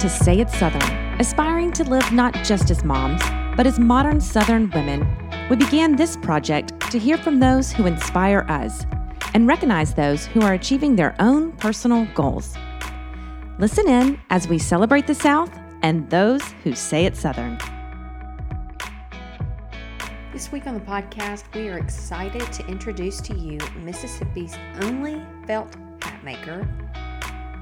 to 0.00 0.10
Say 0.10 0.40
It 0.40 0.50
Southern, 0.50 0.82
aspiring 1.18 1.72
to 1.72 1.84
live 1.84 2.12
not 2.12 2.34
just 2.44 2.70
as 2.70 2.84
moms, 2.84 3.22
but 3.56 3.66
as 3.66 3.78
modern 3.78 4.20
Southern 4.20 4.70
women. 4.70 5.06
We 5.48 5.56
began 5.56 5.96
this 5.96 6.16
project 6.18 6.78
to 6.90 6.98
hear 6.98 7.16
from 7.16 7.40
those 7.40 7.72
who 7.72 7.86
inspire 7.86 8.44
us 8.48 8.84
and 9.32 9.46
recognize 9.46 9.94
those 9.94 10.26
who 10.26 10.42
are 10.42 10.52
achieving 10.52 10.96
their 10.96 11.14
own 11.18 11.52
personal 11.52 12.06
goals. 12.14 12.54
Listen 13.58 13.88
in 13.88 14.20
as 14.28 14.48
we 14.48 14.58
celebrate 14.58 15.06
the 15.06 15.14
South 15.14 15.50
and 15.82 16.08
those 16.10 16.42
who 16.62 16.74
say 16.74 17.06
it 17.06 17.16
Southern. 17.16 17.56
This 20.32 20.52
week 20.52 20.66
on 20.66 20.74
the 20.74 20.80
podcast, 20.80 21.44
we 21.54 21.70
are 21.70 21.78
excited 21.78 22.52
to 22.52 22.66
introduce 22.66 23.22
to 23.22 23.34
you 23.34 23.58
Mississippi's 23.76 24.54
only 24.82 25.22
felt 25.46 25.74
hat 26.02 26.22
maker, 26.22 26.68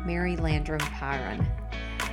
Mary 0.04 0.36
Landrum 0.36 0.80
Pyron. 0.80 1.46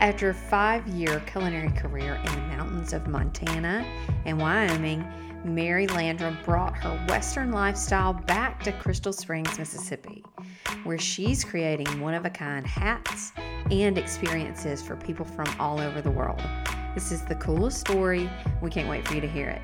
After 0.02 0.32
a 0.32 0.34
five 0.34 0.88
year 0.88 1.20
culinary 1.28 1.70
career 1.70 2.16
in 2.16 2.32
the 2.32 2.55
mountains 2.58 2.91
of 2.91 3.05
Montana 3.05 3.86
and 4.26 4.40
Wyoming, 4.40 5.05
Mary 5.46 5.86
Landrum 5.86 6.40
brought 6.44 6.76
her 6.77 6.90
Western 7.08 7.52
lifestyle 7.52 8.12
back 8.12 8.64
to 8.64 8.72
Crystal 8.72 9.14
Springs, 9.14 9.60
Mississippi, 9.60 10.24
where 10.86 10.98
she's 10.98 11.44
creating 11.44 12.02
one 12.02 12.16
of 12.16 12.26
a 12.26 12.32
kind 12.32 12.66
hats 12.66 13.32
and 13.70 13.96
experiences 13.96 14.82
for 14.82 14.96
people 14.96 15.24
from 15.24 15.46
all 15.60 15.80
over 15.80 16.02
the 16.02 16.10
world. 16.10 16.41
This 16.96 17.12
is 17.12 17.22
the 17.22 17.36
coolest 17.36 17.80
story. 17.80 18.27
We 18.60 18.72
can't 18.72 18.90
wait 18.90 19.08
for 19.08 19.13
you 19.13 19.22
to 19.22 19.27
hear 19.27 19.49
it. 19.49 19.62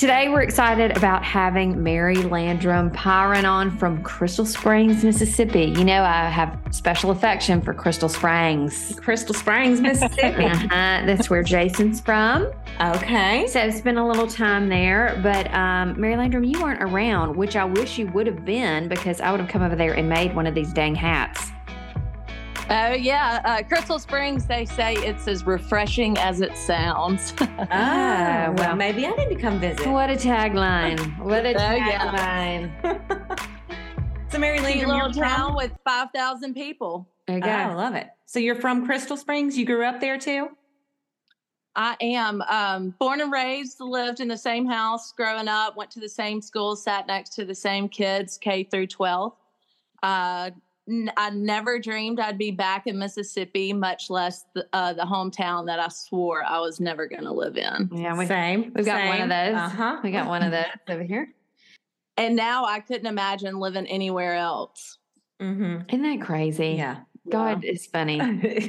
Today, 0.00 0.30
we're 0.30 0.40
excited 0.40 0.96
about 0.96 1.22
having 1.22 1.82
Mary 1.82 2.16
Landrum 2.16 2.90
Pyron 2.90 3.44
on 3.44 3.70
from 3.76 4.02
Crystal 4.02 4.46
Springs, 4.46 5.04
Mississippi. 5.04 5.74
You 5.76 5.84
know, 5.84 6.02
I 6.04 6.30
have 6.30 6.58
special 6.70 7.10
affection 7.10 7.60
for 7.60 7.74
Crystal 7.74 8.08
Springs. 8.08 8.98
Crystal 8.98 9.34
Springs, 9.34 9.82
Mississippi. 9.82 10.44
uh-huh. 10.46 11.02
That's 11.04 11.28
where 11.28 11.42
Jason's 11.42 12.00
from. 12.00 12.50
Okay. 12.80 13.46
So, 13.48 13.68
spent 13.72 13.98
a 13.98 14.06
little 14.06 14.26
time 14.26 14.70
there. 14.70 15.20
But, 15.22 15.52
um, 15.52 16.00
Mary 16.00 16.16
Landrum, 16.16 16.44
you 16.44 16.62
weren't 16.62 16.82
around, 16.82 17.36
which 17.36 17.54
I 17.54 17.66
wish 17.66 17.98
you 17.98 18.06
would 18.06 18.26
have 18.26 18.42
been 18.42 18.88
because 18.88 19.20
I 19.20 19.30
would 19.30 19.40
have 19.40 19.50
come 19.50 19.60
over 19.60 19.76
there 19.76 19.92
and 19.92 20.08
made 20.08 20.34
one 20.34 20.46
of 20.46 20.54
these 20.54 20.72
dang 20.72 20.94
hats. 20.94 21.49
Oh 22.72 22.92
yeah, 22.92 23.40
uh, 23.44 23.62
Crystal 23.66 23.98
Springs. 23.98 24.46
They 24.46 24.64
say 24.64 24.94
it's 24.94 25.26
as 25.26 25.44
refreshing 25.44 26.16
as 26.18 26.40
it 26.40 26.56
sounds. 26.56 27.34
Oh, 27.40 27.46
well, 27.70 28.54
well. 28.54 28.76
maybe 28.76 29.06
I 29.06 29.10
need 29.10 29.28
to 29.28 29.34
come 29.34 29.58
visit. 29.58 29.86
What 29.88 30.08
a 30.08 30.14
tagline. 30.14 31.18
What 31.18 31.44
a 31.46 31.48
Oh, 31.54 31.74
yeah. 31.74 32.70
tagline. 32.78 33.46
So, 34.30 34.38
Mary 34.38 34.58
Cute 34.60 34.76
Lee, 34.76 34.86
little 34.86 35.10
town 35.10 35.56
with 35.56 35.72
five 35.84 36.06
thousand 36.14 36.54
people. 36.54 37.08
There 37.26 37.38
you 37.38 37.42
Oh. 37.44 37.48
I 37.48 37.74
love 37.74 37.96
it. 37.96 38.06
So, 38.26 38.38
you're 38.38 38.54
from 38.54 38.86
Crystal 38.86 39.16
Springs? 39.16 39.58
You 39.58 39.66
grew 39.66 39.84
up 39.84 39.98
there 40.00 40.18
too? 40.18 40.50
I 41.74 41.96
am 42.00 42.40
um, 42.42 42.94
born 43.00 43.20
and 43.20 43.32
raised, 43.32 43.80
lived 43.80 44.20
in 44.20 44.28
the 44.28 44.36
same 44.38 44.66
house 44.66 45.10
growing 45.10 45.48
up, 45.48 45.76
went 45.76 45.90
to 45.92 46.00
the 46.00 46.08
same 46.08 46.40
school, 46.40 46.76
sat 46.76 47.08
next 47.08 47.30
to 47.34 47.44
the 47.44 47.54
same 47.56 47.88
kids, 47.88 48.38
K 48.38 48.62
through 48.62 48.86
12. 48.86 49.32
Uh, 50.04 50.50
n- 50.54 50.60
I 51.16 51.30
never 51.30 51.78
dreamed 51.78 52.18
I'd 52.20 52.38
be 52.38 52.50
back 52.50 52.86
in 52.86 52.98
Mississippi, 52.98 53.72
much 53.72 54.10
less 54.10 54.44
the, 54.54 54.66
uh, 54.72 54.92
the 54.92 55.02
hometown 55.02 55.66
that 55.66 55.78
I 55.78 55.88
swore 55.88 56.44
I 56.44 56.58
was 56.60 56.80
never 56.80 57.06
going 57.06 57.24
to 57.24 57.32
live 57.32 57.56
in. 57.56 57.90
Yeah, 57.92 58.16
we, 58.16 58.26
Same. 58.26 58.72
we've 58.74 58.84
got 58.84 59.06
one 59.06 59.22
of 59.22 59.28
those. 59.28 59.54
Uh 59.54 59.68
huh. 59.68 60.00
We 60.02 60.10
got 60.10 60.26
one 60.26 60.42
of 60.42 60.50
those 60.50 60.64
over 60.88 61.02
here. 61.02 61.28
And 62.16 62.36
now 62.36 62.64
I 62.64 62.80
couldn't 62.80 63.06
imagine 63.06 63.58
living 63.58 63.86
anywhere 63.86 64.34
else. 64.34 64.98
Mm-hmm. 65.40 65.88
Isn't 65.88 66.02
that 66.02 66.20
crazy? 66.20 66.74
Yeah. 66.76 67.00
God 67.30 67.64
is 67.64 67.86
funny. 67.86 68.18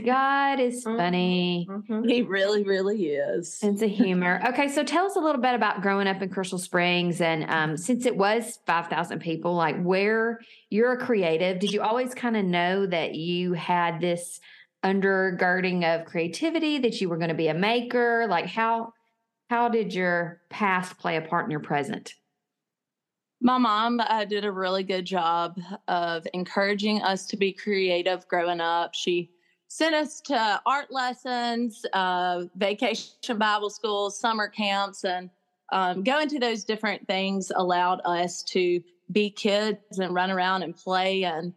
God 0.06 0.60
is 0.60 0.84
funny. 0.84 1.66
Mhm. 1.70 2.10
He 2.10 2.22
really, 2.22 2.64
really 2.64 3.06
is. 3.06 3.54
Sense 3.54 3.82
of 3.82 3.90
humor. 3.90 4.42
Okay, 4.50 4.68
so 4.68 4.84
tell 4.84 5.06
us 5.06 5.16
a 5.16 5.20
little 5.20 5.42
bit 5.42 5.56
about 5.56 5.82
growing 5.82 6.08
up 6.08 6.22
in 6.22 6.30
Crystal 6.30 6.58
Springs, 6.58 7.22
and 7.22 7.50
um, 7.50 7.78
since 7.78 8.06
it 8.06 8.18
was 8.18 8.60
five 8.66 8.88
thousand 8.88 9.20
people, 9.20 9.56
like 9.56 9.82
where 9.82 10.40
you're 10.70 10.94
a 10.94 10.98
creative, 10.98 11.60
did 11.60 11.72
you 11.72 11.82
always 11.82 12.14
kind 12.14 12.36
of 12.36 12.44
know 12.44 12.86
that 12.86 13.16
you 13.16 13.54
had 13.54 14.02
this 14.02 14.40
undergirding 14.84 15.84
of 15.86 16.06
creativity 16.06 16.80
that 16.80 17.00
you 17.00 17.08
were 17.08 17.18
going 17.18 17.30
to 17.30 17.36
be 17.36 17.48
a 17.48 17.54
maker? 17.54 18.28
Like 18.30 18.48
how 18.48 18.94
how 19.50 19.70
did 19.70 19.94
your 19.94 20.42
past 20.50 20.98
play 20.98 21.18
a 21.18 21.22
part 21.22 21.46
in 21.46 21.52
your 21.52 21.60
present? 21.62 22.14
My 23.44 23.58
mom 23.58 24.00
uh, 24.00 24.24
did 24.26 24.46
a 24.46 24.52
really 24.52 24.84
good 24.84 25.04
job 25.04 25.60
of 25.88 26.28
encouraging 26.32 27.02
us 27.02 27.26
to 27.26 27.38
be 27.38 27.52
creative 27.52 28.28
growing 28.28 28.62
up. 28.62 28.94
She 28.94 29.32
sent 29.68 29.96
us 29.96 30.22
to 30.22 30.62
art 30.64 30.92
lessons, 30.92 31.84
uh, 31.94 32.44
vacation 32.56 33.38
Bible 33.40 33.72
schools, 33.72 34.20
summer 34.20 34.48
camps, 34.48 35.04
and 35.04 35.32
um, 35.72 36.04
going 36.04 36.28
to 36.30 36.40
those 36.40 36.64
different 36.64 37.08
things 37.08 37.52
allowed 37.56 38.02
us 38.06 38.44
to 38.44 38.80
be 39.12 39.32
kids 39.32 39.98
and 39.98 40.14
run 40.14 40.30
around 40.30 40.62
and 40.62 40.78
play 40.78 41.24
and 41.24 41.52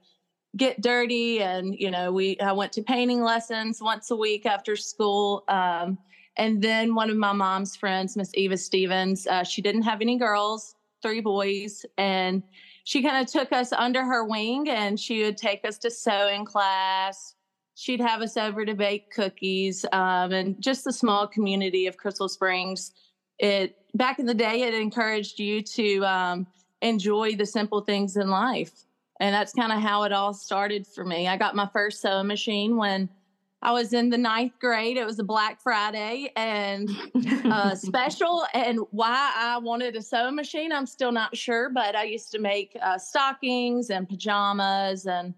get 0.56 0.80
dirty. 0.80 1.42
And 1.42 1.74
you 1.78 1.90
know, 1.90 2.10
we 2.12 2.40
I 2.40 2.52
went 2.52 2.72
to 2.72 2.82
painting 2.82 3.22
lessons 3.22 3.82
once 3.82 4.10
a 4.10 4.16
week 4.16 4.46
after 4.46 4.74
school. 4.74 5.44
Um, 5.48 5.98
and 6.38 6.62
then 6.62 6.94
one 6.94 7.10
of 7.10 7.18
my 7.18 7.32
mom's 7.32 7.76
friends, 7.76 8.16
Miss 8.16 8.30
Eva 8.32 8.56
Stevens, 8.56 9.26
uh, 9.26 9.44
she 9.44 9.60
didn't 9.60 9.82
have 9.82 10.00
any 10.00 10.16
girls 10.16 10.76
three 11.04 11.20
boys 11.20 11.84
and 11.98 12.42
she 12.84 13.02
kind 13.02 13.22
of 13.22 13.30
took 13.30 13.52
us 13.52 13.72
under 13.72 14.04
her 14.04 14.24
wing 14.24 14.68
and 14.68 14.98
she 14.98 15.22
would 15.22 15.36
take 15.36 15.64
us 15.64 15.78
to 15.78 15.90
sewing 15.90 16.44
class. 16.44 17.34
She'd 17.74 18.00
have 18.00 18.22
us 18.22 18.36
over 18.36 18.64
to 18.64 18.74
bake 18.74 19.10
cookies 19.10 19.84
um, 19.92 20.32
and 20.32 20.60
just 20.60 20.84
the 20.84 20.92
small 20.92 21.26
community 21.26 21.86
of 21.86 21.96
crystal 21.96 22.28
springs. 22.28 22.92
It 23.38 23.76
back 23.94 24.18
in 24.18 24.26
the 24.26 24.34
day 24.34 24.62
it 24.62 24.74
encouraged 24.74 25.38
you 25.38 25.60
to 25.62 26.04
um, 26.04 26.46
enjoy 26.80 27.36
the 27.36 27.46
simple 27.46 27.82
things 27.82 28.16
in 28.16 28.28
life 28.28 28.84
and 29.20 29.34
that's 29.34 29.52
kind 29.52 29.72
of 29.72 29.80
how 29.80 30.04
it 30.04 30.12
all 30.12 30.34
started 30.34 30.86
for 30.86 31.04
me. 31.04 31.28
I 31.28 31.36
got 31.36 31.54
my 31.54 31.68
first 31.72 32.00
sewing 32.00 32.26
machine 32.26 32.76
when 32.76 33.08
I 33.64 33.72
was 33.72 33.94
in 33.94 34.10
the 34.10 34.18
ninth 34.18 34.52
grade. 34.60 34.98
It 34.98 35.06
was 35.06 35.18
a 35.18 35.24
Black 35.24 35.58
Friday 35.60 36.30
and 36.36 36.90
uh, 37.46 37.74
special. 37.74 38.44
And 38.52 38.78
why 38.90 39.32
I 39.34 39.56
wanted 39.56 39.96
a 39.96 40.02
sewing 40.02 40.34
machine, 40.34 40.70
I'm 40.70 40.84
still 40.86 41.12
not 41.12 41.34
sure. 41.34 41.70
But 41.70 41.96
I 41.96 42.04
used 42.04 42.30
to 42.32 42.38
make 42.38 42.76
uh, 42.82 42.98
stockings 42.98 43.88
and 43.88 44.06
pajamas. 44.06 45.06
And 45.06 45.32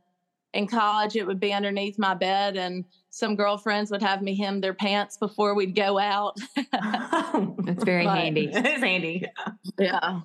in 0.54 0.66
college, 0.66 1.15
it 1.15 1.25
would 1.25 1.38
be 1.38 1.53
underneath 1.53 1.98
my 2.00 2.15
bed. 2.15 2.56
And 2.56 2.84
some 3.10 3.36
girlfriends 3.36 3.92
would 3.92 4.03
have 4.03 4.22
me 4.22 4.36
hem 4.36 4.60
their 4.60 4.75
pants 4.75 5.16
before 5.16 5.54
we'd 5.54 5.76
go 5.76 5.97
out. 5.97 6.36
That's 6.72 7.84
very 7.84 8.04
But- 8.04 8.19
handy. 8.19 8.47
It 8.53 8.66
is 8.66 8.82
handy. 8.82 9.25
yeah. 9.78 10.20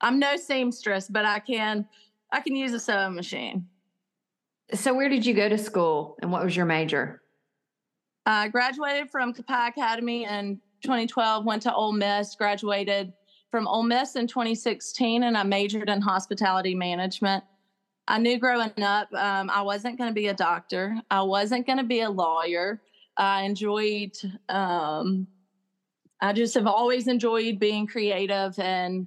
I'm 0.00 0.18
no 0.18 0.36
seamstress, 0.36 1.06
but 1.08 1.24
I 1.24 1.38
can 1.38 1.86
I 2.32 2.40
can 2.40 2.56
use 2.56 2.72
a 2.72 2.80
sewing 2.80 3.14
machine. 3.14 3.66
So 4.74 4.94
where 4.94 5.08
did 5.08 5.24
you 5.26 5.34
go 5.34 5.48
to 5.48 5.58
school 5.58 6.16
and 6.22 6.32
what 6.32 6.42
was 6.42 6.56
your 6.56 6.66
major? 6.66 7.21
I 8.26 8.48
graduated 8.48 9.10
from 9.10 9.32
Copiah 9.32 9.68
Academy 9.68 10.24
in 10.24 10.60
2012, 10.82 11.44
went 11.44 11.62
to 11.62 11.74
Ole 11.74 11.92
Miss, 11.92 12.34
graduated 12.36 13.12
from 13.50 13.66
Ole 13.66 13.82
Miss 13.82 14.16
in 14.16 14.26
2016, 14.26 15.24
and 15.24 15.36
I 15.36 15.42
majored 15.42 15.88
in 15.88 16.00
hospitality 16.00 16.74
management. 16.74 17.44
I 18.08 18.18
knew 18.18 18.38
growing 18.38 18.72
up 18.82 19.12
um, 19.14 19.50
I 19.50 19.62
wasn't 19.62 19.98
going 19.98 20.10
to 20.10 20.14
be 20.14 20.28
a 20.28 20.34
doctor, 20.34 20.96
I 21.10 21.22
wasn't 21.22 21.66
going 21.66 21.78
to 21.78 21.84
be 21.84 22.00
a 22.00 22.10
lawyer. 22.10 22.80
I 23.16 23.42
enjoyed, 23.42 24.12
um, 24.48 25.26
I 26.20 26.32
just 26.32 26.54
have 26.54 26.66
always 26.66 27.08
enjoyed 27.08 27.58
being 27.58 27.86
creative 27.86 28.58
and 28.58 29.06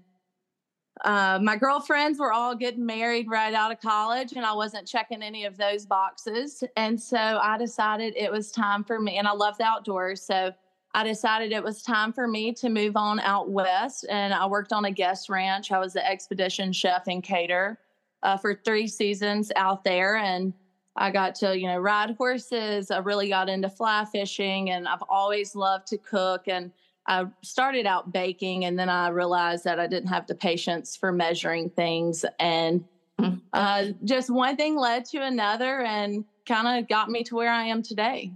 uh, 1.04 1.40
my 1.42 1.58
girlfriends 1.58 2.20
were 2.20 2.32
all 2.32 2.56
getting 2.56 2.86
married 2.86 3.28
right 3.30 3.54
out 3.54 3.72
of 3.72 3.82
college, 3.82 4.34
and 4.34 4.46
I 4.46 4.54
wasn't 4.54 4.88
checking 4.88 5.22
any 5.22 5.46
of 5.46 5.58
those 5.58 5.86
boxes. 5.86 6.64
And 6.78 7.00
so 7.00 7.18
I 7.18 7.58
decided 7.58 8.14
it 8.16 8.32
was 8.32 8.52
time 8.52 8.84
for 8.84 9.00
me, 9.00 9.18
and 9.18 9.28
I 9.28 9.34
love 9.34 9.58
the 9.58 9.66
outdoors. 9.66 10.22
So 10.22 10.54
I 10.94 11.04
decided 11.04 11.52
it 11.52 11.64
was 11.64 11.82
time 11.82 12.14
for 12.14 12.28
me 12.28 12.54
to 12.54 12.70
move 12.70 12.96
on 12.96 13.20
out 13.20 13.50
west. 13.50 14.06
And 14.10 14.34
I 14.34 14.46
worked 14.46 14.72
on 14.72 14.86
a 14.86 14.92
guest 14.92 15.28
ranch. 15.28 15.74
I 15.74 15.80
was 15.80 15.92
the 15.92 16.10
expedition 16.10 16.72
chef 16.72 17.08
and 17.08 17.22
caterer 17.22 17.78
uh, 18.24 18.38
for 18.38 18.56
three 18.64 18.88
seasons 18.88 19.52
out 19.58 19.84
there. 19.84 20.16
And 20.16 20.54
I 20.96 21.12
got 21.12 21.36
to, 21.36 21.60
you 21.60 21.68
know, 21.68 21.78
ride 21.78 22.16
horses. 22.18 22.90
I 22.90 23.00
really 23.00 23.28
got 23.28 23.50
into 23.50 23.70
fly 23.70 24.06
fishing, 24.06 24.70
and 24.70 24.88
I've 24.88 25.04
always 25.10 25.54
loved 25.54 25.88
to 25.88 25.98
cook. 25.98 26.48
And 26.48 26.72
I 27.08 27.26
started 27.44 27.86
out 27.86 28.12
baking 28.12 28.66
and 28.66 28.78
then 28.78 28.90
I 28.90 29.10
realized 29.10 29.64
that 29.66 29.80
I 29.80 29.88
didn't 29.88 30.10
have 30.10 30.28
the 30.28 30.36
patience 30.36 30.96
for 30.96 31.12
measuring 31.12 31.70
things. 31.70 32.26
And 32.40 32.84
Mhm. 33.20 33.42
uh, 33.54 33.86
just 34.04 34.30
one 34.30 34.58
thing 34.58 34.76
led 34.76 35.06
to 35.06 35.22
another 35.22 35.82
and 35.82 36.26
kind 36.46 36.80
of 36.80 36.88
got 36.90 37.10
me 37.10 37.24
to 37.26 37.36
where 37.36 37.52
I 37.52 37.66
am 37.66 37.82
today. 37.82 38.34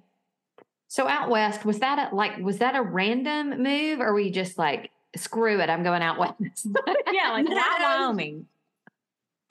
So 0.88 1.08
out 1.08 1.30
west, 1.30 1.66
was 1.66 1.80
that 1.80 2.12
a, 2.12 2.16
like 2.16 2.38
was 2.38 2.60
that 2.60 2.76
a 2.76 2.82
random 2.82 3.62
move 3.62 4.00
or 4.02 4.14
were 4.14 4.20
you 4.20 4.32
just 4.32 4.58
like 4.58 4.92
screw 5.16 5.60
it, 5.60 5.70
I'm 5.70 5.84
going 5.84 6.02
out 6.02 6.18
west? 6.20 6.68
yeah, 7.12 7.32
like 7.32 7.46
No. 7.48 7.56
why 7.56 7.78
Wyoming? 7.82 8.48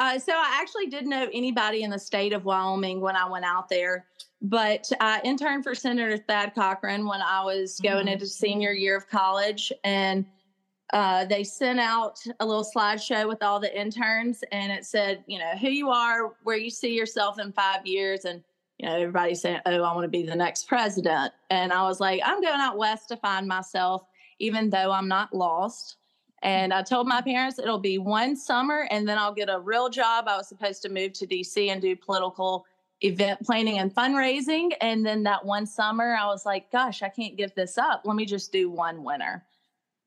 Uh, 0.00 0.19
so 0.19 0.32
I 0.32 0.59
actually 0.61 0.87
didn't 0.87 1.11
know 1.11 1.29
anybody 1.32 1.82
in 1.82 1.91
the 1.91 1.99
state 1.99 2.32
of 2.32 2.44
Wyoming 2.44 3.00
when 3.00 3.17
I 3.17 3.29
went 3.29 3.44
out 3.44 3.69
there, 3.69 4.06
but 4.40 4.90
I 5.00 5.20
interned 5.25 5.64
for 5.64 5.75
Senator 5.75 6.17
Thad 6.17 6.55
Cochran 6.55 7.06
when 7.06 7.20
I 7.20 7.43
was 7.44 7.81
going 7.81 8.06
mm-hmm. 8.06 8.08
into 8.08 8.26
senior 8.26 8.73
year 8.73 8.96
of 8.96 9.08
college, 9.08 9.73
and 9.85 10.25
uh, 10.93 11.25
they 11.25 11.44
sent 11.44 11.81
out 11.81 12.20
a 12.40 12.46
little 12.46 12.64
slideshow 12.64 13.26
with 13.29 13.43
all 13.43 13.61
the 13.61 13.79
interns, 13.79 14.44
and 14.52 14.70
it 14.73 14.85
said, 14.85 15.25
you 15.26 15.38
know, 15.38 15.52
who 15.61 15.69
you 15.69 15.90
are, 15.90 16.35
where 16.44 16.56
you 16.56 16.70
see 16.70 16.94
yourself 16.94 17.38
in 17.38 17.52
five 17.52 17.87
years, 17.87 18.25
and 18.25 18.43
you 18.79 18.87
know, 18.87 18.94
everybody's 18.94 19.40
saying, 19.40 19.61
"Oh, 19.67 19.82
I 19.82 19.94
want 19.94 20.05
to 20.05 20.08
be 20.08 20.23
the 20.23 20.37
next 20.37 20.69
president," 20.69 21.32
and 21.50 21.73
I 21.73 21.82
was 21.82 21.99
like, 21.99 22.20
"I'm 22.25 22.41
going 22.41 22.61
out 22.61 22.79
west 22.79 23.08
to 23.08 23.17
find 23.17 23.46
myself, 23.46 24.05
even 24.38 24.70
though 24.70 24.93
I'm 24.93 25.08
not 25.08 25.34
lost." 25.34 25.96
And 26.43 26.73
I 26.73 26.82
told 26.82 27.08
my 27.08 27.20
parents 27.20 27.58
it'll 27.58 27.81
be 27.81 27.99
one 27.99 28.37
summer 28.37 28.87
and 28.93 29.08
then 29.08 29.19
I'll 29.19 29.34
get 29.34 29.49
a 29.50 29.58
real 29.58 29.88
job. 29.88 30.26
I 30.29 30.37
was 30.37 30.49
supposed 30.49 30.82
to 30.82 30.88
move 30.88 31.12
to 31.14 31.26
DC 31.26 31.69
and 31.69 31.82
do 31.82 31.96
political 31.96 32.64
event 33.03 33.41
planning 33.45 33.79
and 33.79 33.95
fundraising. 33.95 34.73
And 34.81 35.05
then 35.05 35.23
that 35.25 35.45
one 35.45 35.67
summer, 35.67 36.15
I 36.15 36.27
was 36.27 36.45
like, 36.45 36.71
gosh, 36.71 37.03
I 37.03 37.09
can't 37.09 37.37
give 37.37 37.55
this 37.55 37.79
up. 37.79 38.03
Let 38.05 38.17
me 38.17 38.27
just 38.27 38.53
do 38.53 38.71
one 38.71 39.05
winter. 39.05 39.45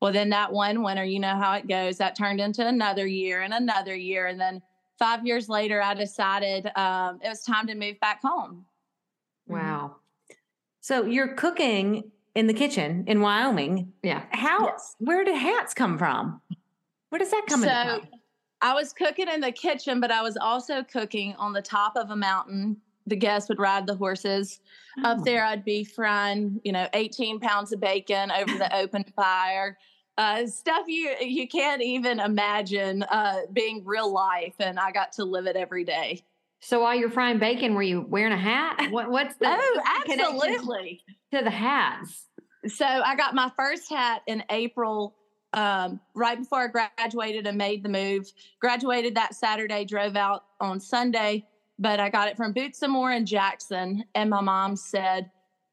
Well, 0.02 0.12
then 0.12 0.30
that 0.30 0.52
one 0.52 0.82
winter, 0.84 1.04
you 1.04 1.20
know 1.20 1.36
how 1.36 1.54
it 1.54 1.68
goes. 1.68 1.98
That 1.98 2.16
turned 2.16 2.42
into 2.42 2.66
another 2.66 3.06
year 3.06 3.42
and 3.42 3.54
another 3.54 3.96
year. 3.96 4.28
And 4.28 4.40
then 4.40 4.62
five 4.98 5.26
years 5.26 5.48
later, 5.48 5.82
I 5.82 5.94
decided 5.94 6.66
um, 6.76 7.20
it 7.24 7.30
was 7.30 7.44
time 7.44 7.68
to 7.68 7.76
move 7.76 8.00
back 8.00 8.22
home. 8.22 8.66
Wow. 9.48 9.98
So 10.80 11.06
you're 11.06 11.36
cooking 11.36 12.12
in 12.34 12.48
the 12.48 12.54
kitchen 12.54 13.04
in 13.08 13.22
Wyoming. 13.22 13.94
Yeah. 14.02 14.24
How? 14.32 14.66
Yes. 14.66 14.96
Where 15.00 15.24
did 15.24 15.36
hats 15.36 15.74
come 15.74 15.98
from? 15.98 16.42
Where 17.10 17.20
does 17.20 17.32
that 17.32 17.46
come 17.48 17.62
so, 17.62 18.02
I 18.62 18.74
was 18.74 18.94
cooking 18.94 19.28
in 19.28 19.42
the 19.42 19.52
kitchen, 19.52 20.00
but 20.00 20.12
I 20.12 20.22
was 20.22 20.38
also 20.38 20.84
cooking 20.84 21.36
on 21.38 21.54
the 21.54 21.62
top 21.62 21.96
of 21.96 22.12
a 22.12 22.16
mountain. 22.16 22.78
The 23.08 23.16
guests 23.16 23.50
would 23.50 23.60
ride 23.60 23.88
the 23.88 23.96
horses. 23.96 24.60
Oh. 25.00 25.12
Up 25.12 25.24
there, 25.24 25.44
I'd 25.44 25.66
be 25.66 25.84
frying, 25.84 26.62
you 26.63 26.72
know, 26.72 26.88
18 26.94 27.40
pounds 27.40 27.72
of 27.74 27.80
bacon 27.80 28.31
over 28.31 28.58
the 28.58 28.75
open 28.81 29.04
fire. 29.16 29.78
Uh, 30.18 30.46
stuff 30.46 30.84
you 30.88 31.16
you 31.22 31.48
can't 31.48 31.81
even 31.81 32.19
imagine 32.19 33.02
uh, 33.04 33.40
being 33.54 33.84
real 33.86 34.12
life, 34.12 34.54
and 34.60 34.78
I 34.78 34.92
got 34.92 35.13
to 35.13 35.24
live 35.24 35.48
it 35.48 35.56
every 35.56 35.84
day. 35.84 36.22
So 36.60 36.81
while 36.81 36.96
you're 36.96 37.10
frying 37.10 37.40
bacon, 37.40 37.74
were 37.74 37.81
you 37.81 38.02
wearing 38.08 38.34
a 38.34 38.38
hat? 38.38 38.78
What, 38.92 39.10
what's 39.10 39.36
the 39.38 39.48
oh, 39.48 39.81
absolutely 40.04 41.02
to 41.34 41.42
the 41.44 41.50
hats? 41.50 42.28
So 42.68 42.86
I 42.86 43.16
got 43.16 43.34
my 43.34 43.52
first 43.58 43.90
hat 43.90 44.22
in 44.28 44.44
April, 44.52 45.16
um, 45.53 46.00
right 46.15 46.38
before 46.38 46.63
I 46.63 46.68
graduated 46.68 47.48
and 47.48 47.57
made 47.57 47.83
the 47.83 47.89
move. 47.89 48.31
Graduated 48.59 49.15
that 49.15 49.36
Saturday, 49.36 49.86
drove 49.86 50.15
out 50.15 50.45
on 50.59 50.80
Sunday, 50.80 51.45
but 51.80 52.00
I 52.00 52.09
got 52.09 52.27
it 52.27 52.38
from 52.38 52.53
Boots 52.53 52.81
and 52.81 52.92
More 52.92 53.12
in 53.12 53.25
Jackson. 53.25 54.03
And 54.15 54.30
my 54.30 54.42
mom 54.42 54.75
said, 54.75 55.30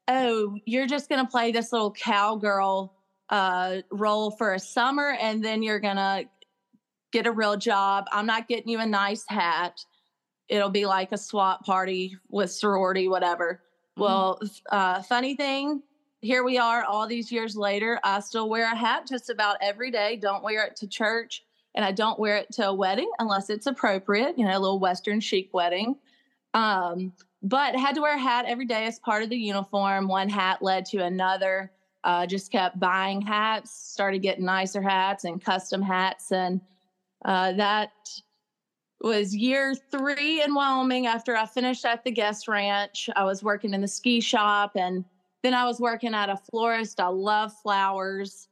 "Oh, 0.07 0.57
you're 0.65 0.87
just 0.87 1.09
going 1.09 1.23
to 1.23 1.29
play 1.29 1.51
this 1.51 1.71
little 1.71 1.91
cowgirl 1.91 2.93
uh, 3.29 3.77
role 3.91 4.31
for 4.31 4.53
a 4.53 4.59
summer, 4.59 5.15
and 5.19 5.43
then 5.43 5.63
you're 5.63 5.79
going 5.79 5.97
to 5.97 6.25
get 7.11 7.27
a 7.27 7.31
real 7.31 7.57
job. 7.57 8.05
I'm 8.11 8.25
not 8.25 8.47
getting 8.47 8.69
you 8.69 8.79
a 8.79 8.85
nice 8.85 9.25
hat." 9.27 9.79
it'll 10.49 10.69
be 10.69 10.85
like 10.85 11.11
a 11.11 11.17
swap 11.17 11.65
party 11.65 12.17
with 12.27 12.51
sorority, 12.51 13.07
whatever. 13.07 13.61
Mm-hmm. 13.97 14.01
Well, 14.01 14.39
uh, 14.71 15.01
funny 15.03 15.35
thing, 15.35 15.81
here 16.21 16.43
we 16.43 16.57
are 16.57 16.83
all 16.83 17.07
these 17.07 17.31
years 17.31 17.55
later. 17.55 17.99
I 18.03 18.19
still 18.19 18.49
wear 18.49 18.71
a 18.71 18.75
hat 18.75 19.07
just 19.07 19.29
about 19.29 19.57
every 19.61 19.91
day. 19.91 20.17
Don't 20.17 20.43
wear 20.43 20.65
it 20.65 20.75
to 20.77 20.87
church, 20.87 21.45
and 21.75 21.85
I 21.85 21.91
don't 21.91 22.19
wear 22.19 22.37
it 22.37 22.51
to 22.53 22.67
a 22.67 22.73
wedding 22.73 23.09
unless 23.19 23.49
it's 23.49 23.67
appropriate, 23.67 24.37
you 24.37 24.45
know, 24.45 24.57
a 24.57 24.59
little 24.59 24.79
Western 24.79 25.19
chic 25.19 25.49
wedding. 25.53 25.95
Um, 26.53 27.13
but 27.41 27.75
had 27.75 27.95
to 27.95 28.01
wear 28.01 28.15
a 28.15 28.19
hat 28.19 28.45
every 28.47 28.65
day 28.65 28.85
as 28.85 28.99
part 28.99 29.23
of 29.23 29.29
the 29.29 29.37
uniform. 29.37 30.07
One 30.07 30.27
hat 30.27 30.61
led 30.61 30.85
to 30.87 31.03
another. 31.03 31.71
Uh, 32.03 32.25
just 32.25 32.51
kept 32.51 32.79
buying 32.79 33.21
hats, 33.21 33.71
started 33.71 34.21
getting 34.21 34.45
nicer 34.45 34.81
hats 34.81 35.25
and 35.25 35.43
custom 35.43 35.81
hats, 35.81 36.31
and 36.31 36.61
uh, 37.25 37.51
that 37.53 37.91
was 39.01 39.35
year 39.35 39.75
three 39.75 40.41
in 40.41 40.53
Wyoming 40.53 41.07
after 41.07 41.35
I 41.35 41.45
finished 41.45 41.85
at 41.85 42.03
the 42.03 42.11
guest 42.11 42.47
ranch. 42.47 43.09
I 43.15 43.23
was 43.23 43.43
working 43.43 43.73
in 43.73 43.81
the 43.81 43.87
ski 43.87 44.21
shop 44.21 44.71
and 44.75 45.03
then 45.43 45.53
I 45.53 45.65
was 45.65 45.79
working 45.79 46.13
at 46.13 46.29
a 46.29 46.37
florist. 46.37 46.99
I 46.99 47.07
love 47.07 47.53
flowers. 47.61 48.47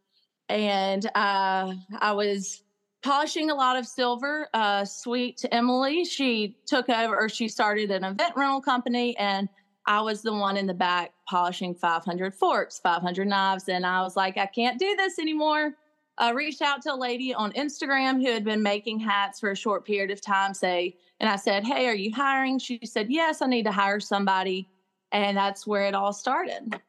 And 0.50 1.06
uh, 1.16 1.74
I 2.00 2.12
was 2.14 2.64
polishing 3.04 3.50
a 3.50 3.56
lot 3.56 3.78
of 3.78 3.86
silver. 3.86 4.48
Uh, 4.54 4.86
sweet 4.86 5.44
Emily, 5.52 6.06
she 6.06 6.56
took 6.66 6.90
over 6.90 7.16
or 7.16 7.30
she 7.30 7.48
started 7.48 7.92
an 7.92 8.04
event 8.04 8.34
rental 8.36 8.62
company. 8.62 9.18
And 9.18 9.50
I 9.86 10.02
was 10.02 10.22
the 10.22 10.34
one 10.34 10.58
in 10.58 10.68
the 10.68 10.74
back 10.74 11.14
polishing 11.30 11.76
500 11.76 12.34
forks, 12.34 12.80
500 12.80 13.28
knives. 13.28 13.68
And 13.68 13.86
I 13.86 14.02
was 14.02 14.16
like, 14.16 14.38
I 14.38 14.46
can't 14.46 14.80
do 14.80 14.96
this 14.96 15.20
anymore 15.20 15.76
I 16.18 16.32
reached 16.32 16.62
out 16.62 16.82
to 16.84 16.94
a 16.94 16.96
lady 16.96 17.34
on 17.34 17.52
Instagram 17.54 18.22
who 18.24 18.32
had 18.32 18.44
been 18.44 18.64
making 18.64 19.00
hats 19.00 19.40
for 19.40 19.52
a 19.52 19.56
short 19.56 19.86
period 19.86 20.10
of 20.10 20.20
time. 20.20 20.54
Say, 20.54 20.98
and 21.20 21.30
I 21.30 21.36
said, 21.36 21.64
"Hey, 21.64 21.88
are 21.88 21.96
you 21.96 22.12
hiring?" 22.14 22.58
She 22.60 22.80
said, 22.84 23.08
"Yes, 23.10 23.42
I 23.42 23.48
need 23.48 23.64
to 23.64 23.72
hire 23.72 24.00
somebody," 24.00 24.68
and 25.12 25.38
that's 25.38 25.66
where 25.66 25.88
it 25.88 25.96
all 25.96 26.14
started. 26.14 26.80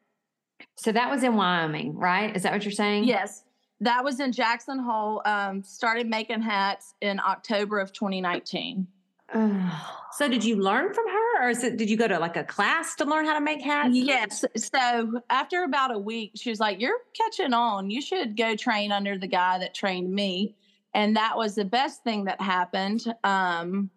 So 0.75 0.91
that 0.91 1.09
was 1.09 1.23
in 1.23 1.35
Wyoming, 1.35 1.97
right? 1.97 2.35
Is 2.35 2.43
that 2.43 2.53
what 2.53 2.63
you're 2.63 2.71
saying? 2.71 3.05
Yes, 3.05 3.43
that 3.81 4.03
was 4.03 4.19
in 4.19 4.31
Jackson 4.31 4.79
Hole. 4.79 5.21
Um, 5.25 5.63
started 5.63 6.07
making 6.07 6.41
hats 6.41 6.93
in 7.01 7.19
October 7.19 7.79
of 7.79 7.93
2019. 7.93 8.87
so 10.11 10.27
did 10.27 10.43
you 10.43 10.55
learn 10.55 10.93
from 10.93 11.07
her 11.07 11.45
or 11.45 11.49
is 11.49 11.63
it 11.63 11.77
did 11.77 11.89
you 11.89 11.95
go 11.95 12.07
to 12.07 12.17
like 12.17 12.35
a 12.35 12.43
class 12.43 12.95
to 12.95 13.05
learn 13.05 13.25
how 13.25 13.33
to 13.35 13.41
make 13.41 13.61
hats 13.61 13.91
yes 13.93 14.43
so 14.55 15.21
after 15.29 15.63
about 15.63 15.93
a 15.93 15.99
week 15.99 16.31
she 16.35 16.49
was 16.49 16.59
like 16.59 16.81
you're 16.81 16.97
catching 17.13 17.53
on 17.53 17.91
you 17.91 18.01
should 18.01 18.35
go 18.35 18.55
train 18.55 18.91
under 18.91 19.19
the 19.19 19.27
guy 19.27 19.59
that 19.59 19.75
trained 19.75 20.11
me 20.11 20.55
and 20.95 21.15
that 21.15 21.37
was 21.37 21.53
the 21.53 21.65
best 21.65 22.03
thing 22.03 22.23
that 22.23 22.41
happened 22.41 23.01
um, 23.23 23.91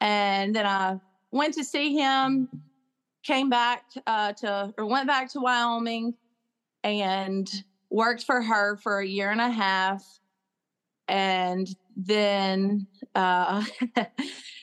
and 0.00 0.54
then 0.54 0.66
i 0.66 0.98
went 1.30 1.54
to 1.54 1.64
see 1.64 1.94
him 1.94 2.46
came 3.22 3.50
back 3.50 3.84
uh, 4.06 4.32
to 4.32 4.72
or 4.78 4.86
went 4.86 5.06
back 5.06 5.30
to 5.32 5.40
wyoming 5.40 6.14
and 6.82 7.48
worked 7.90 8.24
for 8.24 8.40
her 8.40 8.76
for 8.76 9.00
a 9.00 9.06
year 9.06 9.30
and 9.30 9.40
a 9.40 9.50
half 9.50 10.20
and 11.10 11.68
then 11.96 12.86
uh, 13.14 13.64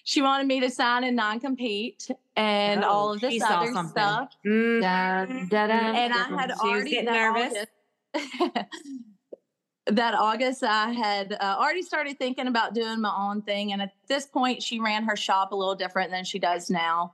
she 0.03 0.21
wanted 0.21 0.47
me 0.47 0.61
to 0.61 0.69
sign 0.69 1.03
a 1.03 1.11
non-compete 1.11 2.09
and 2.35 2.83
oh, 2.83 2.87
all 2.87 3.13
of 3.13 3.21
this 3.21 3.43
other 3.43 3.73
stuff. 3.89 4.33
Mm. 4.45 4.81
Da, 4.81 5.25
da, 5.25 5.67
da, 5.67 5.73
and 5.73 6.13
I 6.13 6.41
had 6.41 6.51
she 6.51 6.67
already 6.67 7.01
nervous. 7.01 7.65
August, 8.15 8.47
that 9.87 10.13
August, 10.15 10.63
I 10.63 10.91
had 10.91 11.33
uh, 11.33 11.57
already 11.59 11.81
started 11.81 12.17
thinking 12.17 12.47
about 12.47 12.73
doing 12.73 13.01
my 13.01 13.13
own 13.15 13.41
thing. 13.41 13.73
And 13.73 13.81
at 13.81 13.91
this 14.07 14.25
point, 14.25 14.63
she 14.63 14.79
ran 14.79 15.03
her 15.03 15.15
shop 15.15 15.51
a 15.51 15.55
little 15.55 15.75
different 15.75 16.11
than 16.11 16.23
she 16.23 16.39
does 16.39 16.69
now. 16.69 17.13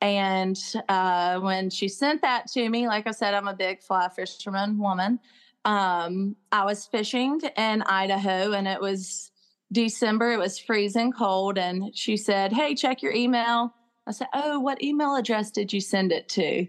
And 0.00 0.58
uh, 0.88 1.40
when 1.40 1.70
she 1.70 1.88
sent 1.88 2.22
that 2.22 2.48
to 2.52 2.68
me, 2.68 2.86
like 2.86 3.06
I 3.06 3.12
said, 3.12 3.34
I'm 3.34 3.48
a 3.48 3.54
big 3.54 3.82
fly 3.82 4.08
fisherman 4.08 4.78
woman. 4.78 5.18
Um, 5.64 6.36
I 6.52 6.64
was 6.64 6.86
fishing 6.86 7.40
in 7.56 7.82
Idaho 7.82 8.52
and 8.52 8.68
it 8.68 8.80
was 8.80 9.30
December. 9.72 10.32
It 10.32 10.38
was 10.38 10.58
freezing 10.58 11.12
cold. 11.12 11.58
And 11.58 11.96
she 11.96 12.16
said, 12.16 12.52
Hey, 12.52 12.74
check 12.74 13.02
your 13.02 13.12
email. 13.12 13.74
I 14.06 14.12
said, 14.12 14.28
Oh, 14.34 14.60
what 14.60 14.82
email 14.82 15.16
address 15.16 15.50
did 15.50 15.72
you 15.72 15.80
send 15.80 16.12
it 16.12 16.28
to? 16.30 16.66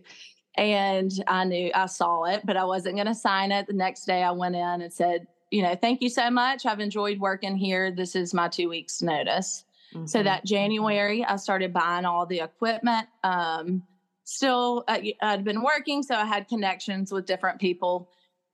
And 0.56 1.12
I 1.28 1.44
knew 1.44 1.70
I 1.76 1.86
saw 1.86 2.24
it, 2.24 2.42
but 2.44 2.58
I 2.58 2.66
wasn't 2.66 2.96
going 2.96 3.08
to 3.08 3.14
sign 3.14 3.52
it. 3.52 3.68
The 3.68 3.74
next 3.74 4.06
day 4.06 4.24
I 4.24 4.32
went 4.32 4.56
in 4.56 4.82
and 4.82 4.92
said, 4.92 5.28
You 5.52 5.62
know, 5.62 5.76
thank 5.76 6.02
you 6.02 6.10
so 6.10 6.32
much. 6.32 6.66
I've 6.66 6.80
enjoyed 6.80 7.20
working 7.20 7.56
here. 7.56 7.92
This 7.92 8.16
is 8.16 8.34
my 8.34 8.48
two 8.48 8.70
weeks' 8.70 9.02
notice. 9.02 9.64
Mm-hmm. 9.98 10.08
So 10.08 10.24
that 10.24 10.46
January, 10.46 11.24
I 11.24 11.36
started 11.38 11.74
buying 11.74 12.06
all 12.06 12.26
the 12.26 12.40
equipment. 12.40 13.08
Um, 13.24 13.84
still, 14.24 14.84
uh, 14.88 15.00
I'd 15.22 15.44
been 15.44 15.62
working, 15.62 16.04
so 16.04 16.16
I 16.16 16.26
had 16.26 16.48
connections 16.48 17.12
with 17.12 17.26
different 17.26 17.60
people, 17.60 18.10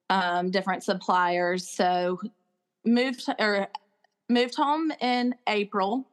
um, 0.09 0.51
different 0.51 0.83
suppliers. 0.83 1.67
So 1.67 2.19
moved 2.85 3.25
or 3.39 3.67
moved 4.29 4.55
home 4.55 4.91
in 5.01 5.35
April. 5.47 6.07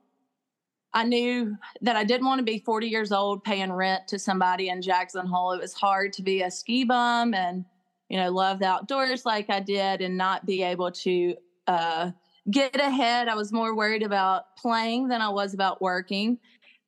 I 0.92 1.04
knew 1.04 1.56
that 1.82 1.94
I 1.94 2.02
didn't 2.02 2.26
want 2.26 2.40
to 2.40 2.44
be 2.44 2.58
40 2.58 2.88
years 2.88 3.12
old 3.12 3.44
paying 3.44 3.72
rent 3.72 4.08
to 4.08 4.18
somebody 4.18 4.70
in 4.70 4.82
Jackson 4.82 5.26
Hole. 5.26 5.52
It 5.52 5.60
was 5.60 5.72
hard 5.72 6.12
to 6.14 6.22
be 6.22 6.42
a 6.42 6.50
ski 6.50 6.82
bum 6.82 7.32
and, 7.32 7.64
you 8.08 8.16
know, 8.16 8.30
love 8.30 8.58
the 8.58 8.66
outdoors 8.66 9.24
like 9.24 9.50
I 9.50 9.60
did 9.60 10.00
and 10.00 10.16
not 10.16 10.46
be 10.46 10.64
able 10.64 10.90
to 10.90 11.36
uh, 11.68 12.10
get 12.50 12.76
ahead. 12.76 13.28
I 13.28 13.34
was 13.34 13.52
more 13.52 13.74
worried 13.74 14.02
about 14.02 14.56
playing 14.56 15.08
than 15.08 15.20
I 15.20 15.28
was 15.28 15.54
about 15.54 15.80
working. 15.80 16.38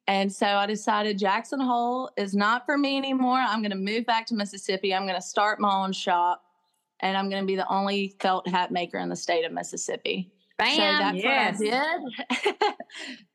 And 0.06 0.32
so 0.32 0.46
I 0.46 0.66
decided 0.66 1.18
Jackson 1.18 1.60
Hole 1.60 2.10
is 2.16 2.34
not 2.34 2.66
for 2.66 2.76
me 2.76 2.98
anymore. 2.98 3.38
I'm 3.38 3.60
going 3.60 3.70
to 3.70 3.76
move 3.76 4.04
back 4.04 4.26
to 4.26 4.34
Mississippi. 4.34 4.94
I'm 4.94 5.06
going 5.06 5.20
to 5.20 5.26
start 5.26 5.60
my 5.60 5.72
own 5.72 5.92
shop 5.92 6.42
and 7.00 7.16
I'm 7.16 7.28
going 7.28 7.42
to 7.42 7.46
be 7.46 7.56
the 7.56 7.68
only 7.68 8.16
felt 8.20 8.48
hat 8.48 8.70
maker 8.70 8.98
in 8.98 9.08
the 9.08 9.16
state 9.16 9.44
of 9.44 9.52
Mississippi. 9.52 10.32
Bam. 10.58 10.76
So 10.76 10.82
that's 10.82 11.18
yes. 11.18 11.58
what 11.58 11.74
I 11.74 12.36
did. 12.44 12.74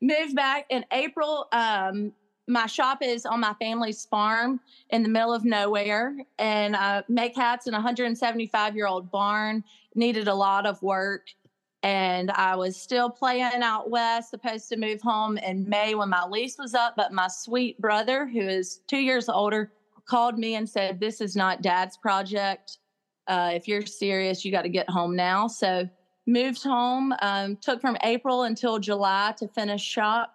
Moved 0.00 0.34
back 0.34 0.66
in 0.70 0.84
April. 0.92 1.46
Um, 1.52 2.12
my 2.46 2.66
shop 2.66 2.98
is 3.02 3.26
on 3.26 3.40
my 3.40 3.54
family's 3.60 4.06
farm 4.06 4.60
in 4.90 5.02
the 5.02 5.08
middle 5.08 5.34
of 5.34 5.44
nowhere, 5.44 6.16
and 6.38 6.74
I 6.74 7.04
make 7.08 7.36
hats 7.36 7.66
in 7.66 7.74
a 7.74 7.76
175 7.76 8.74
year 8.74 8.86
old 8.86 9.10
barn. 9.10 9.62
Needed 9.94 10.28
a 10.28 10.34
lot 10.34 10.64
of 10.64 10.80
work, 10.82 11.26
and 11.82 12.30
I 12.30 12.56
was 12.56 12.80
still 12.80 13.10
playing 13.10 13.62
out 13.62 13.90
west. 13.90 14.30
Supposed 14.30 14.68
to 14.70 14.76
move 14.76 15.00
home 15.00 15.38
in 15.38 15.68
May 15.68 15.94
when 15.94 16.08
my 16.08 16.24
lease 16.26 16.58
was 16.58 16.74
up, 16.74 16.94
but 16.96 17.12
my 17.12 17.28
sweet 17.28 17.80
brother, 17.80 18.26
who 18.26 18.40
is 18.40 18.80
two 18.88 18.98
years 18.98 19.28
older, 19.28 19.72
called 20.06 20.38
me 20.38 20.54
and 20.54 20.68
said, 20.68 21.00
"This 21.00 21.20
is 21.20 21.36
not 21.36 21.62
Dad's 21.62 21.96
project. 21.96 22.78
Uh, 23.26 23.52
if 23.54 23.68
you're 23.68 23.86
serious, 23.86 24.44
you 24.44 24.50
got 24.50 24.62
to 24.62 24.68
get 24.68 24.88
home 24.90 25.14
now." 25.14 25.46
So 25.46 25.88
moved 26.26 26.62
home. 26.62 27.14
Um, 27.22 27.56
took 27.56 27.80
from 27.80 27.96
April 28.02 28.42
until 28.42 28.78
July 28.78 29.34
to 29.38 29.48
finish 29.48 29.82
shop 29.82 30.34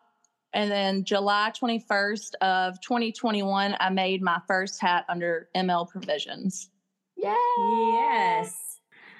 and 0.53 0.71
then 0.71 1.03
July 1.03 1.51
21st 1.59 2.35
of 2.41 2.79
2021, 2.81 3.75
I 3.79 3.89
made 3.89 4.21
my 4.21 4.39
first 4.47 4.79
hat 4.79 5.05
under 5.09 5.49
ML 5.55 5.89
provisions. 5.89 6.69
Yay. 7.17 7.33
Yes. 7.57 8.72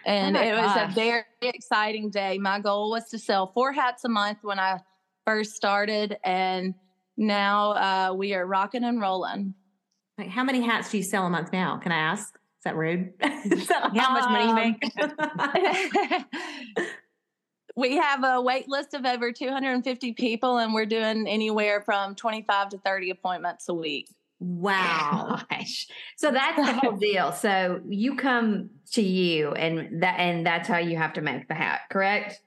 And 0.06 0.36
Oh 0.38 0.42
it 0.42 0.52
was 0.52 0.74
gosh. 0.74 0.92
a 0.92 0.94
very 0.94 1.24
exciting 1.42 2.10
day. 2.10 2.38
My 2.38 2.60
goal 2.60 2.90
was 2.92 3.10
to 3.10 3.20
sell 3.20 3.48
four 3.48 3.72
hats 3.72 4.04
a 4.06 4.10
month 4.10 4.40
when 4.42 4.60
I 4.60 4.80
first 5.26 5.56
started. 5.56 6.18
And 6.24 6.76
now 7.18 7.72
uh, 7.72 8.14
we 8.14 8.34
are 8.34 8.46
rocking 8.46 8.84
and 8.84 9.00
rolling. 9.00 9.54
Like, 10.18 10.30
how 10.30 10.44
many 10.44 10.62
hats 10.62 10.92
do 10.92 10.98
you 10.98 11.04
sell 11.04 11.26
a 11.26 11.30
month 11.30 11.52
now? 11.52 11.78
Can 11.78 11.92
I 11.92 11.98
ask? 11.98 12.36
Is 12.36 12.64
that 12.66 12.76
rude? 12.76 13.14
Is 13.46 13.68
that 13.68 13.94
like 13.94 13.98
how 13.98 14.14
much 14.14 14.30
money 14.30 14.48
you 14.48 14.56
make? 14.56 16.26
we 17.76 17.98
have 17.98 18.24
a 18.24 18.42
wait 18.42 18.70
list 18.70 18.94
of 18.94 19.06
over 19.06 19.32
250 19.32 20.14
people, 20.14 20.60
and 20.60 20.74
we're 20.74 20.86
doing 20.86 21.28
anywhere 21.28 21.82
from 21.82 22.16
25 22.16 22.70
to 22.70 22.78
30 22.78 23.10
appointments 23.10 23.68
a 23.70 23.74
week. 23.74 24.08
Wow. 24.44 25.40
Gosh. 25.50 25.88
So 26.18 26.32
that's 26.32 26.58
the 26.58 26.74
whole 26.74 26.98
deal. 26.98 27.32
So 27.32 27.82
you 27.88 28.16
come 28.16 28.70
to 28.92 29.02
you 29.02 29.54
and 29.54 30.04
that 30.04 30.20
and 30.20 30.46
that's 30.46 30.68
how 30.68 30.78
you 30.78 30.98
have 30.98 31.14
to 31.14 31.22
make 31.22 31.48
the 31.48 31.54
hat, 31.54 31.82
correct? 31.90 32.42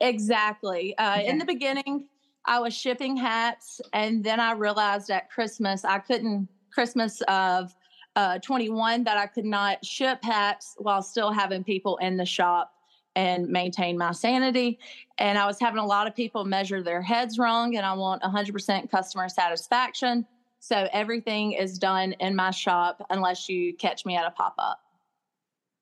Exactly. 0.00 0.96
Uh, 0.96 1.18
Okay. 1.18 1.26
In 1.26 1.38
the 1.38 1.44
beginning, 1.44 2.06
I 2.46 2.58
was 2.60 2.74
shipping 2.74 3.16
hats, 3.16 3.80
and 3.92 4.24
then 4.24 4.40
I 4.40 4.52
realized 4.52 5.10
at 5.10 5.30
Christmas 5.30 5.84
I 5.84 5.98
couldn't 5.98 6.48
Christmas 6.72 7.20
of 7.28 7.74
uh, 8.16 8.38
21 8.38 9.04
that 9.04 9.18
I 9.18 9.26
could 9.26 9.44
not 9.44 9.84
ship 9.84 10.20
hats 10.22 10.74
while 10.78 11.02
still 11.02 11.32
having 11.32 11.64
people 11.64 11.96
in 11.98 12.16
the 12.16 12.24
shop 12.24 12.72
and 13.16 13.48
maintain 13.48 13.98
my 13.98 14.12
sanity. 14.12 14.78
And 15.18 15.36
I 15.36 15.46
was 15.46 15.58
having 15.60 15.80
a 15.80 15.86
lot 15.86 16.06
of 16.06 16.14
people 16.14 16.44
measure 16.44 16.82
their 16.82 17.02
heads 17.02 17.38
wrong, 17.38 17.76
and 17.76 17.84
I 17.84 17.92
want 17.92 18.22
100% 18.22 18.90
customer 18.90 19.28
satisfaction. 19.28 20.26
So 20.60 20.88
everything 20.92 21.52
is 21.52 21.78
done 21.78 22.12
in 22.20 22.36
my 22.36 22.50
shop 22.50 23.04
unless 23.10 23.48
you 23.48 23.74
catch 23.74 24.04
me 24.04 24.16
at 24.16 24.26
a 24.26 24.30
pop 24.30 24.54
up. 24.58 24.78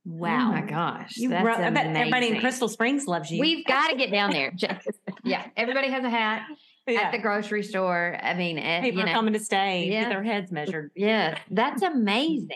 Wow. 0.04 0.48
Oh 0.48 0.52
my 0.52 0.60
gosh. 0.62 1.16
You 1.16 1.28
that's 1.30 1.44
ro- 1.44 1.52
I 1.54 1.68
bet 1.70 1.86
everybody 1.86 2.06
in 2.28 2.32
amazing. 2.32 2.40
Crystal 2.40 2.68
Springs 2.68 3.06
loves 3.06 3.30
you. 3.30 3.40
We've 3.40 3.66
got 3.66 3.88
to 3.90 3.96
get 3.96 4.10
down 4.10 4.30
there. 4.30 4.52
yeah, 5.24 5.46
everybody 5.56 5.90
has 5.90 6.04
a 6.04 6.08
hat 6.10 6.46
at 6.86 7.10
the 7.12 7.18
grocery 7.18 7.62
store. 7.62 8.16
I 8.22 8.32
mean, 8.34 8.56
eh, 8.58 8.80
People 8.80 9.02
you 9.02 9.06
are 9.08 9.12
coming 9.12 9.34
to 9.34 9.40
stay, 9.40 9.86
Yeah. 9.90 10.02
get 10.04 10.08
their 10.08 10.22
heads 10.22 10.50
measured. 10.50 10.92
yeah, 10.94 11.38
that's 11.50 11.82
amazing. 11.82 12.48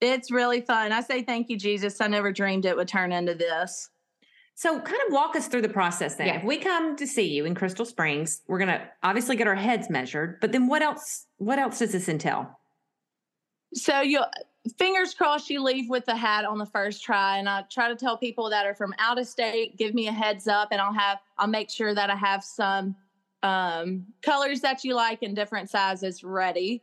It's 0.00 0.30
really 0.32 0.60
fun. 0.62 0.90
I 0.90 1.00
say 1.02 1.22
thank 1.22 1.48
you, 1.50 1.56
Jesus. 1.56 2.00
I 2.00 2.08
never 2.08 2.32
dreamed 2.32 2.64
it 2.64 2.76
would 2.76 2.88
turn 2.88 3.12
into 3.12 3.34
this. 3.34 3.90
So, 4.56 4.78
kind 4.80 5.00
of 5.06 5.12
walk 5.12 5.34
us 5.34 5.48
through 5.48 5.62
the 5.62 5.68
process 5.68 6.14
then. 6.14 6.28
Yeah. 6.28 6.38
If 6.38 6.44
we 6.44 6.58
come 6.58 6.96
to 6.96 7.06
see 7.06 7.28
you 7.28 7.44
in 7.44 7.54
Crystal 7.54 7.84
Springs, 7.84 8.42
we're 8.46 8.58
going 8.58 8.68
to 8.68 8.80
obviously 9.02 9.34
get 9.34 9.48
our 9.48 9.56
heads 9.56 9.90
measured, 9.90 10.40
but 10.40 10.52
then 10.52 10.68
what 10.68 10.80
else? 10.80 11.26
What 11.38 11.58
else 11.58 11.80
does 11.80 11.92
this 11.92 12.08
entail? 12.08 12.58
So 13.74 14.00
you 14.00 14.20
fingers 14.78 15.12
crossed 15.12 15.50
you 15.50 15.62
leave 15.62 15.90
with 15.90 16.06
the 16.06 16.16
hat 16.16 16.44
on 16.44 16.58
the 16.58 16.66
first 16.66 17.04
try 17.04 17.36
and 17.38 17.48
I 17.48 17.64
try 17.70 17.88
to 17.88 17.96
tell 17.96 18.16
people 18.16 18.48
that 18.50 18.64
are 18.64 18.74
from 18.74 18.94
out 18.98 19.18
of 19.18 19.26
state 19.26 19.76
give 19.76 19.94
me 19.94 20.08
a 20.08 20.12
heads 20.12 20.48
up 20.48 20.68
and 20.70 20.80
I'll 20.80 20.92
have 20.92 21.18
I'll 21.36 21.48
make 21.48 21.70
sure 21.70 21.94
that 21.94 22.08
I 22.08 22.16
have 22.16 22.42
some 22.42 22.96
um, 23.42 24.06
colors 24.22 24.60
that 24.60 24.84
you 24.84 24.94
like 24.94 25.22
in 25.22 25.34
different 25.34 25.68
sizes 25.68 26.24
ready. 26.24 26.82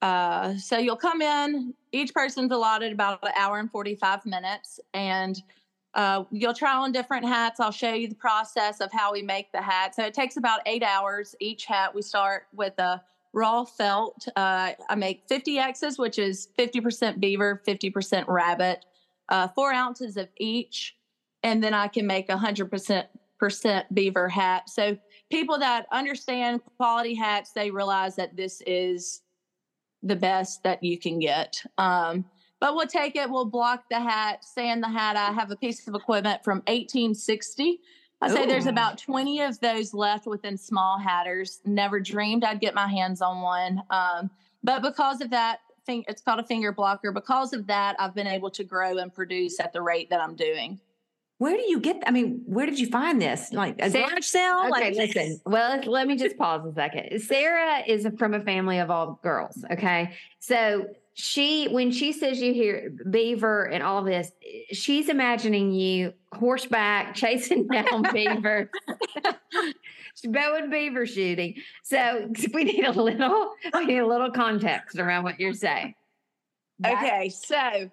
Uh, 0.00 0.56
so 0.56 0.78
you'll 0.78 0.96
come 0.96 1.20
in 1.20 1.74
each 1.92 2.14
person's 2.14 2.52
allotted 2.52 2.92
about 2.92 3.18
an 3.22 3.32
hour 3.36 3.58
and 3.58 3.70
45 3.70 4.24
minutes 4.24 4.80
and 4.94 5.42
uh, 5.94 6.24
you'll 6.30 6.54
try 6.54 6.74
on 6.74 6.92
different 6.92 7.26
hats. 7.26 7.60
I'll 7.60 7.72
show 7.72 7.92
you 7.92 8.08
the 8.08 8.14
process 8.14 8.80
of 8.80 8.92
how 8.92 9.12
we 9.12 9.22
make 9.22 9.50
the 9.52 9.60
hat. 9.60 9.94
So 9.94 10.04
it 10.04 10.14
takes 10.14 10.36
about 10.36 10.60
eight 10.66 10.82
hours 10.82 11.34
each 11.40 11.64
hat. 11.64 11.94
We 11.94 12.02
start 12.02 12.46
with 12.54 12.78
a 12.78 13.02
raw 13.32 13.64
felt. 13.64 14.26
Uh, 14.36 14.72
I 14.88 14.94
make 14.96 15.22
50 15.28 15.58
X's, 15.58 15.98
which 15.98 16.18
is 16.18 16.48
50% 16.58 17.20
beaver, 17.20 17.62
50% 17.66 18.24
rabbit, 18.28 18.84
uh, 19.28 19.48
four 19.48 19.72
ounces 19.72 20.16
of 20.16 20.28
each. 20.36 20.96
And 21.42 21.62
then 21.62 21.74
I 21.74 21.88
can 21.88 22.06
make 22.06 22.28
a 22.28 22.36
100% 22.36 23.84
beaver 23.92 24.28
hat. 24.28 24.68
So 24.68 24.96
people 25.30 25.58
that 25.58 25.86
understand 25.90 26.60
quality 26.76 27.14
hats, 27.14 27.52
they 27.52 27.70
realize 27.70 28.16
that 28.16 28.36
this 28.36 28.62
is 28.66 29.22
the 30.02 30.16
best 30.16 30.62
that 30.62 30.82
you 30.82 30.98
can 30.98 31.18
get. 31.18 31.62
Um, 31.78 32.24
but 32.60 32.74
we'll 32.74 32.86
take 32.86 33.16
it, 33.16 33.28
we'll 33.28 33.46
block 33.46 33.84
the 33.90 33.98
hat, 33.98 34.44
sand 34.44 34.82
the 34.82 34.88
hat. 34.88 35.16
I 35.16 35.32
have 35.32 35.50
a 35.50 35.56
piece 35.56 35.86
of 35.88 35.94
equipment 35.94 36.44
from 36.44 36.58
1860. 36.58 37.80
I 38.22 38.28
say 38.28 38.44
there's 38.44 38.66
about 38.66 38.98
20 38.98 39.40
of 39.40 39.58
those 39.60 39.94
left 39.94 40.26
within 40.26 40.58
small 40.58 40.98
hatters. 40.98 41.60
Never 41.64 42.00
dreamed 42.00 42.44
I'd 42.44 42.60
get 42.60 42.74
my 42.74 42.86
hands 42.86 43.22
on 43.22 43.40
one. 43.40 43.82
Um, 43.88 44.30
but 44.62 44.82
because 44.82 45.22
of 45.22 45.30
that, 45.30 45.60
thing, 45.86 46.04
it's 46.08 46.22
called 46.22 46.40
a 46.40 46.44
finger 46.44 46.72
blocker. 46.72 47.12
Because 47.12 47.52
of 47.52 47.66
that, 47.66 47.96
I've 47.98 48.14
been 48.14 48.26
able 48.26 48.50
to 48.50 48.64
grow 48.64 48.98
and 48.98 49.12
produce 49.12 49.58
at 49.60 49.72
the 49.72 49.82
rate 49.82 50.10
that 50.10 50.20
I'm 50.20 50.36
doing. 50.36 50.80
Where 51.38 51.56
do 51.56 51.62
you 51.66 51.80
get? 51.80 52.02
I 52.06 52.10
mean, 52.10 52.42
where 52.44 52.66
did 52.66 52.78
you 52.78 52.86
find 52.86 53.20
this? 53.20 53.50
Like 53.52 53.80
a 53.80 53.90
Sarah- 53.90 54.10
garage 54.10 54.26
sale? 54.26 54.58
Okay, 54.66 54.70
like, 54.70 54.94
listen. 54.94 55.40
Well, 55.46 55.80
let 55.86 56.06
me 56.06 56.16
just 56.16 56.36
pause 56.36 56.66
a 56.66 56.74
second. 56.74 57.18
Sarah 57.20 57.82
is 57.86 58.06
from 58.18 58.34
a 58.34 58.40
family 58.40 58.78
of 58.78 58.90
all 58.90 59.18
girls. 59.22 59.64
Okay, 59.72 60.12
so 60.38 60.86
she, 61.20 61.68
when 61.68 61.90
she 61.90 62.12
says 62.12 62.40
you 62.40 62.52
hear 62.52 62.92
beaver 63.10 63.64
and 63.64 63.82
all 63.82 64.02
this, 64.02 64.32
she's 64.72 65.08
imagining 65.08 65.72
you 65.72 66.14
horseback 66.32 67.14
chasing 67.14 67.66
down 67.66 68.04
beaver, 68.12 68.70
bow 70.24 70.56
and 70.56 70.70
beaver 70.70 71.06
shooting. 71.06 71.56
So 71.82 72.30
we 72.54 72.64
need 72.64 72.84
a 72.84 72.92
little, 72.92 73.52
we 73.74 73.86
need 73.86 73.98
a 73.98 74.06
little 74.06 74.30
context 74.30 74.98
around 74.98 75.24
what 75.24 75.38
you're 75.38 75.54
saying. 75.54 75.94
Okay, 76.84 77.28
so 77.28 77.90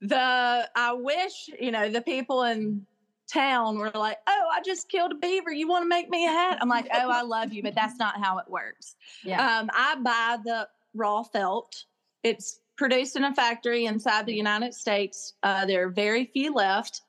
the 0.00 0.68
I 0.74 0.92
wish 0.94 1.50
you 1.60 1.70
know 1.70 1.90
the 1.90 2.00
people 2.00 2.44
in 2.44 2.86
town 3.30 3.78
were 3.78 3.90
like, 3.94 4.16
"Oh, 4.26 4.48
I 4.50 4.62
just 4.62 4.88
killed 4.88 5.12
a 5.12 5.14
beaver. 5.16 5.52
You 5.52 5.68
want 5.68 5.84
to 5.84 5.88
make 5.88 6.08
me 6.08 6.26
a 6.26 6.30
hat?" 6.30 6.58
I'm 6.62 6.68
like, 6.68 6.88
"Oh, 6.92 7.10
I 7.10 7.22
love 7.22 7.52
you, 7.52 7.62
but 7.62 7.74
that's 7.74 7.98
not 7.98 8.18
how 8.18 8.38
it 8.38 8.46
works." 8.48 8.96
Yeah. 9.22 9.58
Um, 9.58 9.70
I 9.74 9.96
buy 9.96 10.38
the 10.42 10.68
raw 10.94 11.22
felt. 11.22 11.84
It's 12.22 12.60
produced 12.76 13.16
in 13.16 13.24
a 13.24 13.34
factory 13.34 13.86
inside 13.86 14.26
the 14.26 14.34
United 14.34 14.74
States. 14.74 15.34
Uh, 15.42 15.64
there 15.66 15.86
are 15.86 15.90
very 15.90 16.26
few 16.26 16.52
left, 16.52 17.02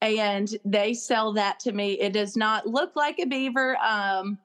and 0.00 0.56
they 0.64 0.94
sell 0.94 1.32
that 1.32 1.60
to 1.60 1.72
me. 1.72 1.92
It 1.92 2.12
does 2.12 2.36
not 2.36 2.66
look 2.66 2.96
like 2.96 3.18
a 3.18 3.26
beaver. 3.26 3.76
Um, 3.82 4.38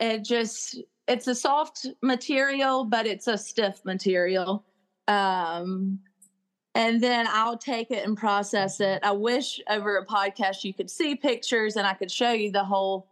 it 0.00 0.24
just 0.24 0.80
it's 1.06 1.28
a 1.28 1.34
soft 1.34 1.86
material, 2.02 2.84
but 2.84 3.06
it's 3.06 3.26
a 3.26 3.36
stiff 3.36 3.84
material. 3.84 4.64
Um, 5.08 6.00
and 6.74 7.00
then 7.00 7.26
I'll 7.28 7.58
take 7.58 7.90
it 7.90 8.04
and 8.06 8.16
process 8.16 8.80
it. 8.80 9.00
I 9.04 9.12
wish 9.12 9.60
over 9.68 9.98
a 9.98 10.06
podcast 10.06 10.64
you 10.64 10.74
could 10.74 10.90
see 10.90 11.14
pictures 11.14 11.76
and 11.76 11.86
I 11.86 11.94
could 11.94 12.10
show 12.10 12.32
you 12.32 12.50
the 12.50 12.64
whole 12.64 13.06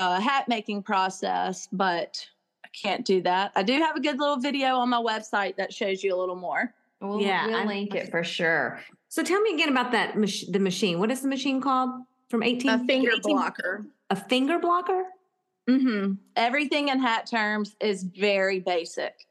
uh, 0.00 0.20
hat 0.20 0.48
making 0.48 0.82
process, 0.82 1.68
but 1.72 2.24
can't 2.72 3.04
do 3.04 3.22
that. 3.22 3.52
I 3.56 3.62
do 3.62 3.74
have 3.74 3.96
a 3.96 4.00
good 4.00 4.18
little 4.18 4.38
video 4.38 4.76
on 4.76 4.88
my 4.88 5.00
website 5.00 5.56
that 5.56 5.72
shows 5.72 6.02
you 6.04 6.14
a 6.14 6.18
little 6.18 6.36
more. 6.36 6.72
We'll, 7.00 7.20
Yeah, 7.20 7.46
we'll 7.46 7.56
I- 7.56 7.64
link 7.64 7.94
it 7.94 8.10
for 8.10 8.22
sure. 8.24 8.80
so 9.08 9.22
tell 9.22 9.40
me 9.40 9.54
again 9.54 9.68
about 9.70 9.92
that 9.92 10.16
mach- 10.16 10.46
the 10.50 10.58
machine. 10.60 10.98
What 10.98 11.10
is 11.10 11.22
the 11.22 11.28
machine 11.28 11.60
called? 11.60 11.90
From 12.28 12.42
18 12.42 12.70
A 12.70 12.78
finger 12.86 13.10
18 13.16 13.22
blocker. 13.36 13.86
A 14.10 14.16
finger 14.16 14.58
blocker? 14.58 15.04
Mm-hmm. 15.68 16.12
Everything 16.36 16.88
in 16.88 17.00
hat 17.00 17.26
terms 17.26 17.74
is 17.80 18.02
very 18.04 18.60
basic. 18.60 19.26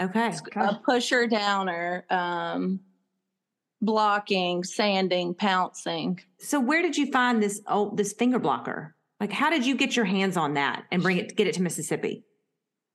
Okay. 0.00 0.32
A 0.56 0.74
pusher 0.84 1.26
downer, 1.26 2.04
um, 2.10 2.80
blocking, 3.80 4.64
sanding, 4.64 5.34
pouncing. 5.34 6.20
So 6.38 6.58
where 6.60 6.82
did 6.82 6.96
you 6.96 7.10
find 7.10 7.42
this 7.42 7.60
oh 7.66 7.92
this 7.94 8.12
finger 8.12 8.38
blocker? 8.38 8.94
Like 9.20 9.32
how 9.32 9.50
did 9.50 9.64
you 9.66 9.74
get 9.76 9.94
your 9.96 10.04
hands 10.04 10.36
on 10.36 10.54
that 10.54 10.84
and 10.90 11.02
bring 11.02 11.18
it 11.18 11.36
get 11.36 11.46
it 11.46 11.54
to 11.54 11.62
Mississippi? 11.62 12.24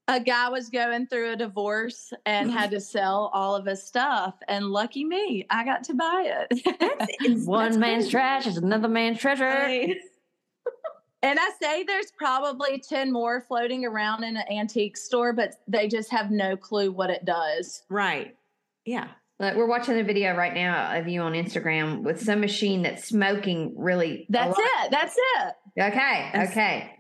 A 0.09 0.19
guy 0.19 0.49
was 0.49 0.69
going 0.69 1.05
through 1.07 1.31
a 1.31 1.35
divorce 1.35 2.11
and 2.25 2.51
had 2.51 2.71
to 2.71 2.81
sell 2.81 3.29
all 3.33 3.55
of 3.55 3.65
his 3.65 3.81
stuff 3.81 4.33
and 4.47 4.65
lucky 4.65 5.05
me 5.05 5.45
i 5.49 5.63
got 5.63 5.83
to 5.83 5.93
buy 5.93 6.45
it 6.49 7.45
One 7.47 7.65
That's 7.65 7.77
man's 7.77 8.03
great. 8.05 8.11
trash 8.11 8.47
is 8.47 8.57
another 8.57 8.87
man's 8.89 9.19
treasure. 9.19 9.45
I 9.47 9.67
mean, 9.67 9.95
And 11.21 11.37
I 11.37 11.49
say 11.61 11.83
there's 11.83 12.11
probably 12.17 12.79
10 12.79 13.11
more 13.11 13.41
floating 13.41 13.83
around 13.85 14.23
in 14.23 14.37
an 14.37 14.45
antique 14.49 14.95
store, 14.95 15.33
but 15.33 15.55
they 15.67 15.87
just 15.89 16.09
have 16.11 16.31
no 16.31 16.55
clue 16.55 16.91
what 16.93 17.09
it 17.09 17.25
does. 17.25 17.83
Right. 17.89 18.37
Yeah. 18.85 19.09
Look, 19.39 19.55
we're 19.55 19.67
watching 19.67 19.95
the 19.95 20.03
video 20.03 20.33
right 20.35 20.53
now 20.53 20.97
of 20.97 21.09
you 21.09 21.19
on 21.21 21.33
Instagram 21.33 22.03
with 22.03 22.21
some 22.23 22.39
machine 22.39 22.83
that's 22.83 23.03
smoking 23.05 23.73
really. 23.77 24.27
a 24.29 24.31
That's 24.31 24.57
lot. 24.57 24.67
it. 24.85 24.91
That's 24.91 25.15
it. 25.17 25.55
Okay. 25.81 26.29
That's- 26.33 26.51
okay. 26.51 26.98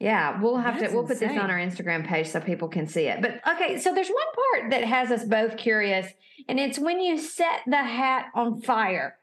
Yeah, 0.00 0.40
we'll 0.40 0.56
have 0.56 0.80
That's 0.80 0.92
to 0.92 0.96
we'll 0.96 1.06
put 1.06 1.20
this 1.20 1.30
on 1.30 1.50
our 1.50 1.58
Instagram 1.58 2.06
page 2.06 2.28
so 2.28 2.40
people 2.40 2.68
can 2.68 2.86
see 2.86 3.04
it. 3.04 3.20
But 3.20 3.46
okay, 3.46 3.78
so 3.78 3.94
there's 3.94 4.08
one 4.08 4.58
part 4.58 4.70
that 4.70 4.82
has 4.82 5.10
us 5.10 5.24
both 5.24 5.58
curious, 5.58 6.10
and 6.48 6.58
it's 6.58 6.78
when 6.78 7.00
you 7.00 7.18
set 7.18 7.60
the 7.66 7.76
hat 7.76 8.28
on 8.34 8.62
fire. 8.62 9.18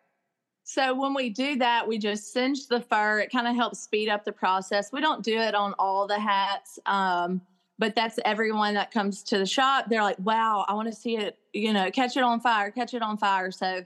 So 0.64 0.94
when 0.94 1.16
we 1.16 1.32
do 1.32 1.56
that, 1.56 1.88
we 1.88 1.98
just 1.98 2.32
singe 2.32 2.68
the 2.68 2.80
fur. 2.80 3.20
It 3.22 3.32
kind 3.32 3.48
of 3.48 3.56
helps 3.56 3.80
speed 3.80 4.08
up 4.08 4.24
the 4.24 4.32
process. 4.32 4.92
We 4.92 5.02
don't 5.02 5.24
do 5.24 5.40
it 5.40 5.56
on 5.56 5.74
all 5.80 6.06
the 6.06 6.20
hats, 6.20 6.78
um, 6.86 7.42
but 7.80 7.96
that's 7.96 8.20
everyone 8.24 8.76
that 8.76 8.92
comes 8.92 9.24
to 9.24 9.40
the 9.40 9.48
shop. 9.48 9.86
They're 9.90 10.04
like, 10.04 10.20
"Wow, 10.20 10.64
I 10.68 10.76
want 10.76 10.90
to 10.90 10.96
see 10.96 11.18
it. 11.18 11.40
You 11.54 11.74
know, 11.74 11.90
catch 11.90 12.18
it 12.18 12.24
on 12.24 12.40
fire, 12.40 12.70
catch 12.70 12.94
it 12.94 13.02
on 13.02 13.18
fire." 13.18 13.50
So 13.50 13.84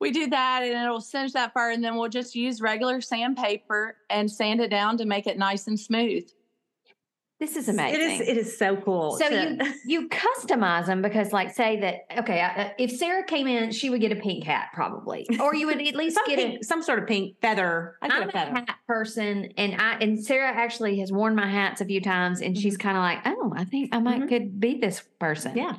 we 0.00 0.10
do 0.10 0.26
that, 0.28 0.62
and 0.62 0.72
it'll 0.84 1.00
singe 1.00 1.32
that 1.32 1.52
fur, 1.52 1.70
and 1.70 1.82
then 1.82 1.96
we'll 1.96 2.08
just 2.08 2.34
use 2.34 2.60
regular 2.60 3.00
sandpaper 3.00 3.96
and 4.10 4.30
sand 4.30 4.60
it 4.60 4.68
down 4.68 4.98
to 4.98 5.04
make 5.06 5.26
it 5.26 5.38
nice 5.38 5.66
and 5.66 5.78
smooth. 5.78 6.28
This 7.38 7.54
is 7.54 7.68
amazing. 7.68 8.00
It 8.00 8.04
is. 8.22 8.28
It 8.28 8.36
is 8.38 8.58
so 8.58 8.76
cool. 8.76 9.18
So 9.18 9.28
to- 9.28 9.58
you 9.84 10.00
you 10.04 10.08
customize 10.08 10.86
them 10.86 11.02
because, 11.02 11.34
like, 11.34 11.54
say 11.54 11.78
that 11.80 12.06
okay, 12.20 12.40
uh, 12.40 12.70
if 12.78 12.90
Sarah 12.92 13.24
came 13.24 13.46
in, 13.46 13.72
she 13.72 13.90
would 13.90 14.00
get 14.00 14.10
a 14.10 14.16
pink 14.16 14.42
hat 14.44 14.68
probably, 14.72 15.26
or 15.38 15.54
you 15.54 15.66
would 15.66 15.78
at 15.86 15.94
least 15.96 16.14
some, 16.16 16.24
get 16.26 16.38
a 16.38 16.64
some 16.64 16.82
sort 16.82 16.98
of 16.98 17.06
pink 17.06 17.36
feather. 17.42 17.98
I 18.00 18.08
get 18.08 18.16
I'm 18.22 18.28
a 18.30 18.32
feather. 18.32 18.50
hat 18.54 18.76
person, 18.88 19.50
and 19.58 19.74
I 19.78 19.98
and 20.00 20.18
Sarah 20.24 20.50
actually 20.50 20.98
has 21.00 21.12
worn 21.12 21.34
my 21.34 21.46
hats 21.46 21.82
a 21.82 21.84
few 21.84 22.00
times, 22.00 22.40
and 22.40 22.56
she's 22.56 22.78
kind 22.78 22.96
of 22.96 23.02
like, 23.02 23.18
oh, 23.26 23.52
I 23.54 23.64
think 23.66 23.94
I 23.94 23.98
might 23.98 24.22
Mhm. 24.22 24.28
could 24.30 24.58
be 24.58 24.78
this 24.78 25.02
person. 25.18 25.54
Yeah. 25.58 25.74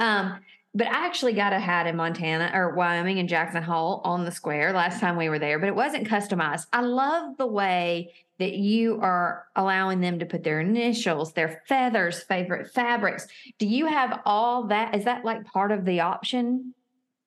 Um, 0.00 0.40
but 0.76 0.88
I 0.88 1.06
actually 1.06 1.32
got 1.32 1.54
a 1.54 1.58
hat 1.58 1.86
in 1.86 1.96
Montana 1.96 2.50
or 2.52 2.74
Wyoming 2.74 3.16
in 3.16 3.26
Jackson 3.26 3.62
Hole 3.62 4.02
on 4.04 4.26
the 4.26 4.30
square 4.30 4.74
last 4.74 5.00
time 5.00 5.16
we 5.16 5.30
were 5.30 5.38
there, 5.38 5.58
but 5.58 5.68
it 5.68 5.74
wasn't 5.74 6.06
customized. 6.06 6.66
I 6.70 6.82
love 6.82 7.38
the 7.38 7.46
way 7.46 8.12
that 8.38 8.52
you 8.52 9.00
are 9.00 9.46
allowing 9.56 10.02
them 10.02 10.18
to 10.18 10.26
put 10.26 10.44
their 10.44 10.60
initials, 10.60 11.32
their 11.32 11.62
feathers, 11.66 12.22
favorite 12.22 12.70
fabrics. 12.74 13.26
Do 13.58 13.66
you 13.66 13.86
have 13.86 14.20
all 14.26 14.64
that? 14.64 14.94
Is 14.94 15.04
that 15.04 15.24
like 15.24 15.46
part 15.46 15.72
of 15.72 15.86
the 15.86 16.00
option? 16.00 16.74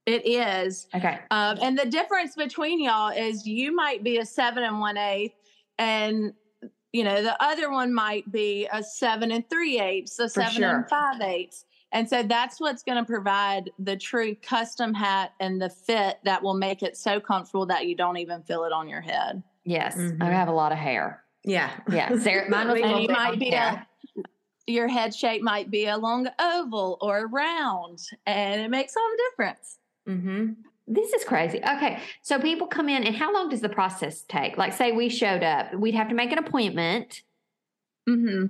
It 0.05 0.27
is. 0.27 0.85
Okay. 0.93 1.17
Um, 1.31 1.57
and 1.59 1.77
the 1.77 1.87
difference 1.87 2.35
between 2.35 2.83
y'all 2.83 3.09
is 3.09 3.47
you 3.47 3.75
might 3.75 4.03
be 4.03 4.19
a 4.19 4.25
seven 4.25 4.63
and 4.63 4.79
one 4.79 4.97
eighth, 4.97 5.33
and 5.79 6.33
you 6.93 7.03
know 7.03 7.23
the 7.23 7.41
other 7.43 7.71
one 7.71 7.91
might 7.91 8.31
be 8.31 8.67
a 8.71 8.83
seven 8.83 9.31
and 9.31 9.49
three 9.49 9.79
eighths, 9.79 10.19
a 10.19 10.29
seven 10.29 10.53
sure. 10.53 10.75
and 10.75 10.87
five 10.87 11.19
eighths. 11.21 11.65
And 11.91 12.08
so 12.08 12.22
that's 12.24 12.60
what's 12.60 12.84
going 12.84 12.98
to 12.98 13.05
provide 13.05 13.72
the 13.79 13.96
true 13.98 14.36
custom 14.36 14.93
hat 14.93 15.34
and 15.39 15.62
the 15.62 15.69
fit 15.69 16.19
that 16.24 16.43
will 16.43 16.53
make 16.53 16.84
it 16.84 16.96
so 16.96 17.19
comfortable 17.19 17.65
that 17.67 17.88
you 17.88 17.96
don't 17.96 18.17
even 18.17 18.43
feel 18.43 18.63
it 18.65 18.72
on 18.72 18.88
your 18.88 19.01
head. 19.01 19.41
Yes. 19.65 19.96
I 19.98 20.00
Mhm. 20.00 20.31
have 20.31 20.48
a 20.48 20.51
lot 20.53 20.72
of 20.72 20.77
hair. 20.77 21.24
Yeah. 21.43 21.72
Yeah. 21.91 22.15
Sarah, 22.19 22.50
mine 22.50 22.67
was 22.67 22.79
a 22.79 22.84
And 22.84 22.86
little 22.91 23.01
you 23.01 23.08
bit 23.08 23.17
might 23.17 23.39
be 23.39 23.51
Sarah. 23.51 23.88
a, 24.17 24.22
your 24.72 24.88
head 24.88 25.15
shape 25.15 25.41
might 25.41 25.72
be 25.72 25.86
a 25.88 25.98
long 25.98 26.27
oval 26.38 26.98
or 27.01 27.27
round, 27.27 28.00
and 28.27 28.62
it 28.62 28.69
makes 28.69 28.96
all 28.96 29.10
the 29.10 29.24
difference. 29.31 29.79
Mm-hmm. 30.08 30.51
This 30.88 31.13
is 31.13 31.24
crazy. 31.24 31.60
Okay. 31.60 32.00
So 32.24 32.39
people 32.39 32.67
come 32.67 32.89
in, 32.89 33.03
and 33.03 33.15
how 33.15 33.34
long 33.34 33.50
does 33.50 33.62
the 33.62 33.69
process 33.69 34.23
take? 34.28 34.58
Like, 34.58 34.73
say 34.73 34.91
we 34.91 35.08
showed 35.10 35.43
up, 35.43 35.73
we'd 35.73 35.95
have 35.95 36.10
to 36.10 36.15
make 36.15 36.32
an 36.32 36.38
appointment. 36.39 37.21
Hmm 38.15 38.45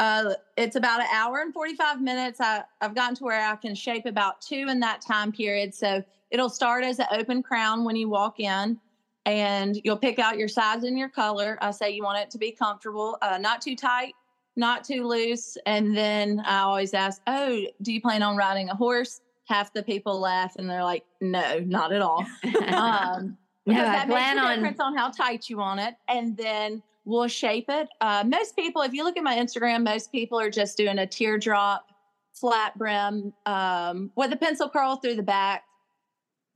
Uh, 0.00 0.34
it's 0.56 0.74
about 0.76 1.00
an 1.00 1.06
hour 1.12 1.38
and 1.40 1.52
45 1.54 2.00
minutes. 2.02 2.40
I, 2.40 2.64
I've 2.80 2.94
gotten 2.96 3.14
to 3.16 3.24
where 3.24 3.46
I 3.48 3.54
can 3.56 3.74
shape 3.74 4.06
about 4.06 4.40
two 4.40 4.66
in 4.68 4.80
that 4.80 5.00
time 5.00 5.30
period. 5.30 5.72
So 5.72 6.02
it'll 6.30 6.48
start 6.48 6.82
as 6.82 6.98
an 6.98 7.06
open 7.12 7.42
crown 7.42 7.84
when 7.84 7.94
you 7.94 8.08
walk 8.08 8.40
in, 8.40 8.78
and 9.24 9.80
you'll 9.84 9.96
pick 9.96 10.18
out 10.18 10.36
your 10.36 10.48
size 10.48 10.82
and 10.84 10.98
your 10.98 11.08
color. 11.08 11.56
I 11.62 11.70
say 11.70 11.90
you 11.92 12.02
want 12.02 12.18
it 12.18 12.30
to 12.32 12.38
be 12.38 12.50
comfortable, 12.50 13.16
uh, 13.22 13.38
not 13.38 13.60
too 13.62 13.76
tight, 13.76 14.14
not 14.56 14.82
too 14.84 15.06
loose. 15.06 15.56
And 15.64 15.96
then 15.96 16.40
I 16.44 16.58
always 16.60 16.92
ask, 16.92 17.22
Oh, 17.28 17.64
do 17.82 17.92
you 17.92 18.00
plan 18.00 18.22
on 18.22 18.36
riding 18.36 18.68
a 18.70 18.74
horse? 18.74 19.20
Half 19.46 19.72
the 19.74 19.82
people 19.82 20.18
laugh 20.20 20.56
and 20.56 20.68
they're 20.68 20.82
like, 20.84 21.04
No, 21.20 21.60
not 21.60 21.92
at 21.92 22.02
all. 22.02 22.26
Um, 22.72 23.36
No, 23.66 23.74
because 23.74 23.88
I 23.88 23.92
that 23.92 24.08
makes 24.08 24.18
plan 24.20 24.38
a 24.38 24.40
on- 24.42 24.54
difference 24.56 24.80
on 24.80 24.96
how 24.96 25.10
tight 25.10 25.48
you 25.48 25.56
want 25.58 25.80
it, 25.80 25.94
and 26.08 26.36
then 26.36 26.82
we'll 27.04 27.28
shape 27.28 27.66
it. 27.68 27.88
Uh, 28.00 28.24
most 28.26 28.56
people, 28.56 28.82
if 28.82 28.92
you 28.92 29.04
look 29.04 29.16
at 29.16 29.24
my 29.24 29.36
Instagram, 29.36 29.84
most 29.84 30.10
people 30.10 30.38
are 30.38 30.50
just 30.50 30.76
doing 30.76 30.98
a 30.98 31.06
teardrop, 31.06 31.90
flat 32.32 32.76
brim 32.76 33.32
um, 33.46 34.10
with 34.16 34.32
a 34.32 34.36
pencil 34.36 34.68
curl 34.68 34.96
through 34.96 35.16
the 35.16 35.22
back. 35.22 35.64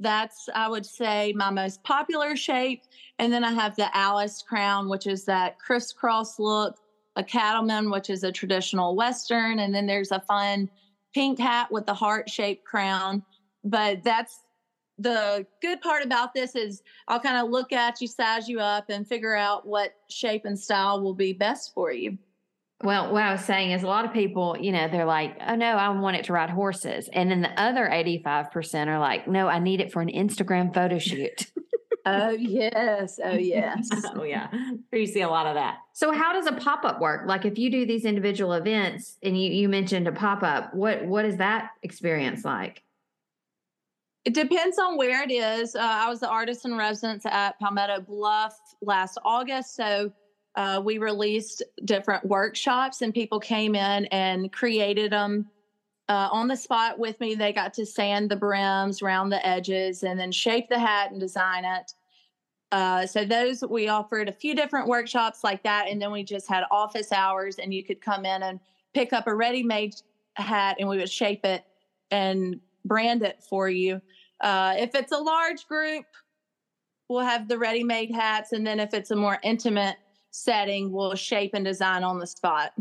That's, 0.00 0.48
I 0.54 0.68
would 0.68 0.87
say, 0.87 1.32
my 1.37 1.50
most 1.50 1.82
popular 1.82 2.37
shape. 2.37 2.82
And 3.18 3.32
then 3.32 3.44
I 3.44 3.52
have 3.52 3.74
the 3.76 3.94
Alice 3.96 4.42
crown, 4.42 4.88
which 4.88 5.06
is 5.06 5.24
that 5.24 5.58
crisscross 5.58 6.38
look, 6.38 6.76
a 7.16 7.24
cattleman, 7.24 7.90
which 7.90 8.11
is 8.11 8.22
a 8.22 8.30
traditional 8.30 8.94
Western, 8.94 9.58
and 9.58 9.74
then 9.74 9.87
there's 9.87 10.12
a 10.12 10.20
fun 10.20 10.70
pink 11.12 11.38
hat 11.38 11.70
with 11.72 11.84
the 11.84 11.94
heart 11.94 12.30
shaped 12.30 12.64
crown. 12.64 13.24
But 13.64 14.04
that's 14.04 14.44
the 14.98 15.46
good 15.62 15.80
part 15.80 16.04
about 16.04 16.34
this 16.34 16.54
is 16.54 16.82
I'll 17.06 17.20
kind 17.20 17.37
of 17.38 17.50
look 17.50 17.72
at 17.72 18.00
you, 18.00 18.08
size 18.08 18.48
you 18.48 18.61
up, 18.61 18.90
and 18.90 19.06
figure 19.06 19.34
out 19.34 19.66
what 19.66 19.94
shape 20.08 20.44
and 20.44 20.58
style 20.58 21.00
will 21.00 21.14
be 21.14 21.32
best 21.32 21.72
for 21.74 21.92
you. 21.92 22.18
Well, 22.84 23.12
what 23.12 23.24
I 23.24 23.32
was 23.32 23.44
saying 23.44 23.72
is 23.72 23.82
a 23.82 23.88
lot 23.88 24.04
of 24.04 24.12
people, 24.12 24.56
you 24.58 24.70
know, 24.70 24.87
they're 24.87 25.04
like, 25.04 25.37
oh 25.44 25.56
no, 25.56 25.66
I 25.66 25.88
want 25.88 26.16
it 26.16 26.24
to 26.26 26.32
ride 26.32 26.50
horses. 26.50 27.08
And 27.12 27.28
then 27.28 27.40
the 27.40 27.61
other 27.61 27.88
85% 27.92 28.87
are 28.87 29.00
like, 29.00 29.26
no, 29.26 29.48
I 29.48 29.58
need 29.58 29.80
it 29.80 29.92
for 29.92 30.00
an 30.00 30.11
Instagram 30.11 30.72
photo 30.72 30.98
shoot. 30.98 31.50
Oh 32.06 32.30
yes, 32.30 33.20
oh 33.22 33.34
yes. 33.34 33.87
Oh 34.16 34.22
yeah. 34.22 34.48
You 34.92 35.04
see 35.04 35.20
a 35.20 35.28
lot 35.28 35.46
of 35.46 35.56
that. 35.56 35.78
so 35.92 36.11
how 36.11 36.32
does 36.32 36.46
a 36.46 36.52
pop-up 36.52 37.00
work? 37.00 37.26
Like 37.26 37.44
if 37.44 37.58
you 37.58 37.70
do 37.70 37.84
these 37.84 38.06
individual 38.06 38.54
events 38.54 39.18
and 39.22 39.38
you, 39.38 39.52
you 39.52 39.68
mentioned 39.68 40.08
a 40.08 40.12
pop-up, 40.12 40.74
what 40.74 41.04
what 41.04 41.26
is 41.26 41.37
that 41.37 41.72
experience 41.82 42.46
like? 42.46 42.82
It 44.24 44.35
depends 44.35 44.78
on 44.78 44.96
where 44.96 45.22
it 45.22 45.31
is. 45.31 45.74
Uh, 45.74 45.81
I 45.81 46.09
was 46.09 46.20
the 46.20 46.28
artist 46.28 46.64
in 46.64 46.76
residence 46.76 47.24
at 47.24 47.59
Palmetto 47.59 48.00
Bluff 48.00 48.59
last 48.83 49.18
August. 49.24 49.74
So 49.74 50.12
uh, 50.54 50.83
we 50.85 50.98
released 50.98 51.62
different 51.85 52.24
workshops 52.24 53.00
and 53.00 53.14
people 53.14 53.40
came 53.40 53.74
in 53.74 54.07
and 54.07 54.52
created 54.52 55.12
them 55.12 55.48
uh, 56.09 56.28
on 56.33 56.48
the 56.48 56.57
spot 56.57 56.98
with 56.98 57.18
me. 57.20 57.35
They 57.35 57.52
got 57.52 57.72
to 57.74 57.87
sand 57.87 58.31
the 58.31 58.37
brims, 58.37 59.02
round 59.02 59.31
the 59.31 59.46
edges, 59.46 60.02
and 60.02 60.18
then 60.18 60.33
shape 60.33 60.68
the 60.68 60.78
hat 60.78 61.11
and 61.11 61.20
design 61.20 61.64
it. 61.64 61.92
Uh, 62.70 63.07
so 63.07 63.24
those 63.24 63.62
we 63.62 63.88
offered 63.88 64.28
a 64.28 64.33
few 64.33 64.54
different 64.54 64.88
workshops 64.88 65.42
like 65.42 65.62
that, 65.62 65.87
and 65.88 66.00
then 66.00 66.12
we 66.12 66.22
just 66.22 66.48
had 66.48 66.64
office 66.70 67.12
hours, 67.12 67.59
and 67.59 67.72
you 67.72 67.83
could 67.83 68.00
come 68.00 68.26
in 68.26 68.42
and 68.42 68.61
pick 68.94 69.12
up 69.12 69.26
a 69.26 69.35
ready-made 69.35 69.94
hat, 70.35 70.76
and 70.78 70.88
we 70.88 70.98
would 70.98 71.11
shape 71.11 71.44
it 71.44 71.64
and 72.11 72.61
brand 72.88 73.22
it 73.22 73.42
for 73.48 73.68
you. 73.68 74.01
Uh, 74.40 74.74
if 74.77 74.94
it's 74.94 75.12
a 75.12 75.18
large 75.18 75.66
group, 75.66 76.05
we'll 77.09 77.24
have 77.24 77.48
the 77.48 77.59
ready-made 77.59 78.11
hats, 78.11 78.53
and 78.53 78.66
then 78.66 78.81
if 78.81 78.94
it's 78.94 79.11
a 79.11 79.16
more 79.16 79.38
intimate 79.42 79.96
setting, 80.31 80.92
we'll 80.92 81.14
shape 81.14 81.53
and 81.55 81.64
design 81.64 82.05
on 82.05 82.18
the 82.18 82.27
spot. 82.27 82.72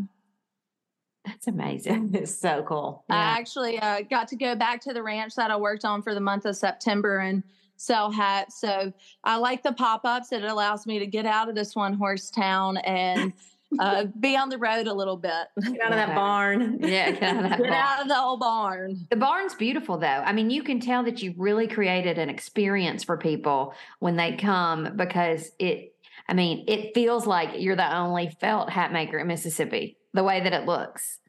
That's 1.26 1.48
amazing. 1.48 2.12
It's 2.14 2.38
so 2.38 2.64
cool. 2.64 3.04
I 3.10 3.16
actually 3.16 3.80
uh, 3.80 4.02
got 4.10 4.28
to 4.30 4.36
go 4.36 4.56
back 4.56 4.82
to 4.82 4.94
the 4.94 5.04
ranch 5.04 5.36
that 5.36 5.52
I 5.52 5.58
worked 5.58 5.86
on 5.86 6.02
for 6.02 6.14
the 6.14 6.22
month 6.22 6.46
of 6.46 6.56
September 6.56 7.20
and 7.20 7.44
sell 7.76 8.12
hats. 8.12 8.60
So 8.60 8.92
I 9.24 9.36
like 9.36 9.62
the 9.62 9.74
pop 9.74 10.02
ups. 10.04 10.32
It 10.32 10.44
allows 10.44 10.88
me 10.88 11.00
to 11.00 11.06
get 11.06 11.26
out 11.26 11.50
of 11.50 11.56
this 11.56 11.76
one 11.76 11.94
horse 11.94 12.30
town 12.30 12.78
and 12.78 13.34
uh, 13.80 14.06
be 14.20 14.36
on 14.38 14.50
the 14.50 14.58
road 14.58 14.88
a 14.88 14.94
little 14.94 15.18
bit. 15.18 15.48
Get 15.62 15.82
out 15.82 15.92
of 15.92 15.98
that 15.98 16.16
barn. 16.16 16.78
Yeah, 16.82 17.12
get 17.12 17.24
out 17.24 17.44
of 17.44 17.50
that 17.50 17.58
Get 17.60 17.70
barn. 17.70 17.74
out 17.74 18.02
of 18.02 18.08
the 18.08 18.18
old 18.20 18.40
barn. 18.40 19.08
The 19.10 19.16
barn's 19.18 19.56
beautiful 19.56 19.98
though. 19.98 20.08
I 20.08 20.32
mean, 20.34 20.50
you 20.50 20.64
can 20.64 20.80
tell 20.80 21.04
that 21.04 21.22
you 21.22 21.34
really 21.38 21.68
created 21.68 22.18
an 22.18 22.30
experience 22.30 23.04
for 23.04 23.18
people 23.18 23.74
when 24.00 24.16
they 24.16 24.36
come 24.38 24.94
because 24.96 25.52
it 25.60 25.94
I 26.30 26.34
mean, 26.34 26.66
it 26.68 26.94
feels 26.94 27.26
like 27.26 27.52
you're 27.58 27.76
the 27.78 27.96
only 27.96 28.36
felt 28.42 28.70
hat 28.70 28.92
maker 28.92 29.18
in 29.18 29.28
Mississippi, 29.28 29.98
the 30.14 30.24
way 30.24 30.42
that 30.42 30.52
it 30.54 30.66
looks. 30.66 31.20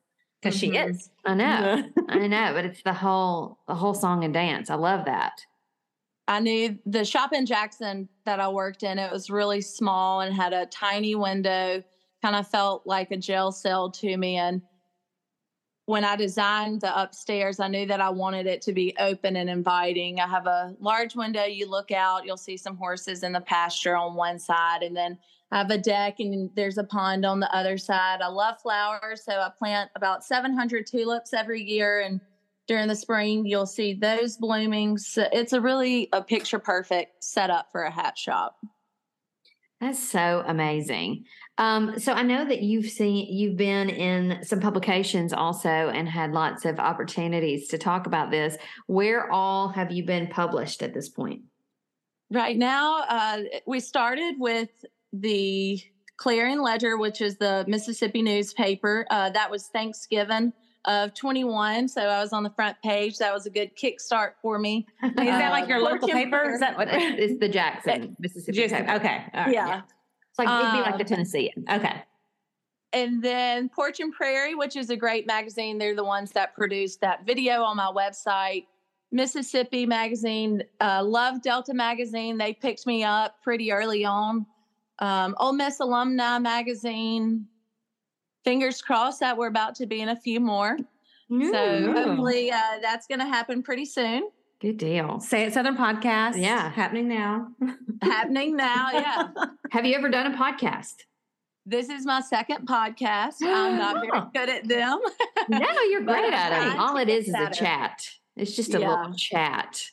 Because 0.43 0.59
she 0.59 0.71
Mhm. 0.71 0.91
is. 0.91 1.11
I 1.25 1.35
know. 1.35 1.83
I 2.09 2.27
know, 2.27 2.53
but 2.53 2.65
it's 2.65 2.83
the 2.83 2.93
whole 2.93 3.59
the 3.69 3.75
whole 3.75 3.95
song 3.95 4.25
and 4.25 4.33
dance. 4.35 4.71
I 4.71 4.75
love 4.77 5.05
that. 5.07 5.45
I 6.29 6.41
knew 6.41 6.79
the 6.85 7.05
shop 7.05 7.33
in 7.33 7.47
Jackson 7.47 8.09
that 8.27 8.39
I 8.39 8.49
worked 8.49 8.83
in, 8.83 8.99
it 8.99 9.11
was 9.11 9.31
really 9.31 9.61
small 9.63 10.21
and 10.21 10.35
had 10.35 10.53
a 10.53 10.67
tiny 10.67 11.15
window, 11.15 11.83
kind 12.23 12.37
of 12.37 12.49
felt 12.49 12.87
like 12.87 13.11
a 13.11 13.17
jail 13.17 13.53
cell 13.53 13.91
to 13.91 14.17
me. 14.17 14.37
And 14.37 14.63
when 15.87 16.05
I 16.05 16.17
designed 16.17 16.83
the 16.83 17.01
upstairs, 17.01 17.61
I 17.61 17.69
knew 17.69 17.87
that 17.87 18.01
I 18.01 18.11
wanted 18.11 18.47
it 18.47 18.61
to 18.63 18.73
be 18.73 18.95
open 18.99 19.37
and 19.37 19.49
inviting. 19.49 20.21
I 20.21 20.27
have 20.27 20.47
a 20.47 20.77
large 20.81 21.17
window. 21.17 21.45
You 21.45 21.69
look 21.69 21.91
out, 21.91 22.27
you'll 22.27 22.37
see 22.37 22.57
some 22.57 22.77
horses 22.77 23.23
in 23.23 23.33
the 23.33 23.41
pasture 23.41 23.97
on 23.97 24.15
one 24.15 24.39
side, 24.39 24.83
and 24.83 24.95
then 24.95 25.19
I 25.51 25.59
have 25.59 25.71
a 25.71 25.79
deck 25.79 26.21
and 26.21 26.51
there's 26.55 26.77
a 26.77 26.85
pond 26.85 27.25
on 27.25 27.41
the 27.41 27.55
other 27.57 27.79
side. 27.79 28.21
I 28.21 28.29
love 28.29 28.61
flowers, 28.61 29.25
so 29.25 29.33
I 29.33 29.51
plant 29.59 29.91
about 29.97 30.25
700 30.25 30.87
tulips 30.87 31.33
every 31.33 31.63
year. 31.63 32.01
And 32.01 32.21
during 32.67 32.87
the 32.87 32.95
spring, 32.95 33.47
you'll 33.47 33.65
see 33.65 33.95
those 33.95 34.37
blooming. 34.37 34.99
So 34.99 35.27
it's 35.33 35.55
a 35.55 35.61
really 35.61 36.11
a 36.13 36.23
picture 36.23 36.59
perfect 36.59 37.25
setup 37.25 37.73
for 37.73 37.85
a 37.85 37.91
hat 37.91 38.19
shop. 38.19 38.59
That's 39.81 40.11
so 40.11 40.43
amazing. 40.47 41.25
Um, 41.57 41.99
so 41.99 42.13
I 42.13 42.23
know 42.23 42.45
that 42.45 42.63
you've 42.63 42.91
seen 42.91 43.33
you've 43.33 43.57
been 43.57 43.89
in 43.89 44.45
some 44.45 44.61
publications 44.61 45.33
also 45.33 45.69
and 45.69 46.09
had 46.09 46.33
lots 46.33 46.65
of 46.65 46.81
opportunities 46.81 47.69
to 47.69 47.79
talk 47.79 48.07
about 48.07 48.31
this. 48.31 48.57
Where 48.87 49.31
all 49.31 49.69
have 49.69 49.93
you 49.93 50.05
been 50.05 50.27
published 50.27 50.83
at 50.83 50.95
this 50.95 51.09
point? 51.09 51.43
Right 52.31 52.57
now, 52.57 53.05
uh, 53.09 53.43
we 53.67 53.79
started 53.81 54.35
with 54.39 54.71
the 55.13 55.81
Clarion 56.17 56.61
Ledger, 56.61 56.99
which 56.99 57.21
is 57.21 57.37
the 57.37 57.65
Mississippi 57.69 58.23
newspaper. 58.23 59.07
Uh, 59.11 59.31
that 59.31 59.51
was 59.51 59.69
Thanksgiving 59.69 60.53
of 60.85 61.13
21. 61.15 61.89
So 61.89 62.03
I 62.03 62.21
was 62.21 62.33
on 62.33 62.43
the 62.43 62.51
front 62.51 62.77
page. 62.83 63.19
That 63.19 63.33
was 63.35 63.47
a 63.47 63.51
good 63.51 63.77
kickstart 63.77 64.33
for 64.41 64.59
me. 64.59 64.87
Is 65.03 65.13
that 65.15 65.51
like 65.51 65.69
your 65.69 65.79
Uh, 65.79 65.93
local 65.93 66.09
paper? 66.09 66.51
Is 66.51 66.61
that 66.61 66.77
what? 66.77 66.89
It's 66.91 67.39
the 67.41 67.49
Jackson, 67.49 68.17
Mississippi. 68.19 68.59
Just, 68.59 68.75
paper. 68.75 68.93
okay. 68.93 69.25
all 69.35 69.45
right, 69.45 69.53
yeah. 69.53 69.83
It's 70.31 70.39
like 70.39 70.49
it'd 70.49 70.73
be 70.73 70.81
like 70.91 70.97
the 70.99 71.05
Um, 71.05 71.09
Tennessean. 71.09 71.65
Okay. 71.71 72.03
And 72.95 73.23
then 73.23 73.69
Porch 73.69 74.01
and 74.01 74.13
Prairie, 74.13 74.55
which 74.55 74.75
is 74.77 74.89
a 74.89 74.97
great 74.97 75.27
magazine. 75.27 75.77
They're 75.79 75.95
the 75.97 76.05
ones 76.05 76.31
that 76.33 76.55
produced 76.55 77.01
that 77.03 77.27
video 77.27 77.63
on 77.63 77.77
my 77.77 77.93
website. 77.95 78.67
Mississippi 79.11 79.85
Magazine, 79.87 80.63
uh, 80.81 81.03
Love 81.05 81.43
Delta 81.43 81.75
Magazine. 81.75 82.39
They 82.39 82.53
picked 82.55 82.87
me 82.87 83.05
up 83.05 83.43
pretty 83.43 83.73
early 83.73 84.05
on. 84.05 84.47
Um, 85.01 85.35
Ole 85.39 85.53
Miss 85.53 85.81
Alumni 85.81 86.39
Magazine. 86.39 87.47
Fingers 88.49 88.81
crossed 88.81 89.21
that 89.21 89.37
we're 89.37 89.49
about 89.49 89.75
to 89.75 89.85
be 89.87 90.01
in 90.01 90.09
a 90.09 90.17
few 90.17 90.41
more. 90.41 90.79
So 91.31 91.35
Ooh, 91.35 91.93
hopefully 91.93 92.51
uh, 92.51 92.79
that's 92.81 93.07
going 93.07 93.19
to 93.19 93.27
happen 93.27 93.63
pretty 93.63 93.85
soon. 93.85 94.31
good 94.59 94.79
deal. 94.79 95.21
Say 95.21 95.43
it 95.45 95.53
Southern 95.53 95.77
podcast. 95.77 96.41
Yeah. 96.41 96.71
Happening 96.71 97.09
now. 97.09 97.49
Happening 98.03 98.57
now, 98.57 98.89
yeah. 98.95 99.29
Have 99.73 99.85
you 99.85 99.95
ever 99.97 100.09
done 100.09 100.33
a 100.33 100.39
podcast? 100.39 100.95
This 101.67 101.91
is 101.91 102.07
my 102.07 102.23
second 102.23 102.67
podcast. 102.67 103.35
I'm 103.43 103.77
not 103.77 103.97
very 103.97 104.23
good 104.35 104.49
at 104.49 104.67
them. 104.67 104.99
No, 105.51 105.81
you're 105.91 106.01
great 106.05 106.33
at 106.33 106.69
it. 106.73 106.79
All 106.79 106.97
it 106.97 107.11
is 107.11 107.25
is 107.25 107.29
is 107.29 107.35
a 107.35 107.39
better. 107.39 107.55
chat. 107.55 108.09
It's 108.35 108.57
just 108.57 108.75
a 108.75 108.81
Yeah. 108.81 108.89
little 109.03 109.13
chat. 109.15 109.85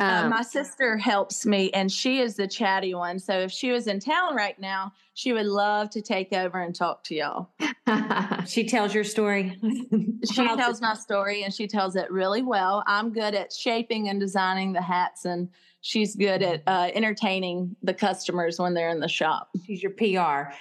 Uh, 0.00 0.22
Um, 0.24 0.30
my 0.30 0.42
sister 0.42 0.96
helps 0.96 1.44
me, 1.44 1.70
and 1.72 1.92
she 1.92 2.20
is 2.20 2.34
the 2.34 2.48
chatty 2.48 2.94
one. 2.94 3.18
So 3.18 3.38
if 3.40 3.52
she 3.52 3.70
was 3.70 3.86
in 3.86 4.00
town 4.00 4.34
right 4.34 4.58
now, 4.58 4.92
she 5.14 5.32
would 5.34 5.46
love 5.46 5.90
to 5.90 6.00
take 6.00 6.32
over 6.32 6.60
and 6.62 6.74
talk 6.74 7.04
to 7.04 7.14
y'all. 7.14 7.50
She 8.46 8.64
tells 8.64 8.94
your 8.94 9.04
story. 9.04 9.58
She 10.32 10.46
tells 10.56 10.80
my 10.82 10.94
story, 10.94 11.44
and 11.44 11.52
she 11.52 11.66
tells 11.66 11.96
it 11.96 12.10
really 12.10 12.42
well. 12.42 12.82
I'm 12.86 13.10
good 13.12 13.34
at 13.34 13.52
shaping 13.52 14.08
and 14.08 14.18
designing 14.20 14.72
the 14.74 14.82
hats, 14.82 15.24
and 15.24 15.48
she's 15.80 16.14
good 16.16 16.42
at 16.42 16.62
uh, 16.66 16.90
entertaining 16.94 17.74
the 17.82 17.94
customers 17.94 18.58
when 18.58 18.74
they're 18.74 18.90
in 18.90 19.00
the 19.00 19.08
shop. 19.08 19.48
She's 19.66 19.82
your 19.82 19.92
PR. 19.92 20.52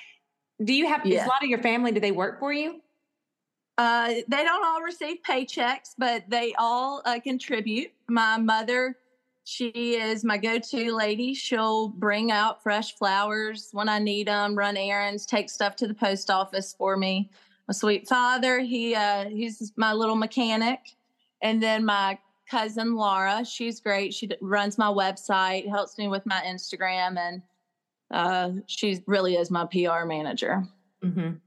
Do 0.63 0.73
you 0.73 0.87
have 0.87 1.05
Yeah. 1.05 1.25
a 1.25 1.27
lot 1.27 1.43
of 1.43 1.49
your 1.49 1.61
family? 1.61 1.91
Do 1.91 1.99
they 1.99 2.11
work 2.13 2.39
for 2.39 2.51
you? 2.53 2.81
Uh, 3.77 4.07
they 4.27 4.43
don't 4.43 4.65
all 4.65 4.81
receive 4.81 5.17
paychecks, 5.27 5.93
but 5.97 6.23
they 6.29 6.53
all 6.57 7.01
uh, 7.05 7.19
contribute. 7.21 7.91
My 8.09 8.37
mother, 8.37 8.95
she 9.49 9.95
is 9.95 10.23
my 10.23 10.37
go-to 10.37 10.95
lady. 10.95 11.33
She'll 11.33 11.87
bring 11.87 12.31
out 12.31 12.61
fresh 12.61 12.95
flowers 12.95 13.69
when 13.71 13.89
I 13.89 13.97
need 13.97 14.27
them, 14.27 14.55
run 14.55 14.77
errands, 14.77 15.25
take 15.25 15.49
stuff 15.49 15.75
to 15.77 15.87
the 15.87 15.93
post 15.95 16.29
office 16.29 16.75
for 16.77 16.95
me. 16.95 17.31
My 17.67 17.73
sweet 17.73 18.07
father, 18.07 18.59
he 18.59 18.93
uh, 18.93 19.27
he's 19.27 19.73
my 19.75 19.91
little 19.93 20.15
mechanic, 20.15 20.79
and 21.41 21.63
then 21.63 21.83
my 21.83 22.19
cousin 22.47 22.95
Laura, 22.95 23.43
she's 23.43 23.79
great. 23.79 24.13
She 24.13 24.29
runs 24.39 24.77
my 24.77 24.85
website, 24.85 25.67
helps 25.67 25.97
me 25.97 26.07
with 26.07 26.27
my 26.27 26.41
Instagram, 26.45 27.17
and 27.17 27.41
uh, 28.11 28.51
she 28.67 29.01
really 29.07 29.33
is 29.33 29.49
my 29.49 29.65
PR 29.65 30.05
manager. 30.05 30.63
Mm-hmm. 31.03 31.37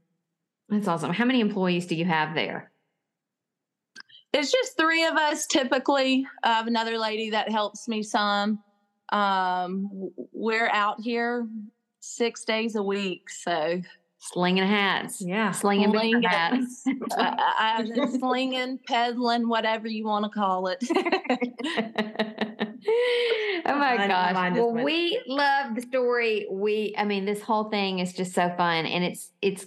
That's 0.67 0.89
awesome. 0.89 1.13
How 1.13 1.25
many 1.25 1.39
employees 1.39 1.87
do 1.87 1.95
you 1.95 2.05
have 2.05 2.35
there? 2.35 2.72
It's 4.33 4.51
just 4.51 4.75
three 4.77 5.05
of 5.05 5.15
us 5.15 5.45
typically. 5.47 6.25
I 6.43 6.53
have 6.53 6.67
another 6.67 6.97
lady 6.97 7.29
that 7.31 7.49
helps 7.51 7.87
me 7.87 8.01
some. 8.03 8.59
Um, 9.11 9.89
we're 10.31 10.69
out 10.69 10.99
here 11.01 11.47
six 11.99 12.43
days 12.43 12.75
a 12.75 12.83
week, 12.83 13.29
so 13.29 13.81
Slinging 14.25 14.63
hats. 14.65 15.19
Yeah. 15.21 15.51
Slinging 15.51 15.91
Slinging. 15.91 16.23
hats. 16.23 16.85
I, 17.17 17.83
I, 17.85 18.17
slinging, 18.17 18.79
peddling, 18.87 19.49
whatever 19.49 19.89
you 19.89 20.05
want 20.05 20.23
to 20.23 20.29
call 20.29 20.67
it. 20.67 20.81
oh 23.65 23.75
my 23.77 23.97
Mine- 23.97 24.07
gosh. 24.07 24.33
mine 24.33 24.53
Well, 24.55 24.71
went- 24.73 24.85
we 24.85 25.21
love 25.27 25.75
the 25.75 25.81
story. 25.81 26.47
We 26.49 26.95
I 26.97 27.03
mean 27.03 27.25
this 27.25 27.41
whole 27.41 27.65
thing 27.69 27.99
is 27.99 28.13
just 28.13 28.33
so 28.33 28.49
fun 28.57 28.85
and 28.85 29.03
it's 29.03 29.31
it's 29.41 29.65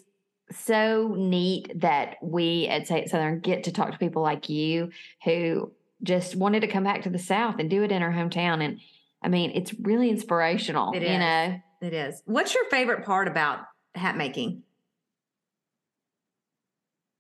so 0.51 1.15
neat 1.17 1.81
that 1.81 2.17
we 2.23 2.69
at 2.69 2.87
Say 2.87 3.01
It 3.01 3.11
Southern 3.11 3.41
get 3.41 3.65
to 3.65 3.73
talk 3.73 3.93
to 3.93 3.99
people 3.99 4.23
like 4.23 4.49
you 4.49 4.91
who 5.25 5.73
just 6.03 6.37
wanted 6.37 6.61
to 6.61 6.69
come 6.69 6.85
back 6.85 7.03
to 7.03 7.11
the 7.11 7.19
South 7.19 7.57
and 7.59 7.69
do 7.69 7.83
it 7.83 7.93
in 7.93 8.03
our 8.03 8.13
hometown. 8.13 8.63
And 8.63 8.81
I 9.23 9.29
mean, 9.29 9.53
it's 9.55 9.75
really 9.81 10.11
inspirational. 10.11 10.93
It 10.93 11.03
you 11.03 11.09
is. 11.09 11.19
know. 11.19 11.61
It 11.83 11.93
is. 11.93 12.23
What's 12.25 12.55
your 12.55 12.65
favorite 12.71 13.05
part 13.05 13.29
about 13.29 13.61
hat 13.95 14.17
making? 14.17 14.63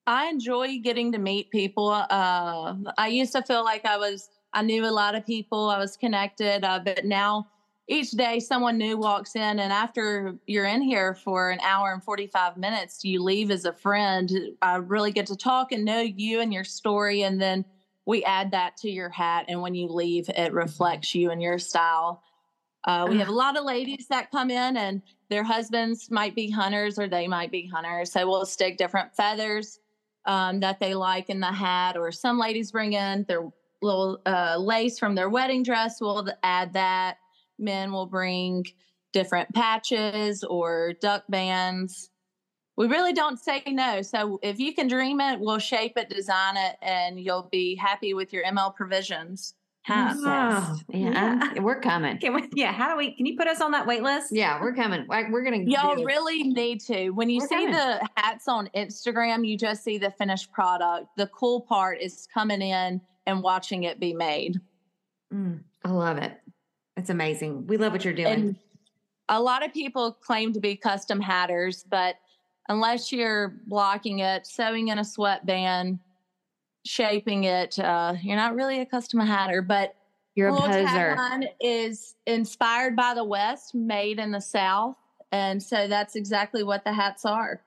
I 0.07 0.27
enjoy 0.27 0.79
getting 0.79 1.13
to 1.13 1.19
meet 1.19 1.51
people. 1.51 1.91
Uh, 1.91 2.75
I 2.97 3.09
used 3.09 3.33
to 3.33 3.43
feel 3.43 3.65
like 3.65 3.85
I 3.85 3.97
was, 3.97 4.29
I 4.53 4.63
knew 4.63 4.87
a 4.87 4.89
lot 4.89 5.17
of 5.17 5.27
people, 5.27 5.69
I 5.69 5.79
was 5.79 5.97
connected, 5.97 6.65
uh, 6.65 6.79
but 6.85 7.05
now 7.05 7.49
each 7.89 8.11
day 8.13 8.41
someone 8.41 8.79
new 8.79 8.97
walks 8.97 9.37
in, 9.37 9.61
and 9.61 9.73
after 9.73 10.37
you're 10.47 10.65
in 10.65 10.83
here 10.83 11.15
for 11.15 11.51
an 11.51 11.61
hour 11.61 11.93
and 11.93 12.03
45 12.03 12.57
minutes, 12.57 13.05
you 13.05 13.23
leave 13.23 13.51
as 13.51 13.65
a 13.65 13.73
friend. 13.73 14.31
I 14.61 14.77
really 14.77 15.13
get 15.13 15.27
to 15.27 15.37
talk 15.37 15.73
and 15.73 15.85
know 15.85 16.01
you 16.01 16.41
and 16.41 16.53
your 16.53 16.65
story, 16.65 17.23
and 17.23 17.41
then 17.41 17.65
we 18.05 18.25
add 18.25 18.53
that 18.53 18.77
to 18.79 18.91
your 18.91 19.09
hat. 19.09 19.47
And 19.49 19.63
when 19.63 19.75
you 19.75 19.89
leave, 19.89 20.29
it 20.29 20.53
reflects 20.53 21.15
you 21.15 21.31
and 21.31 21.43
your 21.43 21.59
style. 21.59 22.23
Uh, 22.85 23.07
we 23.09 23.19
have 23.19 23.29
a 23.29 23.33
lot 23.33 23.57
of 23.57 23.65
ladies 23.65 24.07
that 24.09 24.31
come 24.31 24.49
in 24.49 24.77
and 24.77 25.03
their 25.29 25.43
husbands 25.43 26.09
might 26.09 26.37
be 26.37 26.49
hunters 26.49 27.01
or 27.01 27.09
they 27.09 27.27
might 27.27 27.51
be 27.51 27.67
hunters. 27.67 28.13
So 28.13 28.29
we'll 28.29 28.47
stick 28.47 28.77
different 28.77 29.15
feathers 29.17 29.81
um, 30.25 30.61
that 30.61 30.79
they 30.79 30.95
like 30.95 31.29
in 31.29 31.41
the 31.41 31.53
hat, 31.53 31.97
or 31.97 32.13
some 32.13 32.39
ladies 32.39 32.73
bring 32.73 32.93
in 32.93 33.25
their 33.29 33.49
little 33.83 34.21
uh, 34.27 34.57
lace 34.57 34.99
from 34.99 35.15
their 35.15 35.29
wedding 35.29 35.63
dress. 35.63 36.01
We'll 36.01 36.29
add 36.43 36.73
that. 36.75 37.19
Men 37.59 37.93
will 37.93 38.07
bring 38.07 38.65
different 39.13 39.53
patches 39.55 40.45
or 40.45 40.93
duck 41.01 41.25
bands. 41.29 42.11
We 42.77 42.87
really 42.89 43.15
don't 43.15 43.39
say 43.39 43.63
no. 43.67 44.03
So 44.03 44.39
if 44.43 44.59
you 44.59 44.75
can 44.75 44.87
dream 44.89 45.21
it, 45.21 45.41
we'll 45.41 45.59
shape 45.59 45.95
it, 45.97 46.11
design 46.11 46.57
it, 46.59 46.77
and 46.83 47.19
you'll 47.19 47.49
be 47.51 47.75
happy 47.75 48.13
with 48.13 48.33
your 48.33 48.45
ML 48.45 48.75
provisions. 48.75 49.55
hat. 49.83 50.17
Obsessed. 50.17 50.85
Yeah, 50.91 51.39
I'm- 51.55 51.63
we're 51.63 51.81
coming. 51.81 52.19
Can 52.19 52.35
we, 52.35 52.49
yeah. 52.55 52.73
How 52.73 52.91
do 52.91 52.97
we? 52.97 53.13
Can 53.15 53.25
you 53.25 53.37
put 53.37 53.47
us 53.47 53.61
on 53.61 53.71
that 53.71 53.87
wait 53.87 54.03
list? 54.03 54.33
Yeah, 54.33 54.61
we're 54.61 54.75
coming. 54.75 55.07
Like 55.09 55.31
we're 55.31 55.45
gonna 55.45 55.59
Y'all 55.65 55.95
do- 55.95 56.05
really 56.05 56.43
need 56.43 56.81
to. 56.83 57.11
When 57.11 57.31
you 57.31 57.39
We're 57.41 57.47
see 57.47 57.55
coming. 57.55 57.71
the 57.73 58.09
hats 58.17 58.49
on 58.49 58.69
Instagram, 58.75 59.47
you 59.49 59.57
just 59.57 59.85
see 59.85 59.97
the 59.97 60.11
finished 60.11 60.51
product. 60.53 61.07
The 61.17 61.29
cool 61.29 61.61
part 61.61 62.01
is 62.03 62.27
coming 62.35 62.61
in 62.63 63.01
and 63.27 63.43
watching 63.45 63.85
it 63.85 64.01
be 64.01 64.13
made. 64.13 64.61
Mm, 65.33 65.61
I 65.85 65.91
love 65.91 66.19
it. 66.19 66.37
It's 66.97 67.11
amazing. 67.11 67.67
We 67.67 67.77
love 67.77 67.93
what 67.93 68.05
you're 68.05 68.15
doing. 68.15 68.27
And 68.27 68.57
a 69.29 69.41
lot 69.41 69.65
of 69.65 69.73
people 69.73 70.13
claim 70.13 70.53
to 70.53 70.61
be 70.61 70.77
custom 70.77 71.21
hatters, 71.21 71.85
but 71.89 72.17
unless 72.69 73.13
you're 73.13 73.55
blocking 73.67 74.21
it, 74.21 74.47
sewing 74.47 74.89
in 74.89 74.99
a 74.99 75.05
sweatband, 75.05 75.99
shaping 76.85 77.45
it, 77.45 77.79
uh, 77.79 78.15
you're 78.23 78.37
not 78.37 78.55
really 78.55 78.81
a 78.81 78.87
custom 78.87 79.21
hatter. 79.21 79.63
But 79.63 79.95
You're 80.35 80.49
a 80.49 80.53
Little 80.53 80.69
tagline 80.69 81.49
is 81.61 82.15
inspired 82.27 82.95
by 82.97 83.15
the 83.15 83.25
West, 83.25 83.75
made 83.75 84.19
in 84.19 84.31
the 84.31 84.41
South. 84.41 84.97
And 85.33 85.63
so 85.63 85.89
that's 85.89 86.15
exactly 86.15 86.63
what 86.63 86.85
the 86.85 86.93
hats 86.93 87.25
are. 87.25 87.63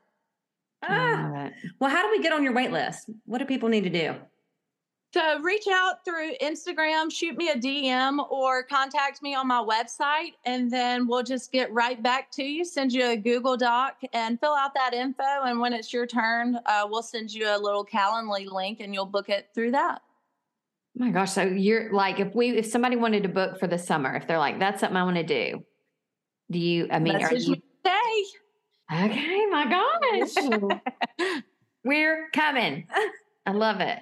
Ah, 0.82 1.50
well, 1.80 1.90
how 1.90 2.02
do 2.04 2.12
we 2.12 2.24
get 2.24 2.32
on 2.32 2.42
your 2.42 2.54
wait 2.54 2.72
list? 2.72 3.10
What 3.26 3.40
do 3.40 3.46
people 3.46 3.68
need 3.68 3.84
to 3.84 3.90
do? 3.90 4.16
So 5.12 5.40
reach 5.40 5.66
out 5.68 6.06
through 6.06 6.36
Instagram, 6.40 7.12
shoot 7.12 7.36
me 7.36 7.50
a 7.50 7.56
DM, 7.56 8.30
or 8.30 8.62
contact 8.62 9.24
me 9.24 9.34
on 9.34 9.48
my 9.48 9.58
website, 9.58 10.34
and 10.46 10.72
then 10.72 11.08
we'll 11.08 11.24
just 11.24 11.52
get 11.52 11.72
right 11.74 12.02
back 12.02 12.30
to 12.34 12.44
you. 12.44 12.64
Send 12.64 12.94
you 12.94 13.06
a 13.08 13.18
Google 13.18 13.58
Doc 13.58 13.96
and 14.14 14.40
fill 14.40 14.54
out 14.54 14.76
that 14.76 14.94
info. 14.94 15.24
And 15.24 15.60
when 15.60 15.74
it's 15.74 15.92
your 15.92 16.06
turn, 16.06 16.60
uh, 16.68 16.88
we'll 16.88 17.02
send 17.02 17.34
you 17.34 17.48
a 17.48 17.58
little 17.58 17.84
Calendly 17.84 18.46
link, 18.52 18.82
and 18.82 18.94
you'll 18.94 19.08
book 19.08 19.30
it 19.30 19.50
through 19.56 19.72
that. 19.72 20.02
Oh 20.96 21.06
my 21.06 21.10
gosh! 21.10 21.32
So 21.32 21.42
you're 21.42 21.92
like, 21.92 22.20
if 22.20 22.36
we, 22.36 22.50
if 22.58 22.68
somebody 22.68 22.96
wanted 22.96 23.24
to 23.24 23.30
book 23.30 23.60
for 23.60 23.66
the 23.66 23.80
summer, 23.80 24.16
if 24.16 24.28
they're 24.28 24.38
like, 24.38 24.60
that's 24.60 24.80
something 24.80 24.98
I 24.98 25.04
want 25.04 25.18
to 25.18 25.24
do, 25.24 25.64
do 26.52 26.60
you? 26.60 26.88
I 26.92 27.00
mean, 27.00 27.16
are 27.16 27.34
you? 27.34 27.56
me. 27.56 27.64
Okay, 28.92 29.46
my 29.48 29.66
gosh, 29.70 31.42
we're 31.84 32.28
coming. 32.34 32.88
I 33.46 33.52
love 33.52 33.82
it. 33.82 34.00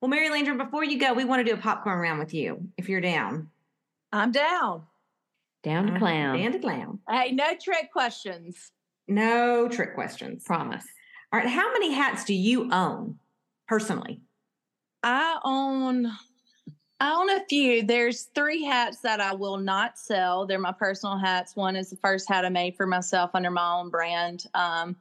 Well, 0.00 0.08
Mary 0.08 0.30
Landrum, 0.30 0.56
before 0.56 0.84
you 0.84 0.98
go, 0.98 1.12
we 1.12 1.24
want 1.24 1.44
to 1.44 1.52
do 1.52 1.58
a 1.58 1.60
popcorn 1.60 1.98
round 1.98 2.18
with 2.18 2.32
you, 2.32 2.68
if 2.78 2.88
you're 2.88 3.02
down. 3.02 3.50
I'm 4.12 4.32
down. 4.32 4.84
Down 5.62 5.86
to 5.86 5.98
clown. 5.98 6.36
Uh-huh. 6.36 6.42
Down 6.42 6.52
to 6.52 6.58
clown. 6.58 6.98
Hey, 7.08 7.32
no 7.32 7.54
trick 7.62 7.92
questions. 7.92 8.72
No 9.08 9.68
trick 9.68 9.94
questions. 9.94 10.42
Promise. 10.44 10.86
All 11.32 11.38
right. 11.38 11.48
How 11.48 11.70
many 11.72 11.92
hats 11.92 12.24
do 12.24 12.32
you 12.32 12.72
own 12.72 13.18
personally? 13.68 14.20
I 15.02 15.38
own 15.44 16.10
I 16.98 17.14
own 17.14 17.30
a 17.30 17.44
few. 17.46 17.82
There's 17.82 18.24
three 18.34 18.62
hats 18.64 18.98
that 19.00 19.20
I 19.20 19.34
will 19.34 19.56
not 19.56 19.98
sell. 19.98 20.46
They're 20.46 20.58
my 20.58 20.72
personal 20.72 21.18
hats. 21.18 21.56
One 21.56 21.76
is 21.76 21.90
the 21.90 21.96
first 21.96 22.28
hat 22.28 22.44
I 22.44 22.50
made 22.50 22.76
for 22.76 22.86
myself 22.86 23.30
under 23.34 23.50
my 23.50 23.78
own 23.78 23.90
brand. 23.90 24.44
Um, 24.54 24.96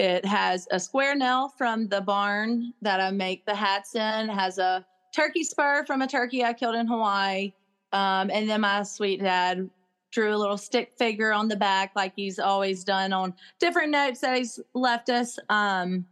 it 0.00 0.24
has 0.24 0.66
a 0.70 0.80
square 0.80 1.14
nail 1.14 1.50
from 1.50 1.86
the 1.86 2.00
barn 2.00 2.72
that 2.80 3.02
I 3.02 3.10
make 3.10 3.44
the 3.44 3.54
hats 3.54 3.94
in. 3.94 4.30
It 4.30 4.32
has 4.32 4.56
a 4.56 4.86
turkey 5.14 5.44
spur 5.44 5.84
from 5.84 6.00
a 6.00 6.06
turkey 6.06 6.42
I 6.42 6.54
killed 6.54 6.74
in 6.74 6.86
Hawaii. 6.86 7.52
Um, 7.92 8.30
and 8.32 8.48
then 8.48 8.62
my 8.62 8.82
sweet 8.82 9.20
dad 9.20 9.68
drew 10.10 10.34
a 10.34 10.38
little 10.38 10.56
stick 10.56 10.94
figure 10.96 11.34
on 11.34 11.48
the 11.48 11.56
back, 11.56 11.92
like 11.94 12.14
he's 12.16 12.38
always 12.38 12.82
done 12.82 13.12
on 13.12 13.34
different 13.58 13.90
notes 13.90 14.20
that 14.20 14.38
he's 14.38 14.58
left 14.72 15.10
us. 15.10 15.38
Um, 15.50 16.06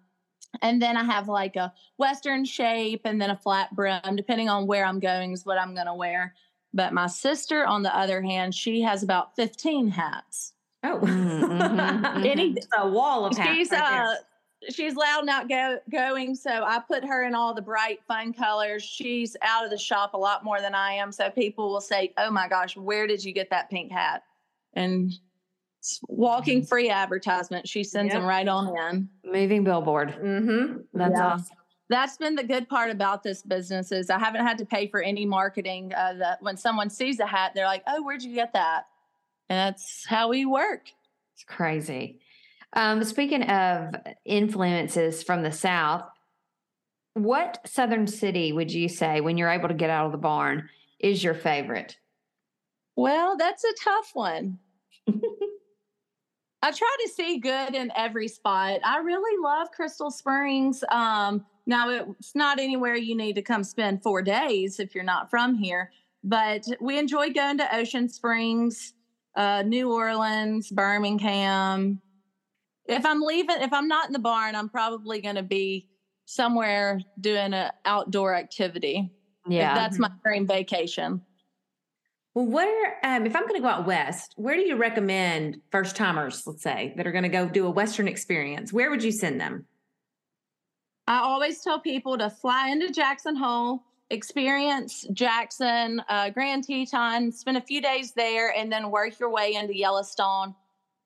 and 0.60 0.82
then 0.82 0.98
I 0.98 1.04
have 1.04 1.26
like 1.26 1.56
a 1.56 1.72
Western 1.96 2.44
shape 2.44 3.00
and 3.06 3.18
then 3.18 3.30
a 3.30 3.36
flat 3.36 3.74
brim, 3.74 4.16
depending 4.16 4.50
on 4.50 4.66
where 4.66 4.84
I'm 4.84 5.00
going, 5.00 5.32
is 5.32 5.46
what 5.46 5.58
I'm 5.58 5.72
going 5.72 5.86
to 5.86 5.94
wear. 5.94 6.34
But 6.74 6.92
my 6.92 7.06
sister, 7.06 7.64
on 7.66 7.82
the 7.82 7.96
other 7.96 8.20
hand, 8.20 8.54
she 8.54 8.82
has 8.82 9.02
about 9.02 9.34
15 9.34 9.88
hats. 9.88 10.52
Oh, 10.84 11.00
Mm, 11.02 11.40
mhm, 11.40 12.02
mhm. 12.02 12.26
Any, 12.26 12.56
a 12.76 12.88
wall 12.88 13.26
of 13.26 13.36
hats. 13.36 13.50
she's 13.56 13.70
right 13.72 13.82
uh 13.82 14.14
she's 14.70 14.94
loud 14.94 15.20
and 15.20 15.30
outgoing 15.30 16.34
so 16.34 16.50
i 16.64 16.78
put 16.80 17.04
her 17.04 17.24
in 17.24 17.34
all 17.34 17.52
the 17.54 17.62
bright 17.62 18.00
fun 18.08 18.32
colors 18.32 18.82
she's 18.82 19.36
out 19.42 19.64
of 19.64 19.70
the 19.70 19.78
shop 19.78 20.14
a 20.14 20.16
lot 20.16 20.44
more 20.44 20.60
than 20.60 20.74
i 20.74 20.92
am 20.92 21.10
so 21.12 21.30
people 21.30 21.70
will 21.70 21.80
say 21.80 22.12
oh 22.18 22.30
my 22.30 22.48
gosh 22.48 22.76
where 22.76 23.06
did 23.06 23.24
you 23.24 23.32
get 23.32 23.50
that 23.50 23.68
pink 23.70 23.90
hat 23.92 24.22
and 24.74 25.12
walking 26.08 26.64
free 26.64 26.90
advertisement 26.90 27.66
she 27.68 27.82
sends 27.84 28.12
Yep. 28.12 28.20
them 28.22 28.28
right 28.28 28.48
on 28.48 28.68
in 28.76 29.08
Moving 29.24 29.62
billboard. 29.64 30.10
Mm-hmm. 30.20 30.78
That's 30.92 31.12
Yeah. 31.16 31.26
awesome. 31.34 31.56
that's 31.88 32.16
been 32.16 32.34
the 32.34 32.42
good 32.44 32.68
part 32.68 32.90
about 32.90 33.22
this 33.22 33.42
business 33.42 33.90
is 33.92 34.10
i 34.10 34.18
haven't 34.18 34.44
had 34.44 34.58
to 34.58 34.66
pay 34.66 34.88
for 34.88 35.00
any 35.00 35.24
marketing 35.24 35.92
uh, 35.94 36.14
that 36.14 36.42
when 36.42 36.56
someone 36.56 36.90
sees 36.90 37.18
a 37.20 37.26
hat 37.26 37.52
they're 37.54 37.66
like 37.66 37.82
oh 37.86 38.02
where'd 38.02 38.22
you 38.22 38.34
get 38.34 38.52
that 38.54 38.86
and 39.48 39.58
that's 39.58 40.06
how 40.06 40.28
we 40.28 40.44
work 40.44 40.90
It's 41.34 41.44
crazy. 41.44 42.20
Um, 42.74 43.02
speaking 43.02 43.44
of 43.44 43.94
influences 44.24 45.22
from 45.22 45.42
the 45.42 45.52
South, 45.52 46.04
what 47.14 47.58
Southern 47.66 48.06
city 48.06 48.52
would 48.52 48.72
you 48.72 48.88
say, 48.88 49.20
when 49.20 49.38
you're 49.38 49.50
able 49.50 49.68
to 49.68 49.74
get 49.74 49.90
out 49.90 50.06
of 50.06 50.12
the 50.12 50.18
barn, 50.18 50.68
is 50.98 51.24
your 51.24 51.34
favorite? 51.34 51.96
Well, 52.96 53.36
that's 53.36 53.64
a 53.64 53.72
tough 53.82 54.10
one. 54.14 54.58
I 56.62 56.72
try 56.72 56.96
to 57.04 57.08
see 57.08 57.38
good 57.38 57.74
in 57.74 57.92
every 57.96 58.28
spot. 58.28 58.80
I 58.84 58.98
really 58.98 59.40
love 59.42 59.70
Crystal 59.70 60.10
Springs. 60.10 60.82
Um, 60.90 61.46
now, 61.66 61.88
it's 61.90 62.34
not 62.34 62.58
anywhere 62.58 62.96
you 62.96 63.16
need 63.16 63.34
to 63.34 63.42
come 63.42 63.62
spend 63.62 64.02
four 64.02 64.22
days 64.22 64.80
if 64.80 64.94
you're 64.94 65.04
not 65.04 65.30
from 65.30 65.54
here, 65.54 65.92
but 66.24 66.66
we 66.80 66.98
enjoy 66.98 67.30
going 67.30 67.58
to 67.58 67.76
Ocean 67.76 68.08
Springs, 68.08 68.94
uh, 69.38 69.62
New 69.62 69.92
Orleans, 69.92 70.68
Birmingham. 70.68 72.02
If 72.86 73.06
I'm 73.06 73.22
leaving, 73.22 73.60
if 73.60 73.72
I'm 73.72 73.86
not 73.86 74.08
in 74.08 74.12
the 74.12 74.18
barn, 74.18 74.56
I'm 74.56 74.68
probably 74.68 75.20
going 75.20 75.36
to 75.36 75.44
be 75.44 75.88
somewhere 76.24 77.00
doing 77.20 77.54
an 77.54 77.70
outdoor 77.84 78.34
activity. 78.34 79.10
Yeah. 79.48 79.74
That's 79.74 79.98
my 79.98 80.10
dream 80.24 80.46
vacation. 80.46 81.22
Well, 82.34 82.46
where, 82.46 82.98
um, 83.04 83.26
if 83.26 83.36
I'm 83.36 83.42
going 83.42 83.54
to 83.54 83.60
go 83.60 83.68
out 83.68 83.86
west, 83.86 84.34
where 84.36 84.56
do 84.56 84.62
you 84.62 84.74
recommend 84.74 85.58
first 85.70 85.94
timers, 85.94 86.42
let's 86.44 86.62
say, 86.62 86.92
that 86.96 87.06
are 87.06 87.12
going 87.12 87.22
to 87.22 87.28
go 87.28 87.48
do 87.48 87.66
a 87.66 87.70
Western 87.70 88.08
experience? 88.08 88.72
Where 88.72 88.90
would 88.90 89.04
you 89.04 89.12
send 89.12 89.40
them? 89.40 89.66
I 91.06 91.20
always 91.20 91.62
tell 91.62 91.80
people 91.80 92.18
to 92.18 92.28
fly 92.28 92.70
into 92.70 92.90
Jackson 92.92 93.36
Hole, 93.36 93.84
experience 94.10 95.06
Jackson, 95.12 96.02
uh, 96.08 96.30
Grand 96.30 96.64
Teton, 96.64 97.32
spend 97.32 97.56
a 97.56 97.62
few 97.62 97.80
days 97.80 98.12
there, 98.12 98.54
and 98.54 98.72
then 98.72 98.90
work 98.90 99.18
your 99.18 99.30
way 99.30 99.54
into 99.54 99.76
Yellowstone. 99.76 100.54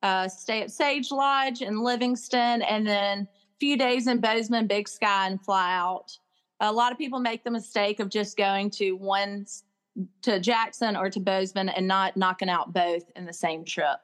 Uh, 0.03 0.29
stay 0.29 0.63
at 0.63 0.71
Sage 0.71 1.11
Lodge 1.11 1.63
in 1.63 1.83
Livingston, 1.83 2.63
and 2.63 2.87
then 2.87 3.21
a 3.21 3.59
few 3.59 3.77
days 3.77 4.07
in 4.07 4.21
Bozeman, 4.21 4.67
Big 4.67 4.89
Sky, 4.89 5.29
and 5.29 5.41
fly 5.41 5.77
out. 5.77 6.17
A 6.61 6.73
lot 6.73 6.93
of 6.93 6.99
people 6.99 7.19
make 7.19 7.45
the 7.45 7.51
mistake 7.51 8.01
of 8.01 8.09
just 8.09 8.37
going 8.37 8.71
to 8.71 8.93
one 8.93 9.47
to 10.23 10.41
Jackson 10.41 10.97
or 10.97 11.11
to 11.11 11.21
Bozeman 11.21 11.69
and 11.69 11.87
not 11.87 12.17
knocking 12.17 12.49
out 12.49 12.73
both 12.73 13.11
in 13.17 13.27
the 13.27 13.33
same 13.33 13.65
trip. 13.65 13.99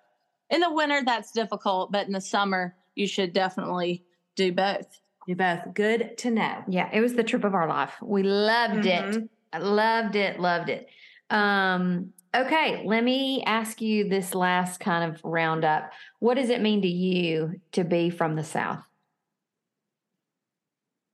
In 0.50 0.60
the 0.60 0.72
winter, 0.72 1.02
that's 1.04 1.32
difficult, 1.32 1.92
but 1.92 2.06
in 2.06 2.12
the 2.12 2.20
summer, 2.20 2.74
you 2.94 3.06
should 3.06 3.32
definitely 3.32 4.04
do 4.34 4.52
both. 4.52 5.00
You 5.28 5.36
both. 5.36 5.74
Good 5.74 6.16
to 6.18 6.30
know. 6.30 6.64
Yeah, 6.68 6.88
it 6.90 7.02
was 7.02 7.12
the 7.12 7.22
trip 7.22 7.44
of 7.44 7.54
our 7.54 7.68
life. 7.68 7.92
We 8.00 8.22
loved 8.22 8.86
it. 8.86 9.04
Mhm. 9.04 9.28
I 9.52 9.58
loved 9.58 10.16
it, 10.16 10.40
loved 10.40 10.70
it. 10.70 10.88
Um, 11.28 12.14
okay, 12.34 12.82
let 12.86 13.04
me 13.04 13.42
ask 13.44 13.82
you 13.82 14.08
this 14.08 14.34
last 14.34 14.80
kind 14.80 15.12
of 15.12 15.20
roundup. 15.22 15.92
What 16.18 16.36
does 16.36 16.48
it 16.48 16.62
mean 16.62 16.80
to 16.80 16.88
you 16.88 17.60
to 17.72 17.84
be 17.84 18.08
from 18.08 18.36
the 18.36 18.42
South? 18.42 18.82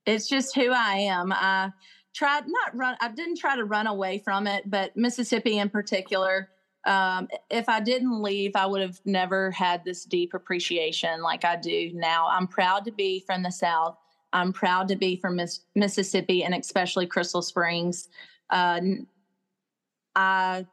it's 0.05 0.29
just 0.29 0.55
who 0.55 0.71
I 0.71 0.97
am. 0.97 1.33
I 1.33 1.71
tried 2.13 2.43
not 2.47 2.73
run. 2.75 2.95
I 3.01 3.09
didn't 3.09 3.37
try 3.37 3.55
to 3.55 3.65
run 3.65 3.87
away 3.87 4.19
from 4.19 4.47
it, 4.47 4.69
but 4.69 4.95
Mississippi 4.95 5.57
in 5.57 5.67
particular. 5.69 6.51
Um, 6.85 7.27
if 7.49 7.67
I 7.67 7.79
didn't 7.79 8.21
leave, 8.21 8.55
I 8.55 8.67
would 8.67 8.81
have 8.81 9.01
never 9.03 9.49
had 9.49 9.83
this 9.83 10.05
deep 10.05 10.35
appreciation 10.35 11.21
like 11.23 11.43
I 11.43 11.55
do 11.55 11.91
now. 11.95 12.27
I'm 12.29 12.47
proud 12.47 12.85
to 12.85 12.91
be 12.91 13.23
from 13.25 13.41
the 13.41 13.51
South. 13.51 13.97
I'm 14.35 14.51
proud 14.51 14.89
to 14.89 14.97
be 14.97 15.15
from 15.15 15.37
Miss, 15.37 15.61
Mississippi 15.75 16.43
and 16.43 16.53
especially 16.53 17.07
Crystal 17.07 17.41
Springs. 17.41 18.09
Uh, 18.49 18.79
n- 18.81 19.07
I 20.13 20.65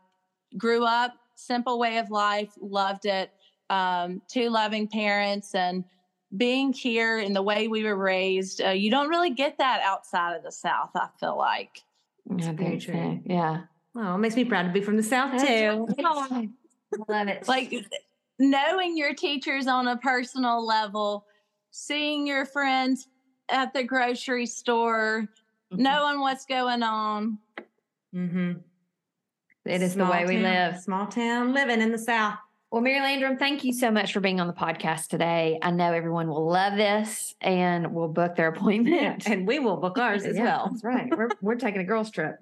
grew 0.59 0.85
up 0.85 1.15
simple 1.37 1.79
way 1.79 1.99
of 1.99 2.11
life, 2.11 2.51
loved 2.61 3.07
it. 3.07 3.31
Um, 3.71 4.21
two 4.29 4.51
loving 4.51 4.89
parents 4.89 5.55
and 5.55 5.85
being 6.37 6.73
here 6.73 7.19
and 7.19 7.37
the 7.37 7.43
way 7.43 7.69
we 7.69 7.85
were 7.85 7.97
raised, 7.97 8.61
uh, 8.61 8.71
you 8.71 8.91
don't 8.91 9.09
really 9.09 9.31
get 9.31 9.59
that 9.59 9.81
outside 9.83 10.37
of 10.37 10.43
the 10.43 10.53
South. 10.53 10.91
I 10.97 11.07
feel 11.21 11.39
like. 11.39 11.83
Yeah, 12.37 12.53
very 12.53 12.79
true. 12.79 13.21
Yeah. 13.25 13.63
Oh, 13.95 14.17
it 14.17 14.19
makes 14.19 14.35
me 14.35 14.45
proud 14.45 14.65
to 14.65 14.73
be 14.73 14.81
from 14.81 14.97
the 14.97 15.03
South 15.05 15.31
That's 15.33 15.45
too. 15.45 15.87
right. 16.03 16.49
Love 17.09 17.29
it. 17.29 17.47
like 17.47 17.73
knowing 18.41 18.97
your 18.97 19.15
teachers 19.15 19.69
on 19.69 19.87
a 19.87 19.97
personal 19.99 20.67
level, 20.67 21.27
seeing 21.71 22.27
your 22.27 22.45
friends 22.45 23.07
at 23.53 23.73
the 23.73 23.85
grocery 23.85 24.47
store, 24.47 25.29
knowing 25.71 26.21
what's 26.21 26.47
going 26.47 26.83
on. 26.83 27.39
Mm-hmm. 28.15 28.53
it 29.65 29.83
is 29.83 29.95
the 29.95 30.05
way 30.05 30.25
we 30.27 30.39
live. 30.39 30.79
Small 30.81 31.07
town 31.07 31.55
living 31.55 31.81
in 31.81 31.93
the 31.93 31.99
South. 31.99 32.37
Well, 32.71 32.81
Mary 32.81 33.01
Landrum, 33.01 33.37
thank 33.37 33.65
you 33.65 33.73
so 33.75 33.91
much 33.91 34.15
for 34.15 34.21
being 34.21 34.41
on 34.41 34.47
the 34.47 34.53
podcast 34.55 35.09
today. 35.09 35.59
I 35.61 35.71
know 35.71 35.93
everyone 35.93 36.29
will 36.29 36.47
love 36.49 36.75
this 36.77 37.35
and 37.43 37.95
will 37.95 38.09
book 38.09 38.35
their 38.35 38.49
appointment. 38.55 39.27
And 39.29 39.47
we 39.47 39.59
will 39.59 39.77
book 39.77 39.99
ours 39.99 40.25
as 40.25 40.37
Yeah, 40.37 40.45
well. 40.45 40.69
That's 40.73 40.83
right. 40.85 41.15
We're, 41.15 41.29
we're 41.43 41.55
taking 41.57 41.83
a 41.83 41.85
girls' 41.85 42.11
trip. 42.11 42.39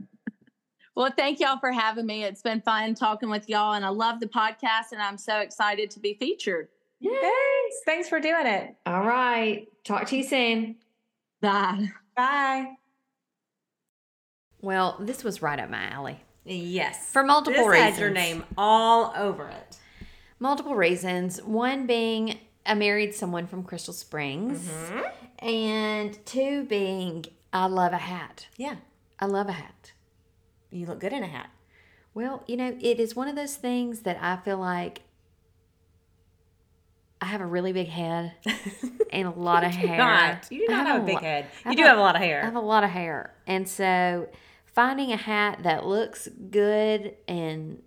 Well, 0.94 1.10
thank 1.16 1.40
y'all 1.40 1.58
for 1.58 1.72
having 1.72 2.06
me. 2.06 2.24
It's 2.24 2.42
been 2.42 2.60
fun 2.60 2.94
talking 2.94 3.30
with 3.30 3.48
y'all, 3.48 3.72
and 3.74 3.84
I 3.84 3.88
love 3.88 4.20
the 4.20 4.26
podcast, 4.26 4.92
and 4.92 5.00
I'm 5.00 5.18
so 5.18 5.38
excited 5.38 5.90
to 5.92 6.00
be 6.00 6.14
featured. 6.14 6.68
Thanks. 7.02 7.76
Thanks 7.86 8.08
for 8.08 8.20
doing 8.20 8.46
it. 8.46 8.74
All 8.86 9.04
right. 9.04 9.66
Talk 9.84 10.06
to 10.08 10.16
you 10.16 10.22
soon. 10.24 10.76
Bye. 11.40 11.88
Bye. 12.16 12.74
Well, 14.61 14.96
this 15.00 15.24
was 15.24 15.40
right 15.42 15.59
up 15.59 15.70
my 15.70 15.85
alley 15.90 16.20
Yes. 16.44 17.11
for 17.11 17.22
multiple 17.22 17.64
this 17.64 17.72
reasons. 17.72 17.90
has 17.92 17.98
your 18.00 18.11
name 18.11 18.44
all 18.59 19.12
over 19.16 19.48
it. 19.48 19.79
Multiple 20.38 20.74
reasons. 20.74 21.42
One 21.42 21.87
being 21.87 22.38
I 22.66 22.74
married 22.74 23.14
someone 23.14 23.46
from 23.46 23.62
Crystal 23.62 23.94
Springs, 23.94 24.68
Mm-hmm. 24.68 25.46
and 25.46 26.26
two 26.26 26.64
being 26.64 27.24
I 27.53 27.66
love 27.66 27.92
a 27.92 27.98
hat. 27.98 28.46
Yeah. 28.57 28.76
I 29.18 29.26
love 29.26 29.48
a 29.48 29.53
hat. 29.53 29.92
You 30.70 30.87
look 30.87 31.00
good 31.00 31.12
in 31.12 31.22
a 31.22 31.26
hat. 31.26 31.50
Well, 32.14 32.42
you 32.46 32.57
know, 32.57 32.76
it 32.81 33.00
is 33.00 33.16
one 33.16 33.29
of 33.29 33.37
those 33.37 33.57
things 33.57 34.00
that 34.00 34.18
I 34.20 34.37
feel 34.37 34.59
like 34.59 35.03
I 37.20 37.26
have 37.26 37.40
a 37.40 37.46
really 37.46 37.72
big 37.72 37.88
head 37.88 38.33
and 39.12 39.28
a 39.28 39.30
lot 39.30 39.62
of 39.64 39.72
hair. 39.74 39.98
Not. 39.98 40.50
You 40.50 40.66
do 40.66 40.74
not 40.74 40.87
have 40.87 41.02
a 41.02 41.04
big 41.06 41.16
lo- 41.16 41.20
head. 41.20 41.46
You 41.66 41.76
do 41.76 41.85
a- 41.85 41.88
have 41.88 41.98
a 41.98 42.00
lot 42.00 42.16
of 42.16 42.22
hair. 42.22 42.40
I 42.42 42.44
have 42.46 42.56
a 42.56 42.61
lot 42.61 42.83
of 42.85 42.90
hair. 42.90 43.35
And 43.46 43.68
so 43.68 44.28
finding 44.64 45.12
a 45.12 45.16
hat 45.16 45.61
that 45.64 45.85
looks 45.87 46.28
good 46.50 47.16
and 47.28 47.83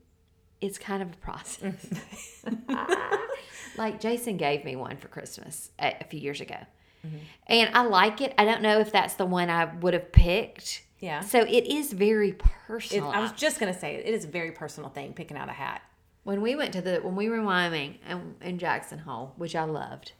it's 0.61 0.77
kind 0.77 1.01
of 1.01 1.11
a 1.11 1.17
process. 1.17 2.43
like 3.77 3.99
Jason 3.99 4.37
gave 4.37 4.63
me 4.63 4.75
one 4.75 4.97
for 4.97 5.07
Christmas 5.07 5.71
a, 5.79 5.95
a 6.01 6.03
few 6.05 6.19
years 6.19 6.41
ago. 6.41 6.57
Mm-hmm. 7.05 7.17
And 7.47 7.75
I 7.75 7.83
like 7.83 8.21
it. 8.21 8.33
I 8.37 8.45
don't 8.45 8.61
know 8.61 8.79
if 8.79 8.91
that's 8.91 9.15
the 9.15 9.25
one 9.25 9.49
I 9.49 9.65
would 9.65 9.93
have 9.93 10.11
picked. 10.11 10.83
Yeah. 10.99 11.19
So 11.21 11.39
it 11.41 11.65
is 11.65 11.91
very 11.91 12.29
It, 12.29 12.39
personal. 12.39 13.09
I 13.09 13.19
was 13.19 13.33
just 13.33 13.59
gonna 13.59 13.77
say 13.77 13.95
it 13.95 14.13
is 14.13 14.23
a 14.23 14.27
very 14.29 14.51
personal 14.51 14.89
thing 14.89 15.13
picking 15.13 15.35
out 15.35 15.49
a 15.49 15.53
hat. 15.53 15.81
When 16.23 16.41
we 16.41 16.55
went 16.55 16.73
to 16.73 16.81
the 16.81 16.97
when 17.01 17.15
we 17.15 17.29
were 17.29 17.35
in 17.37 17.45
Wyoming 17.45 17.99
and 18.07 18.35
in 18.41 18.57
Jackson 18.59 18.99
Hole, 18.99 19.33
which 19.37 19.55
I 19.55 19.63
loved, 19.63 20.13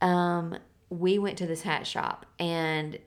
um, 0.00 0.56
we 0.90 1.18
went 1.18 1.38
to 1.38 1.46
this 1.46 1.62
hat 1.62 1.86
shop 1.86 2.26
and 2.38 2.98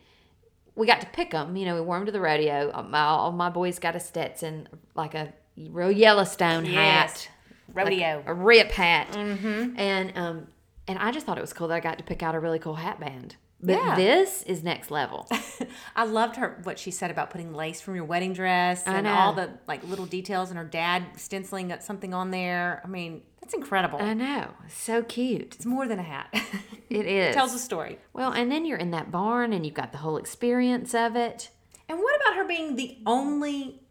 we 0.76 0.88
got 0.88 1.02
to 1.02 1.08
pick 1.08 1.32
them. 1.32 1.56
You 1.56 1.66
know, 1.66 1.76
we 1.76 1.82
wore 1.82 1.98
them 1.98 2.06
to 2.06 2.12
the 2.12 2.22
rodeo. 2.22 2.72
Um, 2.74 2.92
My, 2.92 3.00
all 3.02 3.32
my 3.32 3.50
boys 3.50 3.80
got 3.80 3.96
a 3.96 4.00
Stetson, 4.00 4.68
like 4.96 5.14
a 5.16 5.34
real 5.58 5.92
Yellowstone 5.92 6.66
Yes. 6.66 7.26
hat, 7.26 7.32
Rodeo. 7.74 8.18
like 8.18 8.28
a 8.28 8.34
rip 8.34 8.72
hat, 8.72 9.16
and 9.16 10.12
um, 10.18 10.48
and 10.88 10.98
I 11.00 11.12
just 11.12 11.26
thought 11.26 11.38
it 11.38 11.42
was 11.42 11.54
cool 11.54 11.68
that 11.70 11.76
I 11.76 11.80
got 11.80 11.98
to 12.00 12.04
pick 12.04 12.24
out 12.24 12.36
a 12.36 12.40
really 12.40 12.60
cool 12.60 12.76
hat 12.76 13.00
band. 13.00 13.36
But 13.62 13.74
Yeah. 13.74 13.96
this 13.96 14.44
is 14.44 14.64
next 14.64 14.90
level. 14.90 15.28
I 15.96 16.06
loved 16.06 16.38
her 16.38 16.60
what 16.64 16.80
she 16.80 16.92
said 16.92 17.12
about 17.12 17.30
putting 17.30 17.54
lace 17.54 17.82
from 17.82 17.96
your 17.96 18.06
wedding 18.06 18.32
dress 18.34 18.88
I 18.88 18.98
and 18.98 19.08
all 19.08 19.34
the 19.34 19.50
like 19.68 19.84
little 19.84 20.06
details 20.06 20.50
and 20.50 20.58
her 20.58 20.64
dad 20.66 21.04
stenciling 21.18 21.74
something 21.82 22.14
on 22.14 22.32
there. 22.32 22.82
I 22.86 22.88
mean, 22.88 23.22
that's 23.42 23.54
incredible. 23.54 24.00
I 24.02 24.14
know, 24.14 24.52
so 24.70 25.04
cute. 25.04 25.56
it's 25.56 25.66
more 25.66 25.88
than 25.88 26.00
a 26.00 26.04
hat. 26.04 26.34
It 26.90 27.06
is. 27.06 27.30
It 27.30 27.34
Tells 27.36 27.54
a 27.54 27.60
story. 27.60 28.00
well, 28.14 28.32
and 28.32 28.52
then 28.52 28.66
you're 28.66 28.80
in 28.80 28.90
that 28.92 29.12
barn 29.12 29.54
and 29.54 29.64
you've 29.64 29.76
got 29.76 29.92
the 29.92 30.00
whole 30.00 30.18
experience 30.18 30.96
of 30.96 31.16
it. 31.16 31.52
And 31.88 32.00
what 32.00 32.16
about 32.20 32.36
her 32.38 32.46
being 32.48 32.78
the 32.78 32.98
only 33.06 33.82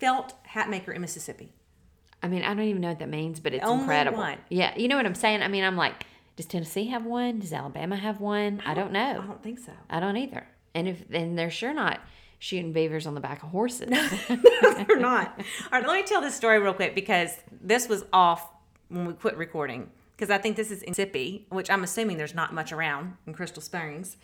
felt 0.00 0.34
hat 0.44 0.70
maker 0.70 0.92
in 0.92 1.00
Mississippi? 1.00 1.52
I 2.22 2.28
mean, 2.28 2.42
I 2.44 2.54
don't 2.54 2.66
even 2.66 2.80
know 2.80 2.90
what 2.90 3.00
that 3.00 3.08
means, 3.08 3.40
but 3.40 3.52
it's 3.54 3.64
Only 3.64 3.80
incredible. 3.82 4.18
one. 4.18 4.38
Yeah, 4.48 4.72
you 4.78 4.86
know 4.86 4.96
what 4.96 5.06
I'm 5.06 5.16
saying? 5.16 5.42
I 5.42 5.48
mean, 5.48 5.64
I'm 5.64 5.76
like, 5.76 6.06
does 6.36 6.46
Tennessee 6.46 6.86
have 6.86 7.04
one? 7.04 7.40
Does 7.40 7.52
Alabama 7.52 7.96
have 7.96 8.20
one? 8.20 8.62
I 8.64 8.74
don't 8.74 8.94
I 8.96 9.12
know. 9.14 9.20
I 9.22 9.26
don't 9.26 9.42
think 9.42 9.58
so. 9.58 9.72
I 9.90 10.00
don't 10.00 10.16
either. 10.16 10.46
And 10.74 10.88
if 10.88 11.04
and 11.12 11.38
they're 11.38 11.50
sure 11.50 11.74
not 11.74 12.00
shooting 12.38 12.72
beavers 12.72 13.06
on 13.06 13.14
the 13.14 13.20
back 13.20 13.42
of 13.42 13.50
horses. 13.50 13.88
No, 14.62 14.84
they're 14.84 14.98
not. 14.98 15.38
All 15.38 15.44
right, 15.80 15.86
let 15.86 15.94
me 15.94 16.02
tell 16.02 16.20
this 16.20 16.34
story 16.34 16.58
real 16.58 16.74
quick 16.74 16.94
because 16.94 17.36
this 17.60 17.88
was 17.88 18.04
off 18.12 18.48
when 18.88 19.06
we 19.06 19.12
quit 19.12 19.36
recording. 19.36 19.90
Because 20.16 20.30
I 20.30 20.38
think 20.38 20.56
this 20.56 20.70
is 20.70 20.82
in 20.82 20.90
Mississippi, 20.90 21.46
which 21.50 21.68
I'm 21.70 21.82
assuming 21.82 22.16
there's 22.16 22.34
not 22.34 22.52
much 22.54 22.72
around 22.72 23.16
in 23.26 23.32
Crystal 23.34 23.62
Springs. 23.62 24.16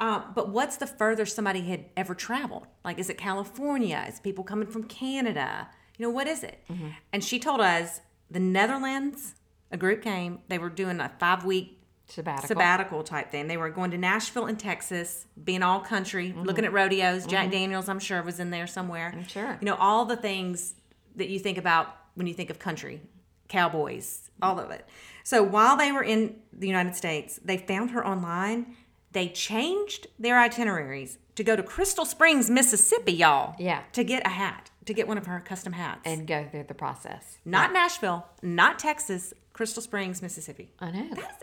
Uh, 0.00 0.22
but 0.34 0.48
what's 0.48 0.78
the 0.78 0.86
furthest 0.86 1.36
somebody 1.36 1.60
had 1.62 1.86
ever 1.96 2.14
traveled? 2.14 2.66
Like, 2.84 2.98
is 2.98 3.10
it 3.10 3.18
California? 3.18 4.04
Is 4.08 4.18
people 4.20 4.44
coming 4.44 4.66
from 4.66 4.84
Canada? 4.84 5.68
You 5.98 6.06
know, 6.06 6.10
what 6.10 6.26
is 6.26 6.42
it? 6.42 6.64
And 7.12 7.22
she 7.22 7.38
told 7.38 7.60
us 7.60 8.00
the 8.30 8.40
Netherlands, 8.40 9.34
a 9.72 9.76
group 9.76 10.02
came, 10.02 10.40
they 10.48 10.58
were 10.58 10.68
doing 10.68 11.00
a 11.00 11.10
five 11.18 11.44
week 11.44 11.78
Sabbatical. 12.06 12.48
sabbatical 12.48 13.02
type 13.02 13.30
thing. 13.30 13.48
They 13.48 13.56
were 13.56 13.70
going 13.70 13.90
to 13.92 13.98
Nashville 13.98 14.46
and 14.46 14.58
Texas, 14.58 15.26
being 15.42 15.62
all 15.62 15.80
country, 15.80 16.28
mm-hmm. 16.28 16.42
looking 16.42 16.64
at 16.64 16.72
rodeos. 16.72 17.26
Jack 17.26 17.44
mm-hmm. 17.44 17.52
Daniels, 17.52 17.88
I'm 17.88 17.98
sure, 17.98 18.22
was 18.22 18.38
in 18.38 18.50
there 18.50 18.66
somewhere. 18.66 19.12
I'm 19.14 19.26
sure. 19.26 19.56
You 19.60 19.66
know, 19.66 19.76
all 19.76 20.04
the 20.04 20.16
things 20.16 20.74
that 21.16 21.28
you 21.28 21.38
think 21.38 21.58
about 21.58 21.88
when 22.14 22.26
you 22.26 22.34
think 22.34 22.50
of 22.50 22.58
country, 22.58 23.00
cowboys, 23.48 24.30
all 24.42 24.60
of 24.60 24.70
it. 24.70 24.86
So 25.24 25.42
while 25.42 25.76
they 25.76 25.92
were 25.92 26.02
in 26.02 26.36
the 26.52 26.66
United 26.66 26.94
States, 26.94 27.40
they 27.42 27.56
found 27.56 27.92
her 27.92 28.06
online. 28.06 28.76
They 29.12 29.28
changed 29.28 30.06
their 30.18 30.38
itineraries 30.38 31.18
to 31.36 31.44
go 31.44 31.56
to 31.56 31.62
Crystal 31.62 32.04
Springs, 32.04 32.50
Mississippi, 32.50 33.12
y'all. 33.12 33.54
Yeah. 33.58 33.82
To 33.92 34.04
get 34.04 34.26
a 34.26 34.30
hat, 34.30 34.70
to 34.86 34.94
get 34.94 35.08
one 35.08 35.18
of 35.18 35.26
her 35.26 35.40
custom 35.40 35.72
hats. 35.72 36.00
and 36.04 36.26
go 36.26 36.46
through 36.50 36.64
the 36.64 36.74
process. 36.74 37.38
not 37.44 37.72
Nashville, 37.72 38.26
not 38.42 38.78
Texas, 38.78 39.32
Crystal 39.52 39.82
Springs, 39.82 40.22
Mississippi. 40.22 40.70
I 40.80 40.90
know. 40.90 41.08
That's 41.14 41.42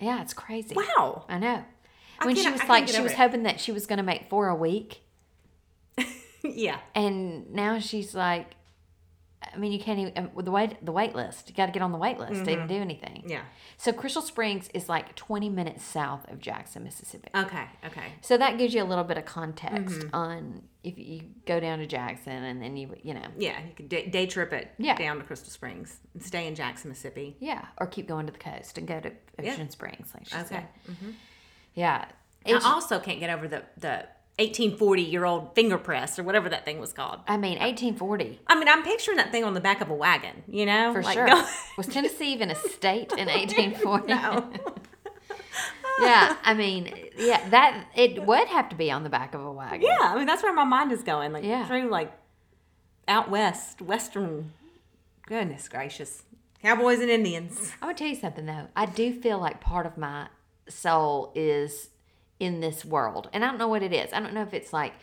Yeah, 0.00 0.22
it's 0.22 0.32
crazy. 0.34 0.74
Wow. 0.74 1.24
I 1.28 1.38
know. 1.38 1.64
I 2.18 2.26
When 2.26 2.36
she 2.36 2.50
was 2.50 2.60
I 2.60 2.66
like, 2.66 2.88
she 2.88 3.00
was 3.00 3.12
it. 3.12 3.18
hoping 3.18 3.42
that 3.44 3.60
she 3.60 3.72
was 3.72 3.86
going 3.86 3.96
to 3.98 4.02
make 4.02 4.28
four 4.28 4.48
a 4.48 4.54
week. 4.54 5.02
yeah. 6.42 6.78
And 6.94 7.50
now 7.52 7.78
she's 7.78 8.14
like, 8.14 8.54
I 9.42 9.56
mean, 9.56 9.72
you 9.72 9.78
can't 9.80 9.98
even, 9.98 10.12
um, 10.16 10.30
with 10.34 10.44
the 10.44 10.50
wait, 10.50 10.84
the 10.84 10.92
wait 10.92 11.14
list, 11.14 11.48
you 11.48 11.54
got 11.54 11.66
to 11.66 11.72
get 11.72 11.80
on 11.82 11.92
the 11.92 11.98
wait 11.98 12.18
list 12.18 12.44
to 12.44 12.50
even 12.52 12.66
do 12.66 12.74
anything. 12.74 13.22
Mm-hmm. 13.22 13.30
Yeah. 13.30 13.42
So 13.78 13.90
Crystal 13.90 14.20
Springs 14.20 14.68
is 14.74 14.88
like 14.88 15.16
20 15.16 15.48
minutes 15.48 15.82
south 15.82 16.30
of 16.30 16.40
Jackson, 16.40 16.84
Mississippi. 16.84 17.30
Okay. 17.34 17.64
Okay. 17.86 18.12
So 18.20 18.36
that 18.36 18.58
gives 18.58 18.74
you 18.74 18.82
a 18.82 18.84
little 18.84 19.02
bit 19.04 19.16
of 19.16 19.24
context 19.24 19.98
Mm-hmm. 20.00 20.14
on 20.14 20.62
if 20.84 20.98
you 20.98 21.22
go 21.46 21.58
down 21.58 21.78
to 21.78 21.86
Jackson 21.86 22.32
and 22.44 22.62
then 22.62 22.76
you, 22.76 22.94
you 23.02 23.14
know, 23.14 23.26
Yeah, 23.38 23.58
you 23.66 23.72
could 23.74 23.88
day, 23.88 24.06
day 24.06 24.26
trip 24.26 24.52
it 24.52 24.72
Yeah. 24.78 24.96
down 24.96 25.16
to 25.18 25.24
Crystal 25.24 25.50
Springs 25.50 25.98
and 26.12 26.22
stay 26.22 26.46
in 26.46 26.54
Jackson, 26.54 26.90
Mississippi. 26.90 27.36
yeah, 27.40 27.66
or 27.78 27.86
keep 27.86 28.06
going 28.08 28.26
to 28.26 28.32
the 28.32 28.38
coast 28.38 28.76
and 28.76 28.86
go 28.86 29.00
to 29.00 29.10
Yeah. 29.42 29.52
Ocean 29.52 29.70
Springs, 29.70 30.12
like 30.14 30.28
she 30.28 30.36
Okay. 30.36 30.66
said. 30.86 30.94
Yeah. 31.74 32.04
I 32.46 32.52
also 32.64 32.98
can't 33.00 33.20
get 33.20 33.30
over 33.30 33.48
the 33.48 33.62
the 33.78 34.06
1840 34.40 35.02
year 35.02 35.24
old 35.24 35.54
finger 35.54 35.76
press 35.78 36.18
or 36.18 36.22
whatever 36.22 36.48
that 36.48 36.64
thing 36.64 36.80
was 36.80 36.92
called. 36.92 37.20
I 37.28 37.36
mean, 37.36 37.58
1840 37.58 38.40
I 38.46 38.58
mean, 38.58 38.68
I'm 38.68 38.82
picturing 38.82 39.18
that 39.18 39.30
thing 39.30 39.44
on 39.44 39.54
the 39.54 39.60
back 39.60 39.80
of 39.80 39.90
a 39.90 39.94
wagon. 39.94 40.42
You 40.48 40.66
know, 40.66 40.92
for 40.92 41.02
Like, 41.02 41.14
sure. 41.14 41.26
go- 41.26 41.46
Was 41.76 41.86
Tennessee 41.86 42.32
even 42.32 42.50
a 42.50 42.54
state 42.54 43.12
in 43.12 43.26
1840? 43.28 44.06
No. 44.06 44.50
yeah, 46.00 46.36
I 46.42 46.54
mean, 46.54 46.92
yeah, 47.18 47.46
that 47.50 47.86
it 47.94 48.24
would 48.24 48.48
have 48.48 48.68
to 48.70 48.76
be 48.76 48.90
on 48.90 49.02
the 49.04 49.10
back 49.10 49.34
of 49.34 49.44
a 49.44 49.52
wagon. 49.52 49.82
yeah, 49.82 49.98
I 50.00 50.16
mean 50.16 50.26
that's 50.26 50.42
where 50.42 50.52
my 50.54 50.64
mind 50.64 50.92
is 50.92 51.02
going. 51.02 51.32
Like 51.32 51.44
Yeah. 51.44 51.66
through 51.66 51.90
like 51.90 52.10
out 53.06 53.30
west, 53.30 53.82
western. 53.82 54.52
Goodness 55.26 55.68
gracious, 55.68 56.22
cowboys 56.62 57.00
and 57.00 57.10
Indians. 57.10 57.72
I 57.82 57.86
would 57.86 57.96
tell 57.96 58.08
you 58.08 58.16
something 58.16 58.46
though. 58.46 58.66
I 58.74 58.86
do 58.86 59.12
feel 59.20 59.38
like 59.38 59.60
part 59.60 59.86
of 59.86 59.96
my 59.98 60.28
soul 60.68 61.32
is 61.34 61.90
in 62.40 62.58
this 62.60 62.84
world, 62.84 63.28
and 63.32 63.44
I 63.44 63.48
don't 63.48 63.58
know 63.58 63.68
what 63.68 63.82
it 63.84 63.92
is. 63.92 64.12
I 64.12 64.18
don't 64.20 64.34
know 64.34 64.42
if 64.42 64.52
it's 64.54 64.72
like 64.72 64.94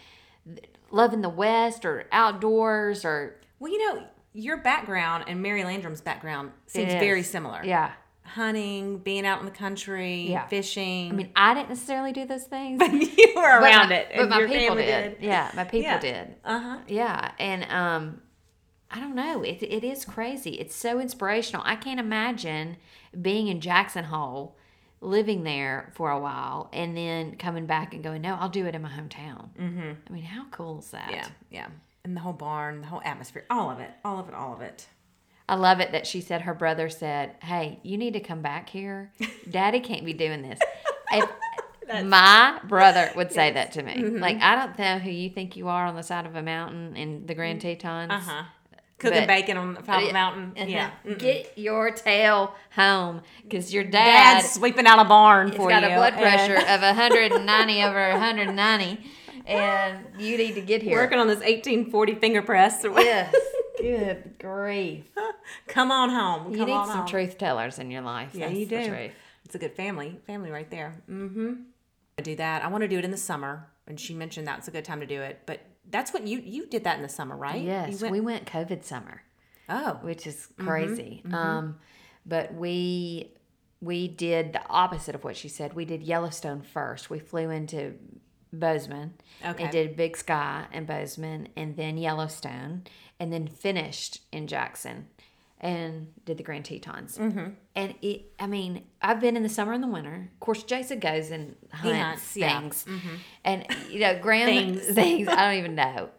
loving 0.91 1.21
the 1.21 1.29
West 1.29 1.85
or 1.85 2.05
outdoors 2.11 3.05
or 3.05 3.39
Well, 3.59 3.71
you 3.71 3.79
know, 3.93 4.03
your 4.33 4.57
background 4.57 5.25
and 5.27 5.41
Mary 5.41 5.63
Landrum's 5.63 6.01
background 6.01 6.51
seems 6.65 6.93
very 6.93 7.23
similar. 7.23 7.63
yeah. 7.63 7.91
hunting, 8.23 8.97
being 8.97 9.25
out 9.25 9.39
in 9.39 9.45
the 9.45 9.51
country, 9.51 10.29
Yeah. 10.31 10.45
fishing. 10.47 11.09
I 11.11 11.15
mean, 11.15 11.31
I 11.33 11.53
didn't 11.53 11.69
necessarily 11.69 12.11
do 12.11 12.25
those 12.25 12.43
things, 12.43 12.77
but 12.79 12.91
you 12.91 13.07
were 13.37 13.41
but 13.41 13.63
around 13.63 13.89
my- 13.89 13.95
it, 13.95 14.11
but 14.17 14.27
my 14.29 14.39
your 14.39 14.47
people 14.49 14.67
family 14.75 14.83
did. 14.85 15.17
Yeah, 15.21 15.49
my 15.55 15.63
people 15.63 15.83
Yeah. 15.91 15.99
did. 15.99 16.35
Uh 16.43 16.59
huh. 16.59 16.77
Yeah, 16.89 17.31
and 17.39 17.63
um, 17.71 18.21
I 18.91 18.99
don't 18.99 19.15
know. 19.15 19.43
It 19.43 19.63
it 19.63 19.85
is 19.85 20.03
crazy. 20.03 20.55
It's 20.55 20.75
so 20.75 20.99
inspirational. 20.99 21.63
I 21.65 21.77
can't 21.77 22.01
imagine 22.01 22.75
being 23.21 23.47
in 23.47 23.61
Jackson 23.61 24.03
Hole, 24.03 24.56
living 25.01 25.43
there 25.43 25.91
for 25.95 26.09
a 26.11 26.19
while, 26.19 26.69
and 26.73 26.95
then 26.97 27.35
coming 27.37 27.65
back 27.65 27.93
and 27.93 28.03
going, 28.03 28.21
"No, 28.21 28.35
I'll 28.35 28.49
do 28.49 28.65
it 28.65 28.75
in 28.75 28.81
my 28.81 28.89
hometown." 28.89 29.49
Mm-hmm. 29.59 29.91
I 30.09 30.13
mean, 30.13 30.23
how 30.23 30.45
cool 30.51 30.79
is 30.79 30.91
that? 30.91 31.09
Yeah, 31.11 31.27
yeah. 31.51 31.67
And 32.03 32.15
the 32.15 32.21
whole 32.21 32.33
barn, 32.33 32.81
the 32.81 32.87
whole 32.87 33.01
atmosphere, 33.03 33.45
all 33.49 33.69
of 33.69 33.79
it, 33.79 33.91
all 34.05 34.19
of 34.19 34.27
it, 34.29 34.33
all 34.33 34.53
of 34.53 34.61
it. 34.61 34.87
I 35.49 35.55
love 35.55 35.79
it 35.79 35.91
that 35.93 36.05
she 36.07 36.19
said 36.21 36.41
her 36.41 36.53
brother 36.53 36.89
said, 36.89 37.35
"Hey, 37.41 37.79
you 37.83 37.97
need 37.97 38.13
to 38.13 38.19
come 38.19 38.41
back 38.41 38.69
here. 38.69 39.11
Daddy 39.49 39.79
can't 39.79 40.05
be 40.05 40.13
doing 40.13 40.41
this." 40.41 40.59
If 41.11 41.29
my 42.05 42.59
brother 42.65 43.11
would 43.15 43.31
say 43.31 43.51
that 43.51 43.71
to 43.73 43.83
me, 43.83 43.93
Mm-hmm. 43.93 44.17
like 44.19 44.41
I 44.41 44.55
don't 44.55 44.77
know 44.77 44.99
who 44.99 45.09
you 45.09 45.29
think 45.29 45.55
you 45.55 45.67
are 45.69 45.85
on 45.85 45.95
the 45.95 46.03
side 46.03 46.25
of 46.25 46.35
a 46.35 46.41
mountain 46.43 46.95
in 46.97 47.25
the 47.25 47.33
Grand 47.35 47.61
Tetons. 47.61 48.11
Uh 48.11 48.19
huh. 48.19 48.43
Cooking 48.99 49.19
But- 49.21 49.27
bacon 49.27 49.57
on 49.57 49.73
the 49.75 49.79
of 49.79 50.13
mountain. 50.13 50.53
Uh-huh. 50.57 50.65
Yeah. 50.67 50.89
Get 51.17 51.55
your 51.55 51.91
tail 51.91 52.55
home 52.71 53.21
because 53.43 53.71
your 53.71 53.83
dad 53.83 54.39
Dad's 54.41 54.51
sweeping 54.51 54.87
out 54.87 54.97
a 54.99 55.07
barn 55.07 55.51
for 55.51 55.69
got 55.69 55.83
you. 55.83 55.89
Got 55.89 55.91
a 55.91 55.95
blood 55.95 56.13
and 56.13 56.21
pressure 56.21 56.55
of 56.55 56.81
190 56.81 57.83
over 57.83 58.09
190, 58.11 59.09
and 59.45 60.05
you 60.17 60.37
need 60.37 60.55
to 60.55 60.61
get 60.61 60.81
here. 60.81 60.97
Working 60.97 61.19
on 61.19 61.27
this 61.27 61.37
1840 61.39 62.15
finger 62.15 62.41
press. 62.41 62.83
Yes. 62.95 63.35
Good 63.79 64.33
grief. 64.39 65.05
Come 65.67 65.91
on 65.91 66.09
home. 66.09 66.51
You 66.51 66.65
need 66.65 66.71
some 66.87 66.89
home. 66.99 67.07
truth 67.07 67.37
tellers 67.37 67.77
in 67.77 67.91
your 67.91 68.01
life. 68.01 68.31
Yeah, 68.33 68.47
That's 68.47 68.59
you 68.59 68.65
do. 68.65 69.09
It's 69.45 69.53
a 69.53 69.59
good 69.59 69.73
family, 69.75 70.19
family 70.25 70.49
right 70.49 70.69
there. 70.71 70.95
Mm-hmm. 71.07 71.53
I 72.17 72.21
do 72.23 72.35
that. 72.37 72.63
I 72.65 72.67
want 72.69 72.81
to 72.81 72.87
do 72.87 72.97
it 72.97 73.05
in 73.05 73.11
the 73.11 73.17
summer, 73.17 73.67
and 73.85 73.99
she 73.99 74.15
mentioned 74.15 74.47
that's 74.47 74.67
a 74.67 74.71
good 74.71 74.83
time 74.83 74.99
to 75.01 75.05
do 75.05 75.21
it. 75.21 75.41
But 75.45 75.61
that's 75.89 76.13
what 76.13 76.27
you 76.27 76.39
you 76.39 76.65
did 76.67 76.83
that 76.83 76.97
in 76.97 77.03
the 77.03 77.09
summer, 77.09 77.35
right? 77.35 77.61
Yes, 77.61 78.01
went, 78.01 78.11
we 78.11 78.19
went 78.19 78.45
COVID 78.45 78.83
summer. 78.83 79.21
oh, 79.69 79.99
which 80.01 80.27
is 80.27 80.47
crazy. 80.59 81.23
Um, 81.31 81.77
but 82.25 82.53
we 82.53 83.31
we 83.81 84.07
did 84.07 84.53
the 84.53 84.65
opposite 84.69 85.15
of 85.15 85.23
what 85.23 85.37
she 85.37 85.47
said. 85.49 85.73
We 85.73 85.85
did 85.85 86.01
Yellowstone 86.03 86.61
first. 86.61 87.09
We 87.09 87.19
flew 87.19 87.49
into 87.49 87.93
Bozeman 88.51 89.13
Okay. 89.45 89.63
and 89.63 89.71
did 89.71 89.95
Big 89.95 90.17
Sky 90.17 90.65
and 90.71 90.87
Bozeman 90.87 91.49
and 91.55 91.75
then 91.75 91.97
Yellowstone 91.97 92.83
and 93.19 93.31
then 93.31 93.47
finished 93.47 94.21
in 94.31 94.47
Jackson 94.47 95.07
and 95.59 96.07
did 96.25 96.37
the 96.37 96.43
Grand 96.43 96.65
Tetons. 96.65 97.17
Mm-hmm. 97.17 97.49
And 97.75 97.95
it, 98.01 98.31
I 98.39 98.47
mean, 98.47 98.83
I've 99.01 99.19
been 99.19 99.35
in 99.35 99.43
the 99.43 99.49
summer 99.49 99.73
and 99.73 99.83
the 99.83 99.87
winter. 99.87 100.29
Of 100.33 100.39
course, 100.39 100.63
Jason 100.63 100.99
goes 100.99 101.31
and 101.31 101.55
hunts, 101.71 102.37
yeah. 102.37 102.59
things. 102.59 102.85
And, 103.43 103.65
you 103.89 103.99
know, 103.99 104.19
Graham, 104.19 104.47
Things. 104.75 104.85
things, 104.85 105.27
I 105.27 105.47
don't 105.49 105.57
even 105.59 105.75
know. 105.75 106.09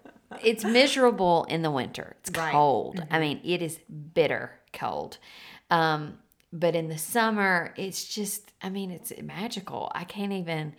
It's 0.42 0.64
miserable 0.64 1.44
in 1.48 1.62
the 1.62 1.70
winter. 1.70 2.16
It's 2.20 2.36
Right. 2.36 2.52
cold. 2.52 3.02
I 3.10 3.18
mean, 3.20 3.40
it 3.44 3.62
is 3.62 3.78
bitter 4.14 4.52
cold. 4.72 5.18
Um, 5.70 6.18
but 6.52 6.74
in 6.74 6.88
the 6.88 6.98
summer, 6.98 7.72
it's 7.76 8.04
just, 8.04 8.52
I 8.60 8.70
mean, 8.70 8.90
it's 8.90 9.12
magical. 9.22 9.90
I 9.94 10.04
can't 10.04 10.32
even, 10.32 10.74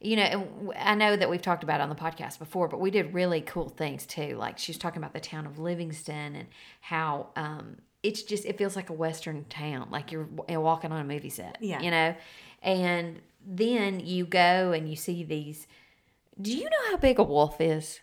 you 0.00 0.16
know, 0.16 0.72
I 0.76 0.94
know 0.96 1.16
that 1.16 1.30
we've 1.30 1.40
talked 1.42 1.62
about 1.64 1.80
it 1.80 1.84
on 1.84 1.88
the 1.88 1.94
podcast 1.94 2.38
before, 2.38 2.68
but 2.68 2.80
we 2.80 2.90
did 2.90 3.14
really 3.14 3.40
cool 3.40 3.68
things 3.68 4.04
too. 4.04 4.36
Like 4.36 4.58
she 4.58 4.70
was 4.72 4.78
talking 4.78 4.98
about 4.98 5.14
the 5.14 5.20
town 5.20 5.46
of 5.46 5.58
Livingston 5.58 6.34
and 6.36 6.48
how 6.80 7.28
um, 7.36 7.76
it's 8.02 8.22
just, 8.22 8.44
it 8.44 8.58
feels 8.58 8.76
like 8.76 8.90
a 8.90 8.92
Western 8.92 9.44
town, 9.44 9.88
like 9.90 10.12
you're 10.12 10.28
eh, 10.48 10.56
walking 10.56 10.92
on 10.92 11.00
a 11.00 11.04
movie 11.04 11.30
set, 11.30 11.58
Yeah. 11.60 11.80
you 11.80 11.90
know? 11.90 12.14
And 12.62 13.20
then 13.44 14.00
you 14.00 14.24
go 14.24 14.72
and 14.72 14.88
you 14.88 14.96
see 14.96 15.24
these. 15.24 15.66
Do 16.40 16.56
you 16.56 16.64
know 16.64 16.90
how 16.90 16.96
big 16.96 17.18
a 17.18 17.22
wolf 17.22 17.60
is? 17.60 18.00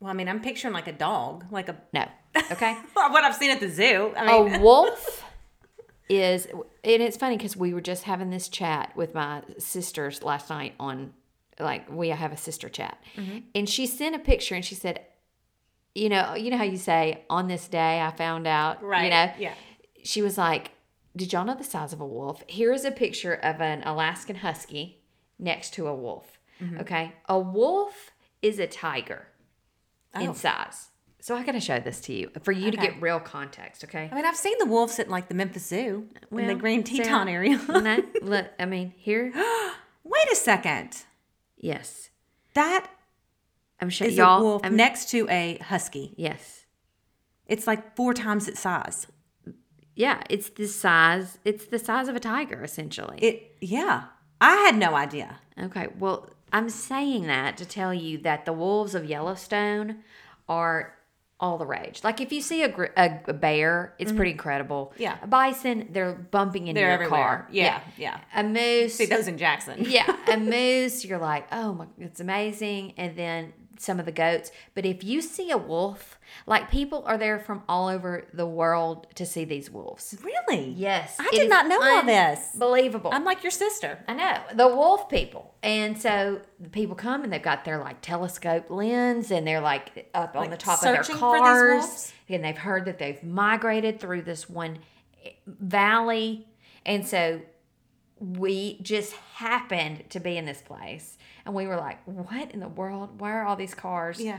Well, 0.00 0.10
I 0.10 0.14
mean, 0.14 0.28
I'm 0.28 0.40
picturing 0.40 0.74
like 0.74 0.88
a 0.88 0.92
dog, 0.92 1.46
like 1.50 1.68
a 1.68 1.76
No. 1.92 2.06
Okay. 2.52 2.74
what 2.92 3.24
I've 3.24 3.34
seen 3.34 3.50
at 3.50 3.60
the 3.60 3.68
zoo. 3.68 4.12
I 4.16 4.26
mean, 4.26 4.54
a 4.56 4.58
wolf 4.62 5.24
is 6.08 6.46
and 6.46 7.02
it's 7.02 7.16
funny 7.16 7.36
because 7.36 7.56
we 7.56 7.74
were 7.74 7.80
just 7.80 8.04
having 8.04 8.30
this 8.30 8.48
chat 8.48 8.96
with 8.96 9.14
my 9.14 9.42
sisters 9.58 10.22
last 10.22 10.48
night 10.50 10.74
on 10.78 11.12
like 11.58 11.90
we 11.90 12.10
have 12.10 12.32
a 12.32 12.36
sister 12.36 12.68
chat 12.68 12.98
mm-hmm. 13.16 13.38
and 13.54 13.68
she 13.68 13.86
sent 13.86 14.14
a 14.14 14.18
picture 14.18 14.54
and 14.54 14.64
she 14.64 14.74
said 14.74 15.00
you 15.96 16.08
know 16.08 16.34
you 16.34 16.50
know 16.50 16.56
how 16.58 16.64
you 16.64 16.76
say 16.76 17.24
on 17.30 17.48
this 17.48 17.68
day 17.68 18.00
i 18.00 18.10
found 18.10 18.46
out 18.46 18.82
right? 18.82 19.04
you 19.04 19.10
know 19.10 19.32
yeah. 19.38 19.54
she 20.04 20.22
was 20.22 20.36
like 20.36 20.72
did 21.16 21.32
y'all 21.32 21.44
know 21.44 21.54
the 21.54 21.64
size 21.64 21.92
of 21.92 22.00
a 22.00 22.06
wolf 22.06 22.42
here 22.46 22.72
is 22.72 22.84
a 22.84 22.90
picture 22.90 23.32
of 23.34 23.60
an 23.60 23.82
alaskan 23.84 24.36
husky 24.36 25.00
next 25.38 25.72
to 25.72 25.86
a 25.86 25.94
wolf 25.94 26.38
mm-hmm. 26.62 26.78
okay 26.78 27.12
a 27.28 27.38
wolf 27.38 28.12
is 28.42 28.58
a 28.58 28.66
tiger 28.66 29.26
oh. 30.14 30.20
in 30.20 30.28
Oh. 30.28 30.34
size 30.34 30.88
so 31.18 31.34
i 31.34 31.42
gotta 31.42 31.60
show 31.60 31.80
this 31.80 32.00
to 32.02 32.12
you 32.12 32.30
for 32.42 32.52
you 32.52 32.70
to 32.70 32.76
get 32.76 33.00
real 33.00 33.18
context 33.18 33.82
okay 33.84 34.08
I 34.12 34.14
mean, 34.14 34.24
I've 34.26 34.36
seen 34.36 34.56
the 34.58 34.66
wolves 34.66 34.98
at 34.98 35.08
like 35.08 35.28
the 35.28 35.34
Memphis 35.34 35.66
Zoo 35.66 36.06
in 36.30 36.46
the 36.46 36.54
Well, 36.54 36.60
Sarah, 36.60 36.82
Teton 36.82 37.28
area. 37.28 37.60
no, 37.68 38.02
look, 38.22 38.46
I 38.58 38.64
mean, 38.64 38.92
here, 38.96 39.32
Wait 40.04 40.32
a 40.32 40.36
second. 40.36 41.04
yes, 41.56 42.10
That 42.54 42.86
I'm 43.80 43.90
showing 43.90 44.10
is 44.12 44.16
y'all. 44.16 44.40
a 44.40 44.42
wolf 44.44 44.62
I'm, 44.64 44.76
next 44.76 45.10
to 45.10 45.28
a 45.28 45.58
husky. 45.58 46.14
yes, 46.16 46.64
It's 47.46 47.66
like 47.66 47.94
four 47.96 48.14
times 48.14 48.48
its 48.48 48.60
size. 48.60 49.06
yeah, 49.94 50.22
it's 50.30 50.48
the 50.50 50.66
size. 50.66 51.38
It's 51.44 51.66
the 51.66 51.78
size 51.78 52.08
of 52.08 52.16
a 52.16 52.20
tiger, 52.20 52.62
essentially. 52.64 53.18
It, 53.20 53.56
yeah. 53.60 54.04
I 54.40 54.54
had 54.56 54.76
no 54.76 54.94
idea. 54.94 55.38
okay, 55.62 55.88
well, 55.98 56.28
I'm 56.52 56.68
saying 56.70 57.26
that 57.26 57.56
to 57.58 57.66
tell 57.66 57.92
you 57.92 58.18
that 58.18 58.44
the 58.46 58.52
wolves 58.52 58.94
of 58.94 59.04
Yellowstone 59.04 59.98
are 60.48 60.94
all 61.38 61.58
the 61.58 61.66
rage. 61.66 62.02
Like 62.02 62.20
if 62.22 62.32
you 62.32 62.40
see 62.40 62.62
a, 62.62 62.68
gr- 62.68 62.84
a, 62.96 63.20
a 63.28 63.32
bear, 63.34 63.94
it's 63.98 64.10
pretty 64.12 64.30
incredible. 64.30 64.92
Mm-hmm. 64.94 65.02
Yeah. 65.02 65.18
a 65.22 65.26
bison, 65.26 65.88
they're 65.90 66.14
bumping 66.14 66.68
into 66.68 66.78
They're 66.80 66.88
your 66.88 66.94
everywhere. 66.94 67.20
car. 67.22 67.48
Yeah, 67.50 67.80
yeah. 67.98 68.20
a 68.34 68.42
moose. 68.42 68.94
See 68.94 69.04
those 69.06 69.28
in 69.28 69.36
Jackson. 69.36 69.84
yeah, 69.86 70.16
a 70.28 70.36
moose, 70.38 71.04
you're 71.04 71.18
like, 71.18 71.46
oh 71.52 71.74
my, 71.74 71.86
it's 71.98 72.20
amazing. 72.20 72.94
And 72.96 73.16
then 73.16 73.52
some 73.78 73.98
of 73.98 74.06
the 74.06 74.12
goats. 74.12 74.50
But 74.74 74.86
if 74.86 75.04
you 75.04 75.20
see 75.20 75.50
a 75.50 75.56
wolf, 75.56 76.18
like 76.46 76.70
people 76.70 77.02
are 77.06 77.18
there 77.18 77.38
from 77.38 77.62
all 77.68 77.88
over 77.88 78.26
the 78.32 78.46
world 78.46 79.06
to 79.14 79.26
see 79.26 79.44
these 79.44 79.70
wolves. 79.70 80.16
Really? 80.22 80.70
Yes, 80.70 81.16
I 81.18 81.28
did 81.30 81.48
not 81.48 81.66
know 81.66 81.80
all 81.80 82.04
this. 82.04 82.50
Unbelievable. 82.54 83.10
I'm 83.12 83.24
like 83.24 83.42
your 83.42 83.50
sister. 83.50 83.98
I 84.08 84.14
know 84.14 84.40
the 84.54 84.68
wolf 84.68 85.08
people, 85.08 85.54
and 85.62 86.00
so 86.00 86.40
the 86.60 86.68
people 86.68 86.96
come 86.96 87.24
and 87.24 87.32
they've 87.32 87.42
got 87.42 87.64
their 87.64 87.78
like 87.78 88.00
telescope 88.00 88.70
lens, 88.70 89.30
and 89.30 89.46
they're 89.46 89.60
like 89.60 90.08
up 90.14 90.36
on 90.36 90.50
the 90.50 90.56
top 90.56 90.78
of 90.78 90.82
their 90.82 91.02
searching 91.02 91.16
for 91.16 91.34
these 91.34 91.40
cars, 91.40 91.82
wolves? 91.82 92.12
and 92.28 92.44
they've 92.44 92.58
heard 92.58 92.84
that 92.86 92.98
they've 92.98 93.22
migrated 93.22 94.00
through 94.00 94.22
this 94.22 94.48
one 94.48 94.78
eh, 95.24 95.30
valley, 95.46 96.46
and 96.84 97.06
so 97.06 97.40
we 98.18 98.78
just 98.80 99.12
happened 99.34 100.04
to 100.10 100.20
be 100.20 100.36
in 100.36 100.46
this 100.46 100.62
place, 100.62 101.18
and 101.46 101.54
we 101.54 101.66
were 101.66 101.76
like, 101.76 101.98
"What 102.04 102.50
in 102.52 102.60
the 102.60 102.68
world? 102.68 103.18
Why 103.20 103.32
are 103.32 103.44
all 103.44 103.56
these 103.56 103.74
cars?" 103.74 104.20
Yeah. 104.20 104.38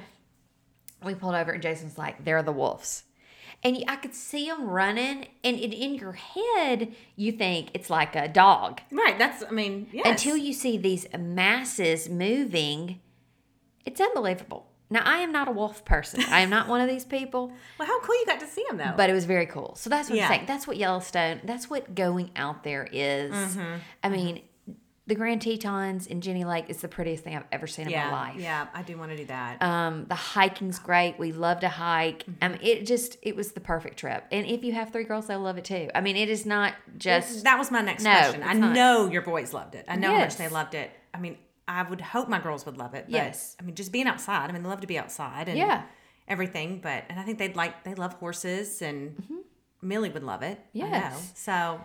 we 1.03 1.15
pulled 1.15 1.35
over 1.35 1.51
and 1.51 1.61
Jason's 1.63 1.97
like, 1.97 2.23
they're 2.25 2.41
the 2.43 2.51
wolves. 2.51 3.03
And 3.63 3.83
I 3.87 3.95
could 3.95 4.13
see 4.13 4.45
them 4.47 4.67
running, 4.67 5.27
and 5.43 5.57
in, 5.57 5.73
in 5.73 5.95
your 5.95 6.11
head, 6.13 6.93
you 7.15 7.31
think 7.31 7.69
it's 7.73 7.89
like 7.89 8.15
a 8.15 8.27
dog 8.27 8.81
Right. 8.91 9.17
That's, 9.17 9.43
I 9.43 9.49
mean, 9.51 9.87
yes. 9.91 10.05
until 10.05 10.37
you 10.37 10.53
see 10.53 10.77
these 10.77 11.07
masses 11.17 12.07
moving. 12.09 12.99
It's 13.85 13.99
unbelievable. 14.01 14.67
Now, 14.89 15.01
I 15.03 15.17
am 15.19 15.31
not 15.31 15.47
a 15.47 15.51
wolf 15.51 15.83
person. 15.85 16.23
I 16.29 16.39
am 16.41 16.49
not 16.49 16.67
one 16.67 16.81
of 16.81 16.87
these 16.87 17.03
people, 17.03 17.51
Well, 17.79 17.87
how 17.87 17.99
cool 18.01 18.15
you 18.19 18.25
got 18.25 18.39
to 18.41 18.47
see 18.47 18.63
them, 18.69 18.77
though. 18.77 18.93
but 18.95 19.09
it 19.09 19.13
was 19.13 19.25
very 19.25 19.45
cool. 19.45 19.75
So 19.75 19.89
that's 19.89 20.09
what 20.09 20.17
Yeah. 20.17 20.25
I'm 20.27 20.31
saying. 20.33 20.45
That's 20.47 20.65
what 20.67 20.77
Yellowstone, 20.77 21.41
that's 21.43 21.69
what 21.69 21.93
going 21.95 22.31
out 22.35 22.63
there 22.63 22.87
is. 22.91 23.33
Mm-hmm. 23.33 23.75
I 24.03 24.09
mean, 24.09 24.41
the 25.07 25.15
Grand 25.15 25.41
Tetons 25.41 26.05
and 26.07 26.21
Jenny 26.21 26.43
Lake 26.43 26.65
is 26.69 26.77
the 26.77 26.87
prettiest 26.89 27.23
thing 27.23 27.35
I've 27.35 27.45
ever 27.51 27.65
seen 27.65 27.89
yeah. 27.89 28.05
in 28.05 28.11
my 28.11 28.27
life. 28.27 28.39
Yeah. 28.39 28.67
I 28.73 28.81
do 28.83 28.97
want 28.97 29.11
to 29.11 29.17
do 29.17 29.25
that. 29.25 29.61
Um, 29.63 30.05
the 30.07 30.15
hiking's 30.15 30.79
great. 30.79 31.17
We 31.17 31.31
love 31.31 31.61
to 31.61 31.69
hike. 31.69 32.23
Mm-hmm. 32.25 32.43
I 32.43 32.47
mean, 32.49 32.59
it 32.61 32.85
just 32.85 33.17
it 33.21 33.35
was 33.35 33.53
the 33.53 33.61
perfect 33.61 33.97
trip. 33.97 34.25
And 34.31 34.45
if 34.45 34.63
you 34.65 34.73
have 34.73 34.91
three 34.91 35.05
girls, 35.05 35.27
they'll 35.27 35.39
love 35.39 35.57
it 35.57 35.63
too. 35.65 35.89
I 35.95 36.01
mean, 36.01 36.17
it 36.17 36.29
is 36.29 36.45
not 36.45 36.73
just 36.97 37.45
that 37.45 37.57
was 37.57 37.71
my 37.71 37.81
next 37.81 38.03
No, 38.03 38.11
question. 38.11 38.43
I 38.43 38.53
not. 38.53 38.73
know 38.75 39.07
your 39.09 39.21
boys 39.21 39.53
loved 39.53 39.75
it. 39.75 39.85
I 39.87 39.95
know 39.95 40.11
how 40.11 40.19
much 40.19 40.35
they 40.35 40.49
loved 40.49 40.75
it. 40.75 40.91
I 41.13 41.19
mean, 41.19 41.37
I 41.69 41.83
would 41.83 42.01
hope 42.01 42.27
my 42.27 42.39
girls 42.39 42.65
would 42.65 42.77
love 42.77 42.93
it. 42.93 43.05
But, 43.05 43.11
Yes. 43.13 43.55
I 43.59 43.63
mean, 43.63 43.75
just 43.75 43.91
being 43.91 44.07
outside. 44.07 44.49
I 44.49 44.53
mean, 44.53 44.63
they 44.63 44.69
love 44.69 44.81
to 44.81 44.87
be 44.87 44.97
outside 44.99 45.47
and 45.47 45.57
Yeah. 45.57 45.83
everything. 46.27 46.79
But 46.81 47.05
and 47.09 47.17
I 47.19 47.23
think 47.23 47.39
they'd 47.39 47.55
like 47.55 47.83
they 47.85 47.95
love 47.95 48.13
horses 48.15 48.81
and 48.81 49.23
Millie 49.81 50.09
would 50.09 50.23
love 50.23 50.41
it. 50.43 50.59
Mm-hmm. 50.75 50.79
Yes. 50.79 51.31
So 51.35 51.79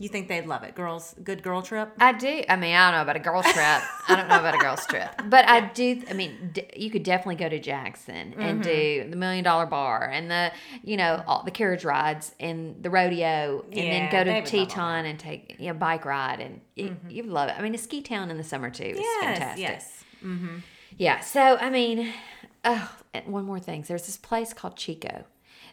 you 0.00 0.08
think 0.08 0.28
they'd 0.28 0.46
love 0.46 0.62
it? 0.62 0.74
Girls, 0.74 1.14
good 1.22 1.42
girl 1.42 1.60
trip. 1.60 1.92
I 2.00 2.12
do. 2.12 2.42
I 2.48 2.56
mean, 2.56 2.74
I 2.74 2.90
don't 2.90 2.98
know 2.98 3.02
about 3.02 3.16
a 3.16 3.20
girl 3.20 3.42
trip. 3.42 3.54
I 3.56 4.16
don't 4.16 4.28
know 4.28 4.38
about 4.38 4.54
a 4.54 4.58
girls 4.58 4.86
trip, 4.86 5.10
but 5.26 5.46
I 5.46 5.60
do. 5.60 6.02
I 6.08 6.14
mean, 6.14 6.50
d- 6.54 6.66
you 6.74 6.90
could 6.90 7.02
definitely 7.02 7.36
go 7.36 7.50
to 7.50 7.58
Jackson 7.58 8.34
and 8.38 8.62
mm-hmm. 8.62 9.04
do 9.04 9.10
the 9.10 9.16
Million 9.16 9.44
Dollar 9.44 9.66
Bar 9.66 10.10
and 10.10 10.30
the 10.30 10.52
you 10.82 10.96
know 10.96 11.22
all 11.26 11.42
the 11.44 11.50
carriage 11.50 11.84
rides 11.84 12.34
and 12.40 12.82
the 12.82 12.88
rodeo, 12.88 13.64
and 13.70 13.74
then 13.74 14.10
go 14.10 14.24
to 14.24 14.30
would 14.30 14.44
love 14.44 14.54
all 14.54 14.66
Teton 14.66 15.04
and 15.04 15.18
take 15.18 15.56
you 15.58 15.68
know 15.68 15.74
bike 15.74 16.06
ride, 16.06 16.40
and 16.40 16.60
you, 16.76 16.86
mm-hmm. 16.86 17.10
you 17.10 17.22
love 17.24 17.50
it. 17.50 17.56
I 17.58 17.62
mean, 17.62 17.74
a 17.74 17.78
ski 17.78 18.00
town 18.00 18.30
in 18.30 18.38
the 18.38 18.44
summer 18.44 18.70
too 18.70 18.84
is 18.84 18.98
Yes. 18.98 19.24
fantastic. 19.24 19.62
Yes. 19.62 20.04
Mm-hmm. 20.24 20.56
Yeah. 20.96 21.20
So 21.20 21.58
I 21.58 21.68
mean, 21.68 22.10
oh, 22.64 22.90
one 23.26 23.44
more 23.44 23.60
thing. 23.60 23.84
There's 23.86 24.06
this 24.06 24.16
place 24.16 24.52
called 24.52 24.76
Chico, 24.76 25.24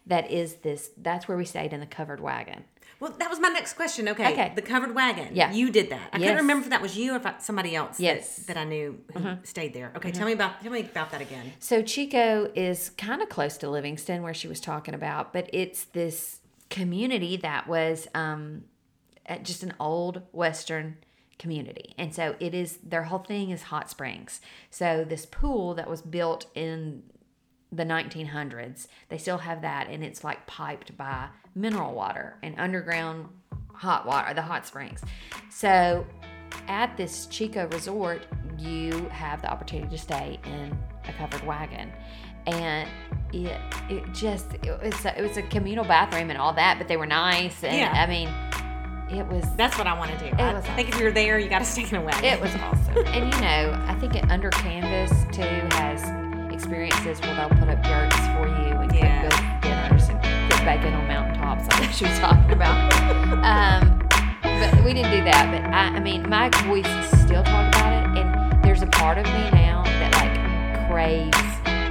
that 0.06 0.32
is 0.32 0.56
this. 0.56 0.92
That's 0.98 1.28
where 1.28 1.38
we 1.38 1.46
stayed 1.46 1.74
in 1.74 1.80
the 1.80 1.86
covered 1.86 2.20
wagon. 2.20 2.66
Well, 3.00 3.14
that 3.20 3.30
was 3.30 3.40
my 3.40 3.50
next 3.50 3.74
question. 3.74 4.08
Okay. 4.10 4.32
Okay. 4.34 4.52
The 4.56 4.62
covered 4.62 4.96
wagon. 4.96 5.30
Yeah. 5.34 5.52
You 5.52 5.70
did 5.72 5.90
that. 5.92 6.10
I 6.14 6.18
Yes. 6.18 6.28
couldn't 6.30 6.38
remember 6.38 6.64
if 6.64 6.70
that 6.72 6.82
was 6.82 6.98
you 6.98 7.14
or 7.14 7.18
if 7.18 7.42
somebody 7.42 7.76
else. 7.76 8.00
Yes. 8.00 8.38
That, 8.48 8.58
I 8.58 8.64
knew 8.64 9.00
who 9.14 9.38
stayed 9.44 9.74
there. 9.74 9.92
Okay. 9.98 10.12
Tell 10.12 10.26
me 10.26 10.34
about 10.34 10.62
tell 10.62 10.72
me 10.72 10.82
about 10.82 11.12
that 11.12 11.22
again. 11.22 11.54
So 11.60 11.82
Chico 11.82 12.52
is 12.56 12.90
kind 12.92 13.22
of 13.22 13.30
close 13.30 13.58
to 13.58 13.70
Livingston, 13.70 14.24
where 14.24 14.34
she 14.34 14.48
was 14.48 14.60
talking 14.60 14.94
about, 14.94 15.34
but 15.34 15.50
it's 15.54 15.84
this 15.86 16.40
community 16.70 17.38
that 17.38 17.68
was 17.68 18.08
um, 18.14 18.64
just 19.44 19.64
an 19.64 19.74
old 19.80 20.22
Western 20.32 20.98
community, 21.40 21.94
and 22.00 22.16
so 22.16 22.36
it 22.40 22.54
is. 22.56 22.78
Their 22.84 23.04
whole 23.04 23.20
thing 23.20 23.52
is 23.52 23.64
hot 23.64 23.90
springs. 23.92 24.42
So 24.72 25.06
this 25.08 25.26
pool 25.26 25.76
that 25.76 25.88
was 25.88 26.02
built 26.02 26.48
in 26.56 27.04
the 27.72 27.84
1900s, 27.84 28.88
they 29.10 29.18
still 29.18 29.40
have 29.40 29.62
that, 29.62 29.88
and 29.90 30.04
it's 30.04 30.24
like 30.24 30.48
piped 30.48 30.98
by 30.98 31.28
mineral 31.58 31.94
water 31.94 32.36
and 32.44 32.56
underground 32.60 33.28
hot 33.74 34.06
water, 34.06 34.34
the 34.34 34.42
hot 34.42 34.66
springs. 34.66 35.02
So 35.50 36.06
at 36.68 36.96
this 36.98 37.26
Chico 37.28 37.68
resort, 37.68 38.26
you 38.58 38.92
have 39.12 39.42
the 39.42 39.50
opportunity 39.52 39.90
to 39.90 40.02
stay 40.02 40.40
in 40.46 40.78
a 41.08 41.14
covered 41.14 41.46
wagon. 41.46 41.92
And 42.46 42.88
it 43.34 43.60
it 43.90 44.04
just 44.14 44.54
it 44.64 44.82
was 44.82 45.06
a, 45.06 45.20
it 45.20 45.22
was 45.28 45.36
a 45.38 45.42
communal 45.44 45.84
bathroom 45.84 46.30
and 46.30 46.40
all 46.40 46.54
that, 46.54 46.78
but 46.78 46.88
they 46.88 46.96
were 46.96 47.06
nice 47.06 47.62
and 47.64 47.76
Yeah. 47.76 47.92
I 47.92 48.08
mean 48.08 48.30
it 49.10 49.26
was 49.28 49.46
That's 49.56 49.78
what 49.78 49.88
I 49.88 49.98
want 49.98 50.12
to 50.18 50.30
do. 50.30 50.36
I 50.38 50.54
was 50.54 50.64
think 50.76 50.90
if 50.90 51.00
you're 51.00 51.12
there, 51.12 51.40
you 51.40 51.50
got 51.50 51.60
to 51.60 51.66
stay 51.66 51.84
in 51.84 51.96
a 51.96 52.02
wagon. 52.02 52.24
it 52.24 52.40
was 52.42 52.54
awesome. 52.56 52.98
and 53.08 53.34
you 53.34 53.42
know, 53.42 53.84
I 53.88 53.96
think 54.00 54.16
it 54.16 54.30
Under 54.32 54.50
Canvas 54.50 55.12
too 55.36 55.44
has 55.78 56.02
experiences 56.54 57.20
where 57.22 57.36
they'll 57.36 57.50
put 57.50 57.70
up 57.70 57.86
yurts 57.86 58.16
for 58.16 58.48
you 58.48 58.78
and 58.80 58.94
Yeah. 58.96 59.30
She 61.98 62.06
was 62.06 62.20
talking 62.20 62.52
about. 62.52 62.94
um, 63.44 64.08
but 64.44 64.84
we 64.86 64.94
didn't 64.94 65.12
do 65.12 65.24
that. 65.24 65.50
But 65.52 65.74
I, 65.74 65.98
I 65.98 66.00
mean, 66.00 66.30
my 66.30 66.50
voice 66.66 66.86
is 66.86 67.22
still 67.22 67.44
talk 67.44 67.68
about 67.76 67.94
it, 68.18 68.22
and 68.24 68.64
there's 68.64 68.82
a 68.84 68.88
part 68.88 69.18
of 69.18 69.26
me 69.26 69.50
now 69.52 69.84
that 69.84 70.14
like 70.14 70.90
craves 70.90 71.38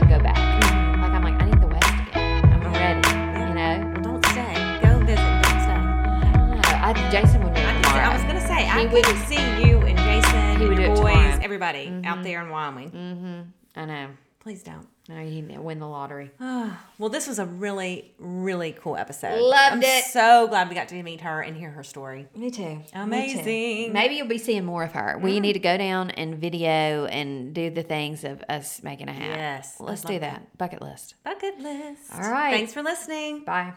to 0.00 0.06
go 0.08 0.18
back. 0.22 0.36
Like 0.36 1.10
I'm 1.12 1.22
like, 1.24 1.34
I 1.42 1.46
need 1.46 1.60
the 1.60 1.66
West 1.66 1.86
again. 2.08 2.44
I'm 2.52 2.72
ready. 2.72 3.08
You 3.48 3.54
know? 3.54 3.92
Well, 3.94 4.02
don't 4.20 4.26
stay. 4.26 4.54
Go 4.82 4.98
visit. 5.00 5.42
Don't 5.42 5.62
stay. 5.66 5.74
I 5.74 6.32
don't 6.36 6.50
know. 6.62 6.62
I, 6.70 7.10
Jason 7.10 7.42
would 7.42 7.56
I. 7.56 8.10
I 8.10 8.12
was 8.14 8.22
gonna 8.22 8.40
say 8.40 8.68
I 8.68 8.82
He 8.82 8.88
could 8.88 9.06
would- 9.06 9.26
see 9.26 9.66
you 9.66 9.78
and 9.80 9.98
Jason, 9.98 10.60
He 10.60 10.68
would 10.68 10.78
and 10.78 10.96
your 10.96 11.04
boys, 11.04 11.38
everybody 11.42 11.92
out 12.04 12.22
there 12.22 12.42
in 12.42 12.48
Wyoming. 12.50 12.90
mm-hmm. 12.90 13.40
I 13.80 13.84
know. 13.84 14.08
Please 14.46 14.62
don't. 14.62 14.86
No, 15.08 15.20
you 15.20 15.60
win 15.60 15.80
the 15.80 15.88
lottery. 15.88 16.30
Well, 16.98 17.08
this 17.10 17.26
was 17.26 17.40
a 17.40 17.44
really, 17.44 18.14
really 18.18 18.72
cool 18.80 18.96
episode. 18.96 19.40
Loved 19.40 19.74
I'm 19.74 19.82
it. 19.82 20.04
So 20.04 20.46
glad 20.46 20.68
we 20.68 20.76
got 20.76 20.86
to 20.88 21.02
meet 21.02 21.20
her 21.22 21.42
and 21.42 21.56
hear 21.56 21.70
her 21.70 21.82
story. 21.82 22.28
Me 22.34 22.50
too. 22.52 22.80
Amazing. 22.94 23.92
Maybe 23.92 24.14
you'll 24.14 24.28
be 24.28 24.38
seeing 24.38 24.64
more 24.64 24.84
of 24.84 24.92
her. 24.92 25.18
We 25.20 25.40
need 25.40 25.54
to 25.54 25.58
go 25.58 25.76
down 25.76 26.12
and 26.12 26.36
video 26.36 27.06
and 27.06 27.52
do 27.54 27.70
the 27.70 27.82
things 27.82 28.22
of 28.22 28.42
us 28.48 28.84
making 28.84 29.08
a 29.08 29.12
hat. 29.12 29.36
Yes, 29.36 29.76
Let's 29.80 30.02
do 30.02 30.12
love 30.12 30.20
that. 30.22 30.56
Bucket 30.56 30.80
list. 30.80 31.16
Bucket 31.24 31.58
list. 31.58 32.14
All 32.14 32.30
right. 32.30 32.52
Thanks 32.52 32.72
for 32.72 32.82
listening. 32.82 33.44
Bye. 33.44 33.74